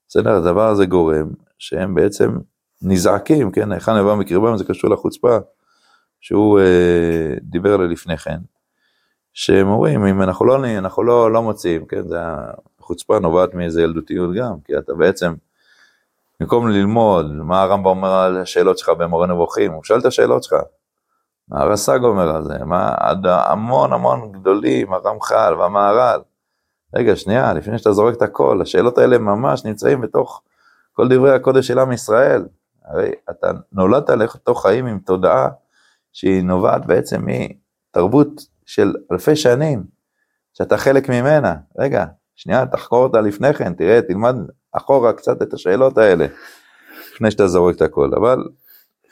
בסדר, 0.09 0.31
הדבר 0.31 0.69
הזה 0.69 0.87
גורם 0.87 1.31
שהם 1.59 1.95
בעצם 1.95 2.31
נזעקים, 2.83 3.51
כן, 3.51 3.73
היכן 3.73 3.97
לבבם 3.97 4.19
בקרבם 4.19 4.57
זה 4.57 4.65
קשור 4.65 4.91
לחוצפה 4.91 5.39
שהוא 6.21 6.61
אה, 6.61 7.35
דיבר 7.43 7.75
עליה 7.75 7.87
לפני 7.87 8.17
כן, 8.17 8.39
שהם 9.33 9.69
אומרים, 9.69 10.07
אם 10.07 10.23
אנחנו 10.23 10.47
לא, 10.47 10.57
אנחנו 10.79 11.03
לא, 11.03 11.33
לא 11.33 11.43
מוצאים, 11.43 11.87
כן, 11.87 12.09
זה 12.09 12.19
החוצפה 12.81 13.19
נובעת 13.19 13.55
מאיזה 13.55 13.83
ילדותיות 13.83 14.35
גם, 14.35 14.61
כי 14.65 14.79
אתה 14.79 14.95
בעצם, 14.95 15.35
במקום 16.41 16.69
ללמוד 16.69 17.33
מה 17.33 17.63
הרמב"ם 17.63 17.87
אומר 17.87 18.13
על 18.13 18.39
השאלות 18.39 18.79
שלך 18.79 18.89
במורה 18.89 19.27
נבוכים, 19.27 19.73
הוא 19.73 19.85
שואל 19.85 20.01
את 20.01 20.05
השאלות 20.05 20.43
שלך, 20.43 20.57
הרס"ג 21.51 21.99
אומר 22.03 22.37
על 22.37 22.45
זה, 22.45 22.65
מה, 22.65 22.95
עד 22.99 23.27
המון 23.27 23.93
המון 23.93 24.33
גדולים, 24.33 24.93
הרמח"ל 24.93 25.55
והמהר"ל. 25.59 26.21
רגע, 26.95 27.17
שנייה, 27.17 27.53
לפני 27.53 27.79
שאתה 27.79 27.93
זורק 27.93 28.17
את 28.17 28.23
הכל, 28.23 28.63
השאלות 28.63 28.99
האלה 28.99 29.19
ממש 29.19 29.65
נמצאים 29.65 30.01
בתוך 30.01 30.43
כל 30.93 31.09
דברי 31.09 31.35
הקודש 31.35 31.67
של 31.67 31.79
עם 31.79 31.93
ישראל. 31.93 32.45
הרי 32.85 33.11
אתה 33.31 33.51
נולדת 33.73 34.11
לתוך 34.11 34.63
חיים 34.63 34.87
עם 34.87 34.99
תודעה 34.99 35.49
שהיא 36.13 36.45
נובעת 36.45 36.87
בעצם 36.87 37.27
מתרבות 37.27 38.52
של 38.73 38.93
אלפי 39.13 39.37
שנים, 39.37 39.85
שאתה 40.55 40.77
חלק 40.77 41.09
ממנה. 41.09 41.55
רגע, 41.79 42.05
שנייה, 42.35 42.67
תחקור 42.67 43.05
אותה 43.05 43.21
לפני 43.21 43.55
כן, 43.55 43.75
תראה, 43.75 44.03
תלמד 44.03 44.37
אחורה 44.73 45.13
קצת 45.13 45.43
את 45.43 45.55
השאלות 45.55 45.99
האלה, 45.99 46.27
לפני 47.15 47.31
שאתה 47.31 47.47
זורק 47.49 47.77
את 47.77 47.83
הכל. 47.83 48.11
אבל 48.15 48.39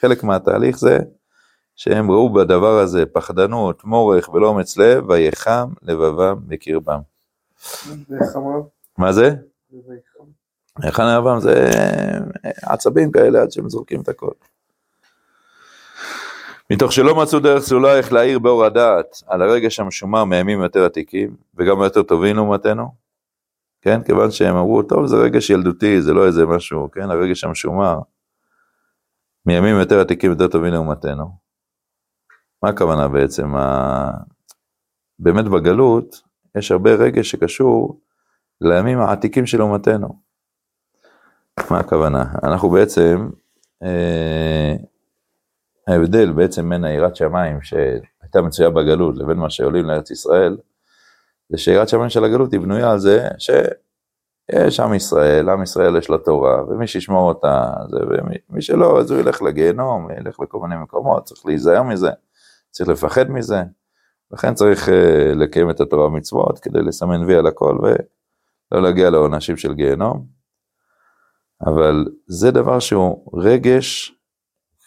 חלק 0.01 0.25
מהתהליך 0.25 0.79
זה 0.79 0.99
שהם 1.77 2.11
ראו 2.11 2.33
בדבר 2.33 2.79
הזה 2.79 3.07
פחדנות, 3.07 3.85
מורך 3.85 4.29
ולא 4.29 4.49
אומץ 4.49 4.77
לב, 4.77 5.11
ויחם 5.11 5.73
לבבם 5.83 6.37
בקרבם. 6.47 7.01
מה 8.99 9.13
זה? 9.13 9.31
ויחם 10.83 11.03
לבבם 11.03 11.41
זה 11.41 11.71
עצבים 12.63 13.13
כאלה 13.13 13.43
עד 13.43 13.51
שהם 13.53 13.69
זורקים 13.69 14.01
את 14.01 14.09
הכל. 14.09 14.33
מתוך 16.73 16.93
שלא 16.93 17.23
מצאו 17.23 17.41
דרך 17.41 17.63
סלולה 17.63 17.99
איך 17.99 18.13
להאיר 18.13 18.39
באור 18.39 18.65
הדעת 18.65 19.23
על 19.27 19.43
הרגש 19.43 19.81
המשומר 19.81 20.25
מימים 20.25 20.63
יותר 20.63 20.85
עתיקים 20.85 21.37
וגם 21.55 21.83
יותר 21.83 22.03
טובים 22.03 22.37
לעומתנו, 22.37 22.95
כן, 23.83 24.03
כיוון 24.03 24.31
שהם 24.31 24.57
אמרו, 24.57 24.83
טוב 24.83 25.07
זה 25.07 25.17
רגש 25.17 25.51
ילדותי, 25.51 26.03
זה 26.03 26.15
לא 26.15 26.27
איזה 26.27 26.47
משהו, 26.47 26.91
כן, 26.91 27.11
הרגש 27.11 27.45
המשומר 27.45 27.99
מימים 29.47 29.77
יותר 29.79 30.01
עתיקים 30.01 30.31
יותר 30.31 30.49
טובים 30.49 30.73
לעומתנו. 30.73 31.31
מה 32.63 32.69
הכוונה 32.69 33.09
בעצם? 33.09 33.57
ה... 33.57 34.11
באמת 35.19 35.45
בגלות 35.45 36.23
יש 36.59 36.73
הרבה 36.73 36.95
רגש 36.95 37.31
שקשור 37.31 38.01
לימים 38.61 39.01
העתיקים 39.01 39.47
של 39.47 39.63
אומתנו. 39.63 40.19
מה 41.71 41.79
הכוונה? 41.79 42.25
אנחנו 42.43 42.71
בעצם, 42.71 43.29
אה, 43.83 44.75
ההבדל 45.91 46.33
בעצם 46.33 46.71
בין 46.71 46.85
היראת 46.85 47.17
שמיים 47.17 47.63
שהייתה 47.63 48.43
מצויה 48.43 48.71
בגלות 48.71 49.17
לבין 49.17 49.37
מה 49.37 49.51
שעולים 49.51 49.85
לארץ 49.85 50.11
ישראל, 50.11 50.57
זה 51.49 51.59
שיראת 51.59 51.89
שמיים 51.89 52.09
של 52.09 52.25
הגלות 52.25 52.53
היא 52.53 52.61
בנויה 52.61 52.91
על 52.91 52.99
זה 52.99 53.29
שיש 53.39 54.81
עם 54.81 54.95
ישראל, 54.95 55.49
עם 55.49 55.63
ישראל 55.63 55.97
יש 55.97 56.09
לו 56.09 56.19
תורה, 56.19 56.65
ומי 56.69 56.87
שישמור 56.87 57.29
אותה, 57.29 57.73
זה, 57.91 57.99
ומי 58.51 58.63
שלא, 58.63 59.01
אז 59.01 59.11
הוא 59.11 59.21
ילך 59.21 59.43
לגיהנום, 59.43 60.09
ילך 60.11 60.41
לכל 60.41 60.59
מיני 60.59 60.83
מקומות, 60.83 61.25
צריך 61.25 61.47
להיזהר 61.47 61.83
מזה. 61.83 62.11
צריך 62.71 62.89
לפחד 62.89 63.31
מזה. 63.31 63.63
לכן 64.33 64.55
צריך 64.55 64.89
אה, 64.89 65.35
לקיים 65.35 65.71
את 65.71 65.81
התורה 65.81 66.07
ומצוות 66.07 66.59
כדי 66.59 66.83
לסמן 66.83 67.25
וי 67.25 67.37
על 67.37 67.47
הכל 67.47 67.79
ולא 67.83 68.83
להגיע 68.83 69.11
לעונשים 69.11 69.57
של 69.57 69.75
גיהנום. 69.75 70.27
אבל 71.67 72.07
זה 72.27 72.51
דבר 72.51 72.79
שהוא 72.79 73.31
רגש, 73.35 74.15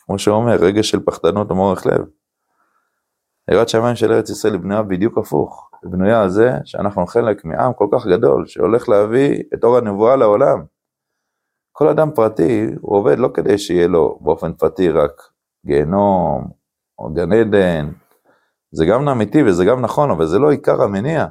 כמו 0.05 0.19
שהוא 0.19 0.35
אומר, 0.35 0.55
רגש 0.55 0.89
של 0.89 0.99
פחדנות 1.05 1.51
ומורך 1.51 1.85
לב. 1.85 2.05
יראת 3.51 3.69
שמיים 3.69 3.95
של 3.95 4.11
ארץ 4.11 4.29
ישראל 4.29 4.53
היא 4.53 4.61
בנויה 4.61 4.83
בדיוק 4.83 5.17
הפוך. 5.17 5.69
היא 5.83 5.91
בנויה 5.91 6.21
על 6.21 6.29
זה 6.29 6.51
שאנחנו 6.65 7.07
חלק 7.07 7.45
מעם 7.45 7.73
כל 7.73 7.87
כך 7.91 8.07
גדול, 8.07 8.47
שהולך 8.47 8.89
להביא 8.89 9.43
את 9.53 9.63
אור 9.63 9.77
הנבואה 9.77 10.15
לעולם. 10.15 10.63
כל 11.71 11.87
אדם 11.87 12.11
פרטי, 12.15 12.65
הוא 12.81 12.97
עובד 12.97 13.19
לא 13.19 13.29
כדי 13.33 13.57
שיהיה 13.57 13.87
לו 13.87 14.19
באופן 14.21 14.53
פרטי 14.53 14.89
רק 14.89 15.21
גיהנום, 15.65 16.51
או 16.99 17.13
גן 17.13 17.33
עדן, 17.33 17.91
זה 18.71 18.85
גם 18.85 19.09
אמיתי 19.09 19.43
וזה 19.43 19.65
גם 19.65 19.81
נכון, 19.81 20.11
אבל 20.11 20.25
זה 20.25 20.39
לא 20.39 20.51
עיקר 20.51 20.81
המניע. 20.81 21.25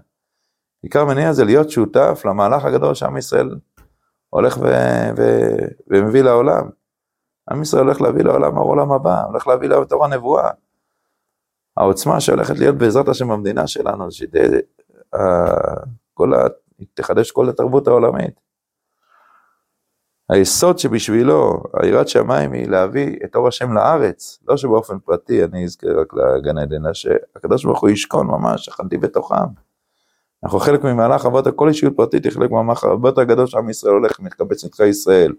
עיקר 0.83 1.01
המניע 1.01 1.33
זה 1.33 1.45
להיות 1.45 1.71
שותף 1.71 2.23
למהלך 2.25 2.65
הגדול 2.65 2.95
שעם 2.95 3.17
ישראל 3.17 3.57
הולך 4.29 4.59
ו... 4.63 4.67
ו... 5.17 5.23
ומביא 5.91 6.23
לעולם. 6.23 6.82
עם 7.51 7.63
ישראל 7.63 7.85
הולך 7.85 8.01
להביא 8.01 8.25
לעולם 8.25 8.57
העולם 8.57 8.93
הבא, 8.93 9.23
הולך 9.25 9.47
להביא 9.47 9.69
אור 9.93 10.05
הנבואה. 10.05 10.51
העוצמה 11.77 12.21
שהולכת 12.21 12.59
להיות 12.59 12.77
בעזרת 12.77 13.09
השם 13.09 13.29
במדינה 13.29 13.67
שלנו, 13.67 14.09
שתחדש 16.81 17.31
כל 17.31 17.49
התרבות 17.49 17.89
העולמית. 17.89 18.41
היסוד 20.31 20.79
שבשבילו, 20.79 21.63
היראת 21.83 22.09
שמיים 22.09 22.53
היא 22.53 22.69
להביא 22.69 23.17
את 23.25 23.37
אור 23.37 23.49
השם 23.49 23.73
לארץ, 23.73 24.39
לא 24.49 24.57
שבאופן 24.57 24.99
פרטי 24.99 25.45
אני 25.45 25.65
אזכה 25.65 25.87
רק 26.01 26.15
לגן 26.15 26.59
עדן, 26.59 26.85
אלא 26.85 26.95
שהקדוש 26.95 27.65
ברוך 27.65 27.81
הוא 27.81 27.91
ישכון 27.91 28.27
ממש, 28.27 28.65
שכנתי 28.65 28.99
בתוכם. 28.99 29.35
אנחנו 30.45 30.59
חלק 30.59 30.85
ממהלך 30.85 31.25
הרבה 31.25 31.53
כל 31.53 31.69
אישיות 31.69 31.97
פרטית 31.97 32.25
היא 32.25 32.33
חלק 32.33 32.51
מהמהלך 32.51 32.85
הרבה 32.85 33.09
יותר 33.09 33.23
גדול 33.23 33.47
שעם 33.47 33.71
ישראל 33.71 33.95
הולך, 33.95 34.21
מקבץ 34.21 34.65
נדחי 34.65 34.87
ישראל, 34.87 35.33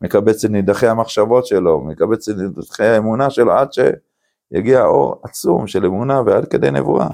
מקבץ 0.00 0.44
את 0.44 0.50
נידחי 0.50 0.86
המחשבות 0.86 1.46
שלו, 1.46 1.80
מקבץ 1.80 2.28
את 2.28 2.36
נידחי 2.36 2.84
האמונה 2.84 3.30
שלו, 3.30 3.52
עד 3.52 3.68
שיגיע 3.72 4.84
אור 4.84 5.20
עצום 5.24 5.66
של 5.66 5.86
אמונה 5.86 6.20
ועד 6.26 6.48
כדי 6.48 6.70
נבואה. 6.70 7.08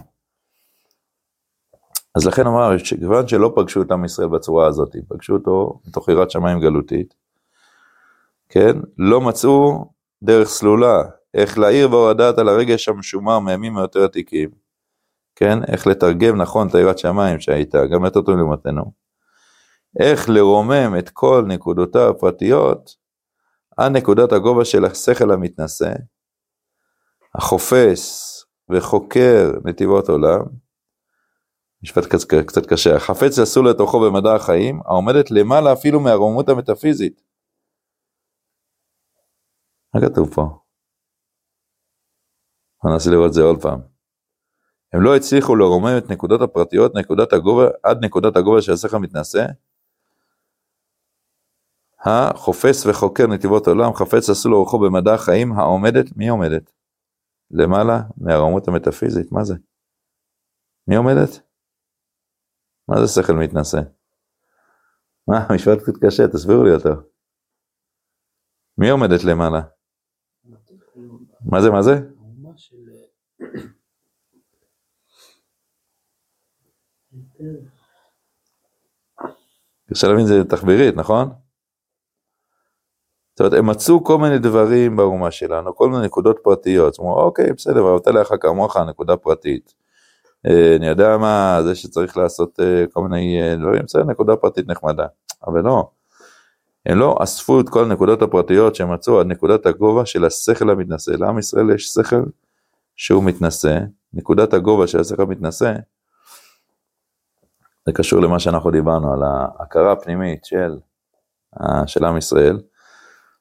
אז 2.15 2.27
לכן 2.27 2.47
אמר, 2.47 2.79
שכיוון 2.79 3.29
שלא 3.29 3.53
פגשו 3.57 3.83
את 3.83 3.91
עם 3.91 4.05
ישראל 4.05 4.29
בצורה 4.29 4.67
הזאת, 4.67 4.97
פגשו 5.09 5.33
אותו 5.33 5.81
מתוך 5.87 6.09
יראת 6.09 6.31
שמיים 6.31 6.61
גלותית, 6.61 7.15
כן, 8.49 8.77
לא 8.99 9.21
מצאו 9.21 9.85
דרך 10.23 10.49
סלולה, 10.49 11.03
איך 11.35 11.59
להעיר 11.59 11.89
בהורדת 11.89 12.39
על 12.39 12.49
הרגש 12.49 12.89
המשומר 12.89 13.39
מימים 13.39 13.79
היותר 13.79 14.05
עתיקים, 14.05 14.51
כן, 15.37 15.59
איך 15.65 15.87
לתרגם 15.87 16.37
נכון 16.37 16.69
את 16.69 16.75
היראת 16.75 16.99
שמיים 16.99 17.41
שהייתה, 17.41 17.87
גם 17.87 18.05
יותר 18.05 18.23
טוב 18.23 18.37
לעומתנו, 18.37 19.02
איך 20.01 20.29
לרומם 20.29 20.99
את 20.99 21.11
כל 21.11 21.45
נקודותיו 21.49 22.11
הפרטיות 22.11 22.91
עד 23.77 23.93
נקודת 23.93 24.33
הגובה 24.33 24.65
של 24.65 24.85
השכל 24.85 25.31
המתנשא, 25.31 25.93
החופש 27.35 28.01
וחוקר 28.71 29.51
נתיבות 29.65 30.09
עולם, 30.09 30.41
משפט 31.83 32.05
קצת 32.47 32.67
קשה, 32.67 32.97
החפץ 32.97 33.39
אסור 33.39 33.65
לתוכו 33.65 34.01
במדע 34.01 34.35
החיים, 34.35 34.81
העומדת 34.85 35.31
למעלה 35.31 35.73
אפילו 35.73 36.01
מהרוממות 36.01 36.49
המטאפיזית. 36.49 37.23
מה 39.95 40.01
כתוב 40.01 40.35
פה? 40.35 40.43
בוא 42.83 42.93
ננסה 42.93 43.11
לראות 43.11 43.29
את 43.29 43.33
זה 43.33 43.43
עוד 43.43 43.63
פעם. 43.63 43.81
הם 44.93 45.03
לא 45.03 45.17
הצליחו 45.17 45.57
לרומם 45.57 45.99
את 45.99 46.11
נקודות 46.11 46.41
הפרטיות, 46.41 46.95
נקודת 46.95 47.33
הגובה, 47.33 47.69
עד 47.83 48.05
נקודת 48.05 48.37
הגובה 48.37 48.63
של 48.63 48.73
השכל 48.73 48.99
מתנשא. 48.99 49.47
החופץ 52.05 52.87
וחוקר 52.87 53.27
נתיבות 53.27 53.67
עולם, 53.67 53.95
חפץ 53.95 54.31
עשו 54.31 54.51
לאורכו 54.51 54.79
במדע 54.79 55.15
החיים 55.15 55.53
העומדת, 55.53 56.17
מי 56.17 56.29
עומדת? 56.29 56.73
למעלה 57.51 58.01
מהרוממות 58.17 58.69
המטאפיזית, 58.69 59.33
מה 59.33 59.45
זה? 59.45 59.55
מי 60.89 60.97
עומדת? 60.97 61.41
מה 62.89 63.07
זה 63.07 63.23
שכל 63.23 63.33
מתנשא? 63.33 63.81
מה, 65.29 65.47
משפט 65.55 65.79
קצת 65.83 66.05
קשה, 66.05 66.29
תסבירו 66.29 66.65
לי 66.65 66.75
אותו. 66.75 66.91
מי 68.79 68.91
עומדת 68.91 69.25
למעלה? 69.25 69.61
מה 71.51 71.61
זה, 71.61 71.71
מה 71.71 71.83
זה? 71.83 71.93
קשה 79.91 80.07
להבין, 80.09 80.27
זה 80.27 80.45
תחבירית, 80.51 80.95
נכון? 80.97 81.42
אומרת, 83.43 83.59
הם 83.59 83.67
מצאו 83.67 84.05
כל 84.05 84.19
מיני 84.19 84.39
דברים 84.39 84.97
באומה 84.97 85.31
שלנו, 85.31 85.77
כל 85.77 85.89
מיני 85.89 86.05
נקודות 86.05 86.39
פרטיות. 86.43 86.99
אומרת, 86.99 87.17
אוקיי, 87.17 87.53
בסדר, 87.53 87.85
ואהבת 87.85 88.07
לך 88.07 88.35
כמוך, 88.41 88.77
נקודה 88.77 89.17
פרטית. 89.17 89.75
אה, 90.47 90.77
אני 90.77 90.87
יודע 90.87 91.17
מה, 91.17 91.59
זה 91.65 91.75
שצריך 91.75 92.17
לעשות 92.17 92.61
אה, 92.61 92.85
כל 92.93 93.03
מיני 93.03 93.43
אה, 93.43 93.57
דברים, 93.57 93.83
בסדר, 93.83 94.05
נקודה 94.05 94.37
פרטית 94.37 94.69
נחמדה. 94.69 95.07
אבל 95.47 95.61
לא, 95.61 95.91
הם 96.87 96.99
לא 96.99 97.19
אספו 97.23 97.61
את 97.61 97.69
כל 97.69 97.85
הנקודות 97.85 98.23
הפרטיות 98.23 98.75
שהם 98.75 98.93
מצאו 98.93 99.21
עד 99.21 99.27
נקודת 99.27 99.67
הגובה 99.67 100.07
של 100.07 100.25
השכל 100.25 100.71
המתנשא. 100.71 101.11
לעם 101.11 101.39
ישראל 101.39 101.71
יש 101.71 101.87
שכל 101.87 102.23
שהוא 102.97 103.25
מתנשא, 103.25 103.79
נקודת 104.15 104.55
הגובה 104.55 104.87
של 104.87 105.01
השכל 105.01 105.23
המתנשא, 105.23 105.73
זה 107.87 107.93
קשור 107.93 108.21
למה 108.21 108.39
שאנחנו 108.39 108.71
דיברנו, 108.71 109.13
על 109.13 109.23
ההכרה 109.23 109.93
הפנימית 109.93 110.45
של, 110.45 110.79
של 111.87 112.05
עם 112.05 112.17
ישראל. 112.17 112.59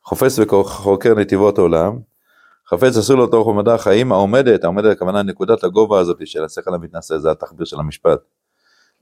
חופש 0.04 0.40
וחוקר 0.40 1.16
נתיבות 1.16 1.58
עולם, 1.58 2.00
חפץ 2.70 2.98
אסור 2.98 3.18
לו 3.18 3.28
תוך 3.28 3.48
ומדע 3.48 3.74
החיים 3.74 4.12
העומדת, 4.12 4.64
העומדת 4.64 4.92
הכוונה 4.92 5.24
נקודת 5.24 5.64
הגובה 5.64 6.00
הזאת 6.00 6.28
של 6.28 6.44
השכל 6.44 6.74
המתנשא, 6.74 7.18
זה 7.18 7.32
התחביר 7.32 7.66
של 7.66 7.80
המשפט. 7.80 8.20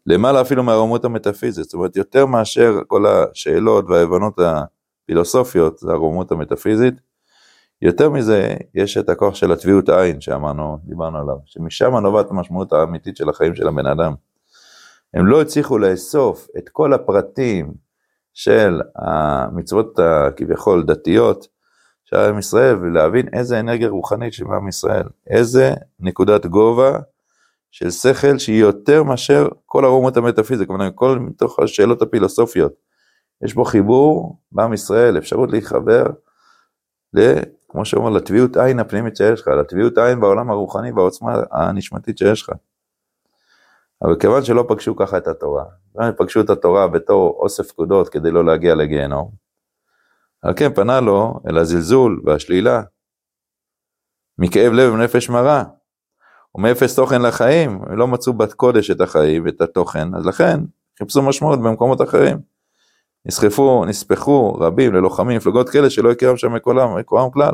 למעלה 0.05 0.41
אפילו 0.41 0.63
מהרומות 0.63 1.05
המטאפיזית, 1.05 1.63
זאת 1.63 1.73
אומרת 1.73 1.95
יותר 1.95 2.25
מאשר 2.25 2.73
כל 2.87 3.05
השאלות 3.05 3.85
וההבנות 3.89 4.39
הפילוסופיות, 4.39 5.77
זה 5.77 5.91
הרומות 5.91 6.31
המטאפיזית. 6.31 6.93
יותר 7.81 8.09
מזה, 8.09 8.55
יש 8.75 8.97
את 8.97 9.09
הכוח 9.09 9.35
של 9.35 9.51
הטביעות 9.51 9.89
עין 9.89 10.21
שאמרנו, 10.21 10.77
דיברנו 10.83 11.17
עליו, 11.17 11.35
שמשם 11.45 11.95
נובעת 11.95 12.31
המשמעות 12.31 12.73
האמיתית 12.73 13.17
של 13.17 13.29
החיים 13.29 13.55
של 13.55 13.67
הבן 13.67 13.85
אדם. 13.85 14.13
הם 15.13 15.27
לא 15.27 15.41
הצליחו 15.41 15.77
לאסוף 15.77 16.47
את 16.57 16.69
כל 16.69 16.93
הפרטים 16.93 17.73
של 18.39 18.81
המצוות 18.95 19.99
הכביכול 19.99 20.83
דתיות, 20.83 21.47
של 22.05 22.15
עם 22.15 22.39
ישראל 22.39 22.75
ולהבין 22.75 23.27
איזה 23.33 23.59
אנרגיה 23.59 23.89
רוחנית 23.89 24.33
של 24.33 24.45
עם 24.45 24.67
ישראל, 24.67 25.03
איזה 25.29 25.73
נקודת 25.99 26.45
גובה 26.45 26.99
של 27.71 27.91
שכל 27.91 28.37
שהיא 28.37 28.61
יותר 28.61 29.03
מאשר 29.03 29.47
כל 29.65 29.85
הרומות 29.85 30.17
המטאפיזיות, 30.17 30.67
כלומר 30.67 30.89
כל 30.95 31.19
מתוך 31.19 31.59
השאלות 31.59 32.01
הפילוסופיות. 32.01 32.73
יש 33.43 33.53
בו 33.53 33.65
חיבור 33.65 34.37
בעם 34.51 34.73
ישראל, 34.73 35.17
אפשרות 35.17 35.51
להתחבר, 35.51 36.05
ל, 37.13 37.33
כמו 37.69 37.85
שאומר, 37.85 38.09
לטביעות 38.09 38.57
עין 38.57 38.79
הפנימית 38.79 39.15
שיש 39.15 39.41
לך, 39.41 39.47
לטביעות 39.47 39.97
עין 39.97 40.19
בעולם 40.19 40.49
הרוחני 40.49 40.91
והעוצמה 40.91 41.43
הנשמתית 41.51 42.17
שיש 42.17 42.41
לך. 42.41 42.49
אבל 44.03 44.19
כיוון 44.19 44.43
שלא 44.43 44.65
פגשו 44.67 44.95
ככה 44.95 45.17
את 45.17 45.27
התורה, 45.27 45.63
כיוון 45.91 46.11
פגשו 46.17 46.41
את 46.41 46.49
התורה 46.49 46.87
בתור 46.87 47.37
אוסף 47.39 47.67
פקודות 47.67 48.09
כדי 48.09 48.31
לא 48.31 48.45
להגיע 48.45 48.75
לגיהנום, 48.75 49.31
על 50.41 50.53
כן 50.55 50.73
פנה 50.73 51.01
לו 51.01 51.39
אל 51.49 51.57
הזלזול 51.57 52.21
והשלילה, 52.25 52.81
מכאב 54.37 54.73
לב 54.73 54.93
ונפש 54.93 55.29
מרה, 55.29 55.63
ומאפס 56.55 56.95
תוכן 56.95 57.21
לחיים, 57.21 57.81
לא 57.97 58.07
מצאו 58.07 58.33
בת 58.33 58.53
קודש 58.53 58.91
את 58.91 59.01
החיים 59.01 59.45
ואת 59.45 59.61
התוכן, 59.61 60.15
אז 60.15 60.25
לכן 60.25 60.59
חיפשו 60.99 61.21
משמעות 61.21 61.59
במקומות 61.59 62.01
אחרים. 62.01 62.37
נסחפו, 63.25 63.85
נספחו 63.85 64.53
רבים 64.53 64.93
ללוחמים, 64.93 65.37
מפלגות 65.37 65.69
כאלה 65.69 65.89
שלא 65.89 66.11
הכירם 66.11 66.37
שם 66.37 66.53
מקומם 66.53 67.31
כלל. 67.31 67.53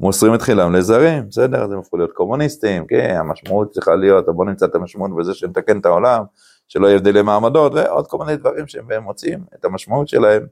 מוסרים 0.00 0.34
את 0.34 0.42
חילם 0.42 0.72
לזרים, 0.72 1.28
בסדר, 1.28 1.64
אז 1.64 1.72
הם 1.72 1.78
הפכו 1.78 1.96
להיות 1.96 2.12
קומוניסטים, 2.12 2.86
כן, 2.86 3.16
המשמעות 3.18 3.70
צריכה 3.70 3.94
להיות, 3.94 4.26
בוא 4.26 4.44
נמצא 4.44 4.66
את 4.66 4.74
המשמעות 4.74 5.10
בזה 5.16 5.34
שנתקן 5.34 5.78
את 5.78 5.86
העולם, 5.86 6.24
שלא 6.68 6.86
יהיה 6.86 6.96
הבדלי 6.96 7.22
מעמדות, 7.22 7.72
ועוד 7.74 8.06
כל 8.06 8.18
מיני 8.18 8.36
דברים 8.36 8.68
שהם 8.68 9.02
מוצאים 9.02 9.44
את 9.54 9.64
המשמעות 9.64 10.08
שלהם 10.08 10.46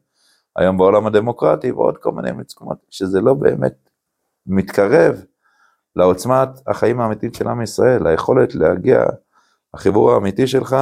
היום 0.56 0.78
בעולם 0.78 1.06
הדמוקרטי 1.06 1.72
ועוד 1.72 1.98
כל 1.98 2.12
מיני 2.12 2.32
מקומות, 2.32 2.78
שזה 2.90 3.20
לא 3.20 3.34
באמת 3.34 3.90
מתקרב 4.46 5.24
לעוצמת 5.96 6.48
החיים 6.66 7.00
האמיתית 7.00 7.34
של 7.34 7.48
עם 7.48 7.62
ישראל, 7.62 8.06
היכולת 8.06 8.54
להגיע, 8.54 9.04
החיבור 9.74 10.12
האמיתי 10.12 10.46
שלך 10.46 10.76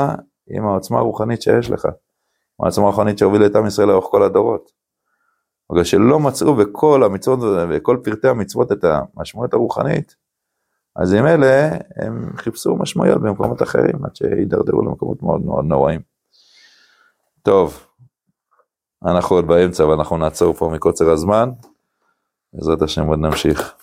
עם 0.50 0.66
העוצמה 0.66 0.98
הרוחנית 0.98 1.42
שיש 1.42 1.70
לך, 1.70 1.88
העוצמה 2.60 2.84
הרוחנית 2.84 3.18
שהובילה 3.18 3.46
את 3.46 3.56
עם 3.56 3.66
ישראל 3.66 3.88
לאורך 3.88 4.04
כל 4.10 4.22
הדורות. 4.22 4.83
בגלל 5.74 5.84
שלא 5.84 6.20
מצאו 6.20 6.54
בכל 6.54 7.02
המצוות 7.04 7.38
וכל 7.70 7.98
פרטי 8.04 8.28
המצוות 8.28 8.72
את 8.72 8.84
המשמעות 8.84 9.54
הרוחנית, 9.54 10.16
אז 10.96 11.12
עם 11.12 11.26
אלה 11.26 11.70
הם 11.96 12.32
חיפשו 12.36 12.76
משמעויות 12.76 13.22
במקומות 13.22 13.62
אחרים 13.62 14.04
עד 14.04 14.16
שהידרדרו 14.16 14.82
למקומות 14.82 15.22
מאוד 15.22 15.44
מאוד 15.44 15.64
נוראים. 15.64 16.00
טוב, 17.42 17.86
אנחנו 19.04 19.36
עוד 19.36 19.46
באמצע 19.46 19.86
ואנחנו 19.86 20.16
נעצור 20.16 20.52
פה 20.52 20.70
מקוצר 20.74 21.10
הזמן. 21.10 21.50
בעזרת 22.52 22.82
השם 22.82 23.06
עוד 23.06 23.18
נמשיך. 23.18 23.74